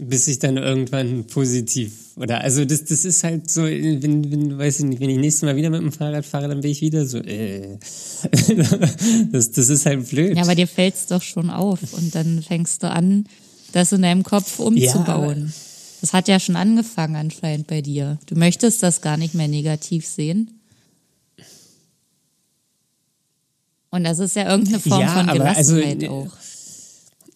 bis 0.00 0.28
ich 0.28 0.38
dann 0.38 0.56
irgendwann 0.56 1.24
positiv 1.24 1.92
oder 2.16 2.42
also 2.42 2.64
das 2.66 2.84
das 2.84 3.06
ist 3.06 3.24
halt 3.24 3.48
so 3.50 3.62
wenn 3.62 4.30
wenn 4.30 4.58
weiß 4.58 4.80
ich 4.80 4.84
nicht 4.84 5.00
wenn 5.00 5.08
ich 5.08 5.16
nächstes 5.16 5.42
Mal 5.42 5.56
wieder 5.56 5.70
mit 5.70 5.80
dem 5.80 5.92
Fahrrad 5.92 6.26
fahre 6.26 6.48
dann 6.48 6.60
bin 6.60 6.70
ich 6.70 6.82
wieder 6.82 7.06
so 7.06 7.18
äh. 7.18 7.78
das 9.32 9.52
das 9.52 9.68
ist 9.70 9.86
halt 9.86 10.06
blöd 10.08 10.36
ja, 10.36 10.42
aber 10.42 10.54
dir 10.54 10.66
fällt's 10.66 11.06
doch 11.06 11.22
schon 11.22 11.50
auf. 11.50 11.80
Und 11.92 12.14
dann 12.14 12.42
fängst 12.42 12.82
du 12.82 12.90
an, 12.90 13.26
das 13.72 13.92
in 13.92 14.02
deinem 14.02 14.22
Kopf 14.22 14.58
umzubauen. 14.58 15.52
das 16.00 16.12
hat 16.12 16.28
ja 16.28 16.40
schon 16.40 16.56
angefangen 16.56 17.16
anscheinend 17.16 17.66
bei 17.66 17.82
dir. 17.82 18.18
Du 18.26 18.34
möchtest 18.34 18.82
das 18.82 19.00
gar 19.00 19.16
nicht 19.16 19.34
mehr 19.34 19.48
negativ 19.48 20.06
sehen. 20.06 20.59
Und 23.90 24.04
das 24.04 24.18
ist 24.20 24.36
ja 24.36 24.48
irgendeine 24.50 24.78
Form 24.80 25.00
Ja, 25.00 25.08
von 25.08 25.28
also, 25.28 25.74
Gelassenheit 25.74 26.02
äh, 26.04 26.08
auch, 26.08 26.28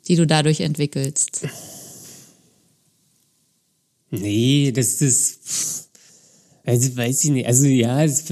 die 0.09 0.17
du 0.17 0.27
dadurch 0.27 0.61
entwickelst. 0.61 1.47
nee 4.11 4.73
das 4.73 5.03
ist 5.03 5.89
also 6.65 6.97
weiß 6.97 7.25
ich 7.25 7.31
nicht 7.31 7.47
also 7.47 7.67
ja 7.67 8.05
es, 8.05 8.25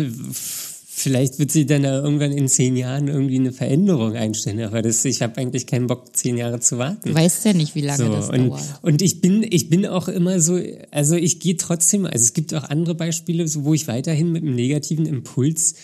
vielleicht 0.94 1.38
wird 1.40 1.50
sich 1.50 1.66
dann 1.66 1.82
da 1.82 2.00
irgendwann 2.02 2.30
in 2.32 2.46
zehn 2.48 2.76
Jahren 2.76 3.08
irgendwie 3.08 3.36
eine 3.40 3.52
Veränderung 3.52 4.14
einstellen 4.14 4.60
aber 4.62 4.82
das 4.82 5.04
ich 5.04 5.20
habe 5.22 5.36
eigentlich 5.38 5.66
keinen 5.66 5.88
Bock 5.88 6.14
zehn 6.16 6.36
Jahre 6.36 6.60
zu 6.60 6.78
warten 6.78 7.08
Du 7.08 7.14
weißt 7.14 7.44
ja 7.46 7.52
nicht, 7.52 7.74
wie 7.74 7.80
lange 7.80 8.04
So, 8.04 8.08
das 8.12 8.28
und, 8.28 8.48
dauert. 8.50 8.62
und 8.82 9.02
ich 9.02 9.20
bin, 9.20 9.42
ich 9.48 9.68
bin 9.68 9.84
auch 9.86 10.06
immer 10.08 10.40
so, 10.40 10.60
also 10.92 11.16
ich 11.16 11.40
gehe 11.40 11.56
trotzdem, 11.56 12.04
also 12.06 12.22
es 12.22 12.32
gibt 12.34 12.54
auch 12.54 12.64
andere 12.64 12.94
Beispiele, 12.94 13.48
so, 13.48 13.64
wo 13.64 13.74
ich 13.74 13.88
weiterhin 13.88 14.30
mit 14.30 14.42
einem 14.44 14.54
negativen 14.54 15.06
Impuls 15.06 15.74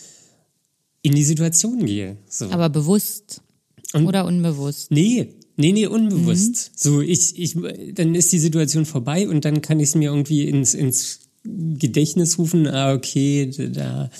in 1.02 1.14
die 1.14 1.24
Situation 1.24 1.84
gehe. 1.86 2.16
So. 2.28 2.50
Aber 2.50 2.68
bewusst 2.68 3.40
Und- 3.92 4.06
oder 4.06 4.24
unbewusst. 4.26 4.90
nee, 4.90 5.28
nee, 5.56 5.72
nee, 5.72 5.86
unbewusst. 5.86 6.70
Mhm. 6.72 6.76
So, 6.76 7.00
ich, 7.00 7.38
ich, 7.38 7.56
dann 7.94 8.14
ist 8.14 8.32
die 8.32 8.38
Situation 8.38 8.84
vorbei 8.86 9.28
und 9.28 9.44
dann 9.44 9.60
kann 9.62 9.80
ich 9.80 9.90
es 9.90 9.94
mir 9.94 10.10
irgendwie 10.10 10.48
ins, 10.48 10.74
ins 10.74 11.20
Gedächtnis 11.44 12.38
rufen, 12.38 12.66
ah, 12.66 12.92
okay, 12.92 13.50
da. 13.72 14.10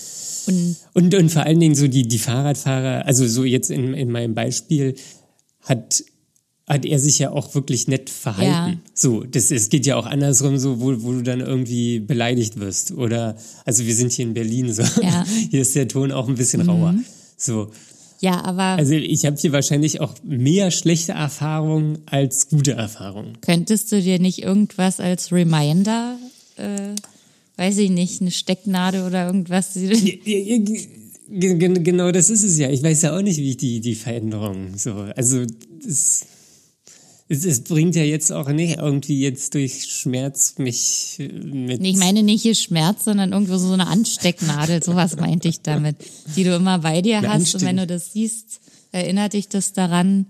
Und 0.46 0.76
Und, 0.94 1.14
und 1.14 1.30
vor 1.30 1.42
allen 1.42 1.60
Dingen 1.60 1.74
so 1.74 1.88
die, 1.88 2.08
die 2.08 2.18
Fahrradfahrer, 2.18 3.04
also 3.06 3.26
so 3.26 3.44
jetzt 3.44 3.70
in, 3.70 3.92
in 3.92 4.10
meinem 4.10 4.34
Beispiel, 4.34 4.94
hat, 5.60 6.02
hat 6.68 6.84
er 6.84 6.98
sich 6.98 7.18
ja 7.18 7.30
auch 7.30 7.54
wirklich 7.54 7.88
nett 7.88 8.10
verhalten. 8.10 8.72
Ja. 8.84 8.90
So, 8.92 9.24
das, 9.24 9.50
es 9.50 9.70
geht 9.70 9.86
ja 9.86 9.96
auch 9.96 10.06
andersrum, 10.06 10.58
so, 10.58 10.80
wo, 10.80 11.02
wo 11.02 11.12
du 11.12 11.22
dann 11.22 11.40
irgendwie 11.40 11.98
beleidigt 11.98 12.60
wirst. 12.60 12.92
Oder, 12.92 13.36
also 13.64 13.86
wir 13.86 13.94
sind 13.94 14.12
hier 14.12 14.26
in 14.26 14.34
Berlin, 14.34 14.72
so. 14.72 14.82
Ja. 15.02 15.24
Hier 15.50 15.62
ist 15.62 15.74
der 15.74 15.88
Ton 15.88 16.12
auch 16.12 16.28
ein 16.28 16.34
bisschen 16.34 16.60
rauer. 16.60 16.94
So. 17.36 17.70
ja, 18.20 18.44
aber 18.44 18.62
Also 18.62 18.94
ich 18.94 19.24
habe 19.24 19.36
hier 19.36 19.52
wahrscheinlich 19.52 20.00
auch 20.00 20.14
mehr 20.22 20.70
schlechte 20.70 21.12
Erfahrungen 21.12 21.98
als 22.06 22.48
gute 22.48 22.72
Erfahrungen. 22.72 23.38
könntest 23.40 23.90
du 23.92 24.02
dir 24.02 24.18
nicht 24.18 24.42
irgendwas 24.42 25.00
als 25.00 25.32
Reminder, 25.32 26.18
äh, 26.56 26.94
weiß 27.56 27.78
ich 27.78 27.90
nicht, 27.90 28.20
eine 28.20 28.30
Stecknadel 28.30 29.06
oder 29.06 29.26
irgendwas? 29.26 29.70
Genau 31.30 32.10
das 32.10 32.30
ist 32.30 32.42
es 32.42 32.56
ja. 32.56 32.70
Ich 32.70 32.82
weiß 32.82 33.02
ja 33.02 33.14
auch 33.14 33.20
nicht, 33.20 33.36
wie 33.36 33.50
ich 33.50 33.58
die, 33.58 33.80
die 33.80 33.94
Veränderung 33.94 34.78
so. 34.78 34.92
Also 35.14 35.44
es, 35.86 36.24
es, 37.28 37.44
es 37.44 37.62
bringt 37.62 37.94
ja 37.94 38.02
jetzt 38.02 38.32
auch 38.32 38.48
nicht 38.48 38.78
irgendwie 38.78 39.20
jetzt 39.20 39.54
durch 39.54 39.84
Schmerz 39.84 40.54
mich 40.58 41.16
äh, 41.18 41.28
mit. 41.28 41.80
Nee, 41.80 41.90
ich 41.90 41.96
meine 41.96 42.22
nicht 42.22 42.42
hier 42.42 42.54
Schmerz, 42.54 43.04
sondern 43.04 43.32
irgendwo 43.32 43.58
so 43.58 43.72
eine 43.72 43.86
Anstecknadel, 43.86 44.82
sowas 44.82 45.16
meinte 45.16 45.48
ich 45.48 45.60
damit, 45.60 45.96
die 46.36 46.44
du 46.44 46.54
immer 46.56 46.78
bei 46.78 47.02
dir 47.02 47.18
Eine 47.18 47.34
hast 47.34 47.54
und 47.54 47.62
wenn 47.62 47.76
du 47.76 47.82
Ansteck- 47.82 47.88
das 47.88 48.12
siehst, 48.12 48.60
erinnert 48.92 49.34
dich 49.34 49.48
das 49.48 49.72
daran, 49.74 50.26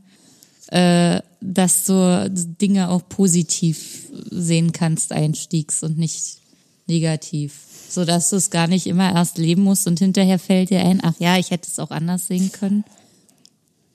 äh, 0.68 1.20
dass 1.40 1.84
du 1.84 2.30
Dinge 2.30 2.90
auch 2.90 3.08
positiv 3.08 4.10
sehen 4.30 4.72
kannst 4.72 5.12
einstiegs 5.12 5.82
und 5.82 5.98
nicht 5.98 6.38
negativ. 6.86 7.54
So 7.90 8.04
dass 8.04 8.30
du 8.30 8.36
es 8.36 8.50
gar 8.50 8.66
nicht 8.66 8.86
immer 8.86 9.14
erst 9.14 9.38
leben 9.38 9.62
musst 9.62 9.86
und 9.86 9.98
hinterher 9.98 10.38
fällt 10.38 10.70
dir 10.70 10.80
ein, 10.80 11.00
ach 11.02 11.14
ja, 11.18 11.38
ich 11.38 11.50
hätte 11.50 11.68
es 11.70 11.78
auch 11.78 11.90
anders 11.90 12.26
sehen 12.26 12.52
können. 12.52 12.84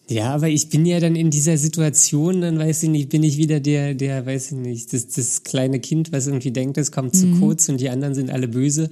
Ja, 0.09 0.33
aber 0.33 0.49
ich 0.49 0.69
bin 0.69 0.85
ja 0.85 0.99
dann 0.99 1.15
in 1.15 1.29
dieser 1.31 1.57
Situation, 1.57 2.41
dann 2.41 2.59
weiß 2.59 2.83
ich 2.83 2.89
nicht, 2.89 3.09
bin 3.09 3.23
ich 3.23 3.37
wieder 3.37 3.59
der, 3.61 3.93
der, 3.93 4.25
weiß 4.25 4.51
ich 4.51 4.57
nicht, 4.57 4.91
das, 4.93 5.07
das 5.07 5.43
kleine 5.43 5.79
Kind, 5.79 6.11
was 6.11 6.27
irgendwie 6.27 6.51
denkt, 6.51 6.77
es 6.77 6.91
kommt 6.91 7.13
Mhm. 7.15 7.17
zu 7.19 7.39
kurz 7.39 7.69
und 7.69 7.79
die 7.79 7.89
anderen 7.89 8.13
sind 8.13 8.29
alle 8.29 8.47
böse. 8.47 8.89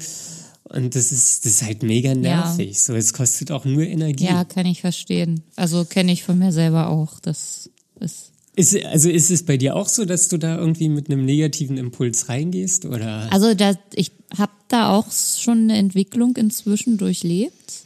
Und 0.63 0.95
das 0.95 1.11
ist, 1.11 1.45
das 1.45 1.53
ist 1.53 1.63
halt 1.63 1.83
mega 1.83 2.15
nervig. 2.15 2.81
So, 2.81 2.93
es 2.95 3.11
kostet 3.11 3.51
auch 3.51 3.65
nur 3.65 3.83
Energie. 3.83 4.23
Ja, 4.25 4.45
kann 4.45 4.65
ich 4.65 4.79
verstehen. 4.81 5.41
Also 5.57 5.83
kenne 5.83 6.13
ich 6.13 6.23
von 6.23 6.39
mir 6.39 6.53
selber 6.53 6.87
auch. 6.89 7.19
Das 7.19 7.69
ist 7.99 8.31
Ist, 8.55 8.85
also 8.85 9.09
ist 9.09 9.31
es 9.31 9.43
bei 9.43 9.57
dir 9.57 9.75
auch 9.75 9.89
so, 9.89 10.05
dass 10.05 10.29
du 10.29 10.37
da 10.37 10.57
irgendwie 10.57 10.87
mit 10.87 11.09
einem 11.09 11.25
negativen 11.25 11.77
Impuls 11.77 12.29
reingehst 12.29 12.85
oder? 12.85 13.27
Also 13.33 13.53
da, 13.53 13.73
ich 13.95 14.11
habe 14.37 14.53
da 14.69 14.95
auch 14.95 15.11
schon 15.11 15.63
eine 15.63 15.77
Entwicklung 15.77 16.37
inzwischen 16.37 16.97
durchlebt. 16.97 17.83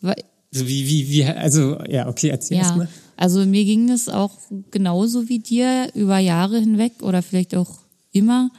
Weil, 0.00 0.16
So 0.54 0.68
wie, 0.68 0.86
wie, 0.86 1.08
wie, 1.10 1.24
also, 1.24 1.78
ja, 1.88 2.08
okay, 2.08 2.28
erzähl 2.28 2.58
erst 2.58 2.70
ja, 2.70 2.76
mal. 2.76 2.88
Also 3.16 3.44
mir 3.44 3.64
ging 3.64 3.90
es 3.90 4.08
auch 4.08 4.30
genauso 4.70 5.28
wie 5.28 5.40
dir 5.40 5.90
über 5.94 6.18
Jahre 6.18 6.60
hinweg 6.60 6.92
oder 7.02 7.22
vielleicht 7.22 7.56
auch 7.56 7.70
immer, 8.12 8.50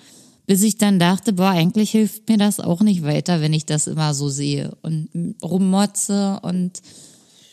bis 0.46 0.62
ich 0.64 0.78
dann 0.78 1.00
dachte, 1.00 1.32
boah, 1.32 1.52
eigentlich 1.52 1.92
hilft 1.92 2.28
mir 2.28 2.38
das 2.38 2.60
auch 2.60 2.82
nicht 2.82 3.04
weiter, 3.04 3.40
wenn 3.40 3.54
ich 3.54 3.66
das 3.66 3.88
immer 3.88 4.14
so 4.14 4.28
sehe 4.28 4.76
und 4.82 5.10
rummotze 5.42 6.40
und 6.42 6.82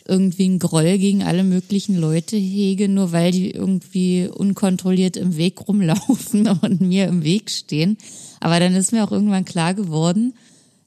irgendwie 0.09 0.47
einen 0.47 0.59
Groll 0.59 0.98
gegen 0.98 1.23
alle 1.23 1.44
möglichen 1.44 1.97
Leute 1.97 2.36
hege, 2.36 2.89
nur 2.89 3.12
weil 3.12 3.31
die 3.31 3.52
irgendwie 3.52 4.28
unkontrolliert 4.28 5.16
im 5.16 5.36
Weg 5.36 5.69
rumlaufen 5.69 6.48
und 6.62 6.81
mir 6.81 7.06
im 7.06 7.23
Weg 7.23 7.48
stehen. 7.51 7.97
Aber 8.40 8.59
dann 8.59 8.74
ist 8.74 8.90
mir 8.90 9.05
auch 9.05 9.12
irgendwann 9.12 9.44
klar 9.44 9.74
geworden, 9.74 10.35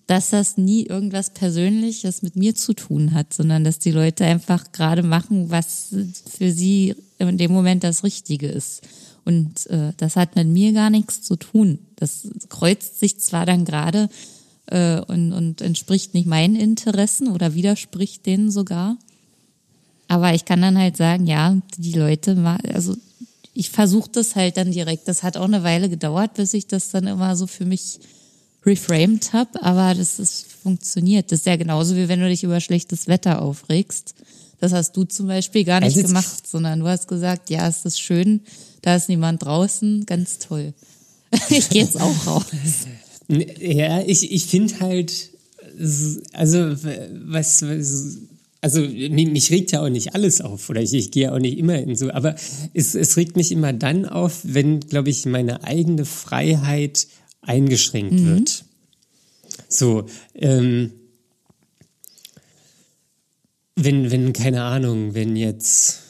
dass 0.07 0.29
das 0.29 0.57
nie 0.57 0.85
irgendwas 0.85 1.31
Persönliches 1.31 2.21
mit 2.21 2.35
mir 2.35 2.53
zu 2.55 2.73
tun 2.73 3.13
hat, 3.13 3.33
sondern 3.33 3.63
dass 3.63 3.79
die 3.79 3.91
Leute 3.91 4.25
einfach 4.25 4.71
gerade 4.71 5.01
machen, 5.01 5.49
was 5.49 5.95
für 6.37 6.51
sie 6.51 6.95
in 7.17 7.37
dem 7.37 7.51
Moment 7.51 7.83
das 7.83 8.03
Richtige 8.03 8.47
ist. 8.47 8.81
Und 9.23 9.67
äh, 9.67 9.93
das 9.97 10.15
hat 10.15 10.35
mit 10.35 10.47
mir 10.47 10.73
gar 10.73 10.91
nichts 10.91 11.23
zu 11.23 11.35
tun. 11.35 11.79
Das 11.95 12.27
kreuzt 12.49 12.99
sich 12.99 13.19
zwar 13.19 13.47
dann 13.47 13.65
gerade 13.65 14.09
äh, 14.67 14.99
und, 15.01 15.33
und 15.33 15.61
entspricht 15.61 16.13
nicht 16.13 16.27
meinen 16.27 16.55
Interessen 16.55 17.29
oder 17.29 17.55
widerspricht 17.55 18.25
denen 18.27 18.51
sogar. 18.51 18.97
Aber 20.07 20.35
ich 20.35 20.45
kann 20.45 20.61
dann 20.61 20.77
halt 20.77 20.97
sagen, 20.97 21.25
ja, 21.25 21.57
die 21.77 21.93
Leute, 21.93 22.37
also 22.71 22.95
ich 23.55 23.71
versuche 23.71 24.11
das 24.11 24.35
halt 24.35 24.57
dann 24.57 24.71
direkt. 24.71 25.07
Das 25.07 25.23
hat 25.23 25.37
auch 25.37 25.45
eine 25.45 25.63
Weile 25.63 25.89
gedauert, 25.89 26.35
bis 26.35 26.53
ich 26.53 26.67
das 26.67 26.91
dann 26.91 27.07
immer 27.07 27.35
so 27.35 27.47
für 27.47 27.65
mich 27.65 27.99
reframed 28.65 29.33
habe, 29.33 29.61
aber 29.61 29.93
das 29.93 30.19
ist 30.19 30.47
funktioniert. 30.51 31.31
Das 31.31 31.39
ist 31.39 31.45
ja 31.45 31.55
genauso 31.55 31.95
wie 31.95 32.07
wenn 32.07 32.19
du 32.19 32.27
dich 32.27 32.43
über 32.43 32.59
schlechtes 32.59 33.07
Wetter 33.07 33.41
aufregst. 33.41 34.15
Das 34.59 34.73
hast 34.73 34.97
du 34.97 35.03
zum 35.03 35.27
Beispiel 35.27 35.63
gar 35.63 35.81
nicht 35.81 35.95
also 35.95 36.07
gemacht, 36.07 36.47
sondern 36.47 36.79
du 36.79 36.87
hast 36.87 37.07
gesagt, 37.07 37.49
ja, 37.49 37.67
es 37.67 37.85
ist 37.85 37.99
schön, 37.99 38.41
da 38.81 38.95
ist 38.95 39.09
niemand 39.09 39.43
draußen, 39.43 40.05
ganz 40.05 40.39
toll. 40.39 40.73
ich 41.49 41.69
gehe 41.69 41.83
jetzt 41.83 41.99
auch 41.99 42.27
raus. 42.27 42.45
Ja, 43.27 44.03
ich, 44.05 44.31
ich 44.31 44.45
finde 44.45 44.79
halt, 44.81 45.31
also 46.31 46.59
was, 47.25 47.63
was 47.63 48.17
also 48.61 48.81
mich 48.81 49.51
regt 49.51 49.71
ja 49.71 49.81
auch 49.81 49.89
nicht 49.89 50.15
alles 50.15 50.41
auf 50.41 50.69
oder 50.69 50.81
ich, 50.81 50.93
ich 50.93 51.11
gehe 51.11 51.31
auch 51.31 51.39
nicht 51.39 51.57
immer 51.57 51.77
in 51.77 51.95
so, 51.95 52.11
aber 52.11 52.35
es, 52.73 52.95
es 52.95 53.17
regt 53.17 53.35
mich 53.35 53.51
immer 53.51 53.73
dann 53.73 54.05
auf, 54.05 54.41
wenn, 54.43 54.79
glaube 54.79 55.09
ich, 55.09 55.25
meine 55.25 55.63
eigene 55.63 56.05
Freiheit 56.05 57.07
eingeschränkt 57.45 58.13
mhm. 58.13 58.25
wird. 58.25 58.65
So, 59.67 60.05
ähm, 60.33 60.91
wenn, 63.75 64.11
wenn, 64.11 64.33
keine 64.33 64.63
Ahnung, 64.63 65.13
wenn 65.13 65.35
jetzt, 65.35 66.01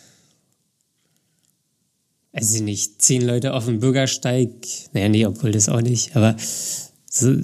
weiß 2.34 2.56
ich 2.56 2.62
nicht, 2.62 3.02
zehn 3.02 3.22
Leute 3.22 3.54
auf 3.54 3.66
dem 3.66 3.80
Bürgersteig, 3.80 4.52
naja, 4.94 5.10
nee, 5.10 5.26
obwohl 5.26 5.52
das 5.52 5.70
auch 5.70 5.82
nicht, 5.82 6.16
aber 6.16 6.36
so, 7.10 7.36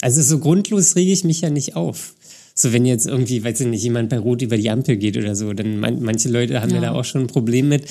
also 0.00 0.20
so 0.20 0.38
grundlos 0.40 0.96
rege 0.96 1.12
ich 1.12 1.24
mich 1.24 1.42
ja 1.42 1.50
nicht 1.50 1.76
auf. 1.76 2.14
So, 2.54 2.72
wenn 2.72 2.84
jetzt 2.84 3.06
irgendwie, 3.06 3.42
weiß 3.42 3.60
ich 3.60 3.66
nicht, 3.66 3.82
jemand 3.82 4.10
bei 4.10 4.18
Rot 4.18 4.42
über 4.42 4.56
die 4.56 4.68
Ampel 4.68 4.96
geht 4.96 5.16
oder 5.16 5.34
so, 5.34 5.52
dann 5.54 5.78
man, 5.78 6.02
manche 6.02 6.28
Leute 6.28 6.60
haben 6.60 6.70
ja. 6.70 6.76
ja 6.76 6.82
da 6.82 6.92
auch 6.92 7.04
schon 7.04 7.22
ein 7.22 7.26
Problem 7.26 7.68
mit, 7.68 7.84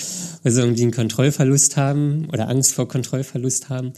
weil 0.44 0.52
sie 0.52 0.62
irgendwie 0.62 0.84
einen 0.84 0.92
Kontrollverlust 0.92 1.78
haben 1.78 2.28
oder 2.32 2.48
Angst 2.48 2.74
vor 2.74 2.88
Kontrollverlust 2.88 3.70
haben. 3.70 3.94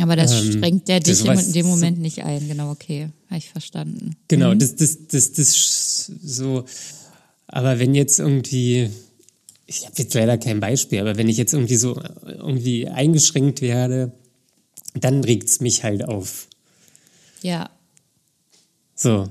Aber 0.00 0.16
das 0.16 0.32
ähm, 0.32 0.52
schränkt 0.52 0.88
ja 0.88 0.98
dich 1.00 1.24
in 1.24 1.52
dem 1.52 1.66
Moment 1.66 1.96
so, 1.96 2.02
nicht 2.02 2.24
ein, 2.24 2.48
genau, 2.48 2.70
okay, 2.70 3.08
habe 3.28 3.38
ich 3.38 3.48
verstanden. 3.48 4.16
Genau, 4.28 4.54
mhm. 4.54 4.58
das, 4.58 4.76
das, 4.76 5.06
das, 5.08 5.32
das 5.32 6.12
so, 6.22 6.64
aber 7.46 7.78
wenn 7.78 7.94
jetzt 7.94 8.18
irgendwie, 8.18 8.90
ich 9.66 9.84
habe 9.84 9.94
jetzt 9.98 10.14
leider 10.14 10.36
kein 10.36 10.60
Beispiel, 10.60 11.00
aber 11.00 11.16
wenn 11.16 11.28
ich 11.28 11.36
jetzt 11.36 11.52
irgendwie 11.52 11.76
so 11.76 12.00
irgendwie 12.26 12.88
eingeschränkt 12.88 13.60
werde, 13.60 14.12
dann 14.94 15.22
regt's 15.24 15.60
mich 15.60 15.84
halt 15.84 16.04
auf. 16.04 16.48
Ja. 17.42 17.70
So. 18.94 19.28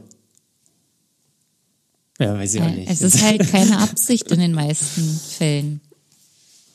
Ja, 2.20 2.34
weiß 2.38 2.56
ich 2.56 2.62
auch 2.62 2.70
nicht. 2.70 2.90
Es 2.90 3.02
ist 3.02 3.22
halt 3.22 3.48
keine 3.50 3.80
Absicht 3.80 4.32
in 4.32 4.40
den 4.40 4.54
meisten 4.54 5.20
Fällen. 5.38 5.82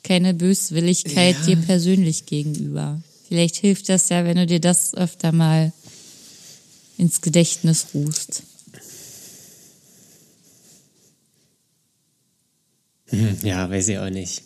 Keine 0.04 0.34
Böswilligkeit 0.34 1.36
ja. 1.40 1.46
dir 1.46 1.56
persönlich 1.56 2.26
gegenüber. 2.26 3.02
Vielleicht 3.28 3.56
hilft 3.56 3.88
das 3.88 4.08
ja, 4.08 4.24
wenn 4.24 4.36
du 4.36 4.46
dir 4.46 4.60
das 4.60 4.94
öfter 4.94 5.32
mal 5.32 5.72
ins 6.98 7.20
Gedächtnis 7.20 7.86
rufst. 7.94 8.42
Hm, 13.06 13.38
ja, 13.42 13.68
weiß 13.68 13.88
ich 13.88 13.98
auch 13.98 14.10
nicht. 14.10 14.42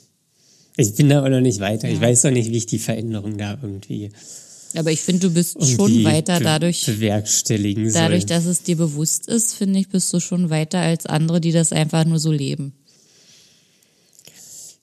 Ich 0.77 0.95
bin 0.95 1.09
da 1.09 1.25
auch 1.25 1.29
noch 1.29 1.41
nicht 1.41 1.61
weiter. 1.61 1.89
Ja. 1.89 1.95
Ich 1.95 2.01
weiß 2.01 2.27
auch 2.27 2.31
nicht, 2.31 2.51
wie 2.51 2.59
ich 2.59 2.67
die 2.67 2.79
Veränderung 2.79 3.39
da 3.39 3.59
irgendwie 3.61 4.11
aber 4.75 4.93
ich 4.93 5.01
finde, 5.01 5.29
du 5.29 5.35
bist 5.35 5.57
schon 5.65 6.05
weiter 6.05 6.41
dadurch, 6.41 6.85
bewerkstelligen 6.85 7.93
dadurch, 7.93 8.23
soll. 8.23 8.29
dass 8.29 8.47
es 8.47 8.63
dir 8.63 8.77
bewusst 8.77 9.29
ist, 9.29 9.55
finde 9.55 9.79
ich, 9.79 9.89
bist 9.89 10.13
du 10.13 10.21
schon 10.21 10.51
weiter 10.51 10.81
als 10.81 11.07
andere, 11.07 11.41
die 11.41 11.53
das 11.53 11.73
einfach 11.73 12.05
nur 12.05 12.19
so 12.19 12.33
leben. 12.33 12.73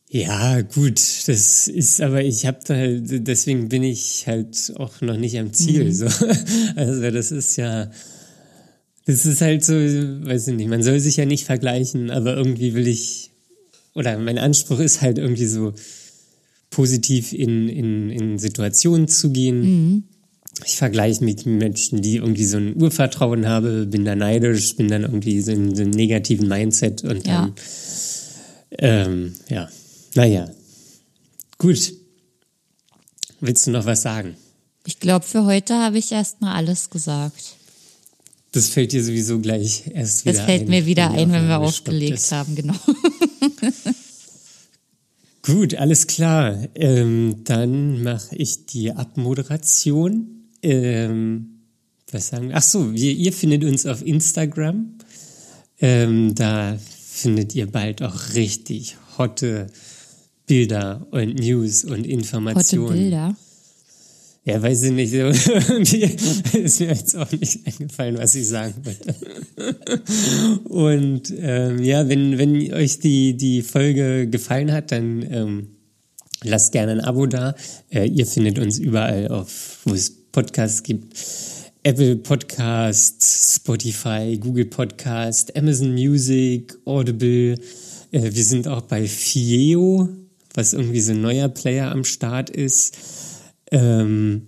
Ja, 0.10 0.62
gut, 0.62 1.00
das 1.28 1.68
ist, 1.68 2.00
aber 2.00 2.24
ich 2.24 2.46
habe 2.46 2.60
da, 2.66 2.76
deswegen 2.78 3.70
bin 3.70 3.82
ich 3.82 4.28
halt 4.28 4.72
auch 4.78 5.02
noch 5.02 5.18
nicht 5.18 5.40
am 5.40 5.54
Ziel. 5.54 5.86
Mhm. 5.86 5.94
So. 5.94 6.06
Also 6.76 7.10
das 7.10 7.32
ist 7.32 7.56
ja, 7.56 7.90
das 9.06 9.26
ist 9.26 9.42
halt 9.42 9.66
so, 9.66 9.74
weiß 9.74 10.50
ich 10.50 10.56
nicht, 10.56 10.70
man 10.70 10.84
soll 10.84 11.00
sich 11.00 11.18
ja 11.18 11.26
nicht 11.26 11.46
vergleichen, 11.46 12.12
aber 12.12 12.36
irgendwie 12.38 12.76
will 12.76 12.88
ich, 12.88 13.32
oder 13.96 14.18
mein 14.20 14.38
Anspruch 14.38 14.80
ist 14.80 15.02
halt 15.02 15.18
irgendwie 15.18 15.48
so, 15.48 15.74
positiv 16.74 17.34
in, 17.34 17.70
in, 17.70 18.10
in 18.10 18.40
Situationen 18.40 19.08
zu 19.08 19.30
gehen. 19.30 19.62
Mhm. 19.62 20.04
Ich 20.66 20.78
vergleiche 20.78 21.24
mit 21.24 21.46
Menschen, 21.46 22.02
die 22.02 22.18
irgendwie 22.18 22.46
so 22.46 22.58
ein 22.58 22.82
Urvertrauen 22.82 23.48
haben, 23.48 23.90
bin 23.90 24.06
da 24.06 24.16
neidisch, 24.16 24.76
bin 24.76 24.88
dann 24.88 25.04
irgendwie 25.04 25.40
so 25.42 25.52
in 25.52 25.76
so 25.76 25.82
einem 25.84 25.92
negativen 25.92 26.48
Mindset 26.48 27.04
und 27.04 27.28
dann, 27.28 27.54
ja, 28.80 29.06
ähm, 29.06 29.34
ja. 29.50 29.70
naja, 30.16 30.50
gut. 31.58 31.94
Willst 33.40 33.68
du 33.68 33.72
noch 33.72 33.86
was 33.86 34.02
sagen? 34.02 34.36
Ich 34.86 35.00
glaube, 35.00 35.26
für 35.26 35.46
heute 35.46 35.76
habe 35.76 35.98
ich 35.98 36.12
erstmal 36.12 36.56
alles 36.56 36.90
gesagt. 36.90 37.56
Das 38.52 38.70
fällt 38.70 38.94
dir 38.94 39.04
sowieso 39.04 39.40
gleich 39.40 39.84
erst 39.94 40.26
wieder 40.26 40.32
ein. 40.32 40.38
Das 40.38 40.46
fällt 40.46 40.62
ein, 40.64 40.70
mir 40.70 40.86
wieder 40.86 41.12
ein, 41.12 41.32
wenn 41.32 41.48
wir 41.48 41.60
aufgelegt 41.60 42.32
haben, 42.32 42.56
genau. 42.56 42.76
Gut, 45.46 45.76
alles 45.76 46.08
klar. 46.08 46.58
Ähm, 46.74 47.44
dann 47.44 48.02
mache 48.02 48.36
ich 48.36 48.66
die 48.66 48.92
Abmoderation. 48.92 50.50
Ähm, 50.62 51.60
was 52.10 52.30
sagen 52.30 52.50
wir? 52.50 52.56
Ach 52.56 52.62
so, 52.62 52.94
wir, 52.94 53.12
ihr 53.12 53.34
findet 53.34 53.66
uns 53.66 53.86
auf 53.86 54.06
Instagram. 54.06 54.98
Ähm, 55.82 56.34
da 56.34 56.78
findet 56.80 57.56
ihr 57.56 57.70
bald 57.70 58.02
auch 58.02 58.34
richtig 58.36 58.96
hotte 59.18 59.68
Bilder 60.48 61.08
und 61.12 61.36
News 61.36 61.84
und 61.84 62.08
Informationen. 62.08 62.86
Hotte 62.86 62.98
Bilder? 62.98 63.36
Ja, 64.46 64.62
weiß 64.62 64.84
ich 64.84 64.92
nicht. 64.92 65.14
Ist 66.54 66.80
mir 66.82 66.90
jetzt 66.90 67.16
auch 67.16 67.32
nicht 67.32 67.66
eingefallen, 67.66 68.18
was 68.18 68.36
ich 68.36 68.48
sagen 68.48 68.74
wollte. 68.84 69.16
Und 70.66 71.34
ähm, 71.38 71.82
ja, 71.82 72.10
wenn, 72.10 72.38
wenn 72.38 72.74
euch 72.74 73.00
die, 73.00 73.38
die 73.38 73.62
Folge 73.62 74.28
gefallen 74.28 74.74
hat, 74.74 74.92
dann 74.92 75.26
ähm, 75.32 75.68
lasst 76.44 76.74
gerne 76.74 76.92
ein 76.92 77.00
Abo 77.00 77.26
da. 77.26 77.56
Äh, 77.90 78.08
ihr 78.08 78.26
findet 78.26 78.60
uns 78.60 78.80
überall, 78.80 79.30
auf, 79.30 79.80
wo 79.86 79.94
es 79.94 80.12
Podcasts 80.34 80.84
gibt. 80.84 81.16
Apple 81.84 82.18
Podcast, 82.18 83.56
Spotify, 83.56 84.38
Google 84.38 84.66
Podcast, 84.66 85.56
Amazon 85.56 85.94
Music, 85.94 86.78
Audible. 86.84 87.54
Äh, 88.12 88.34
wir 88.34 88.44
sind 88.44 88.68
auch 88.68 88.82
bei 88.82 89.08
Fieo, 89.08 90.10
was 90.54 90.74
irgendwie 90.74 91.02
so 91.02 91.14
ein 91.14 91.22
neuer 91.22 91.48
Player 91.48 91.92
am 91.92 92.04
Start 92.04 92.50
ist. 92.50 92.98
Ähm, 93.72 94.48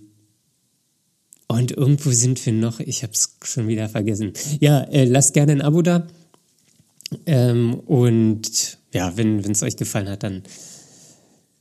und 1.48 1.72
irgendwo 1.72 2.10
sind 2.10 2.44
wir 2.44 2.52
noch, 2.52 2.80
ich 2.80 3.02
habe 3.02 3.12
es 3.12 3.36
schon 3.44 3.68
wieder 3.68 3.88
vergessen. 3.88 4.32
Ja, 4.60 4.80
äh, 4.82 5.04
lasst 5.04 5.34
gerne 5.34 5.52
ein 5.52 5.62
Abo 5.62 5.82
da. 5.82 6.06
Ähm, 7.24 7.74
und 7.74 8.78
ja, 8.92 9.16
wenn 9.16 9.38
es 9.38 9.62
euch 9.62 9.76
gefallen 9.76 10.08
hat, 10.08 10.22
dann 10.22 10.42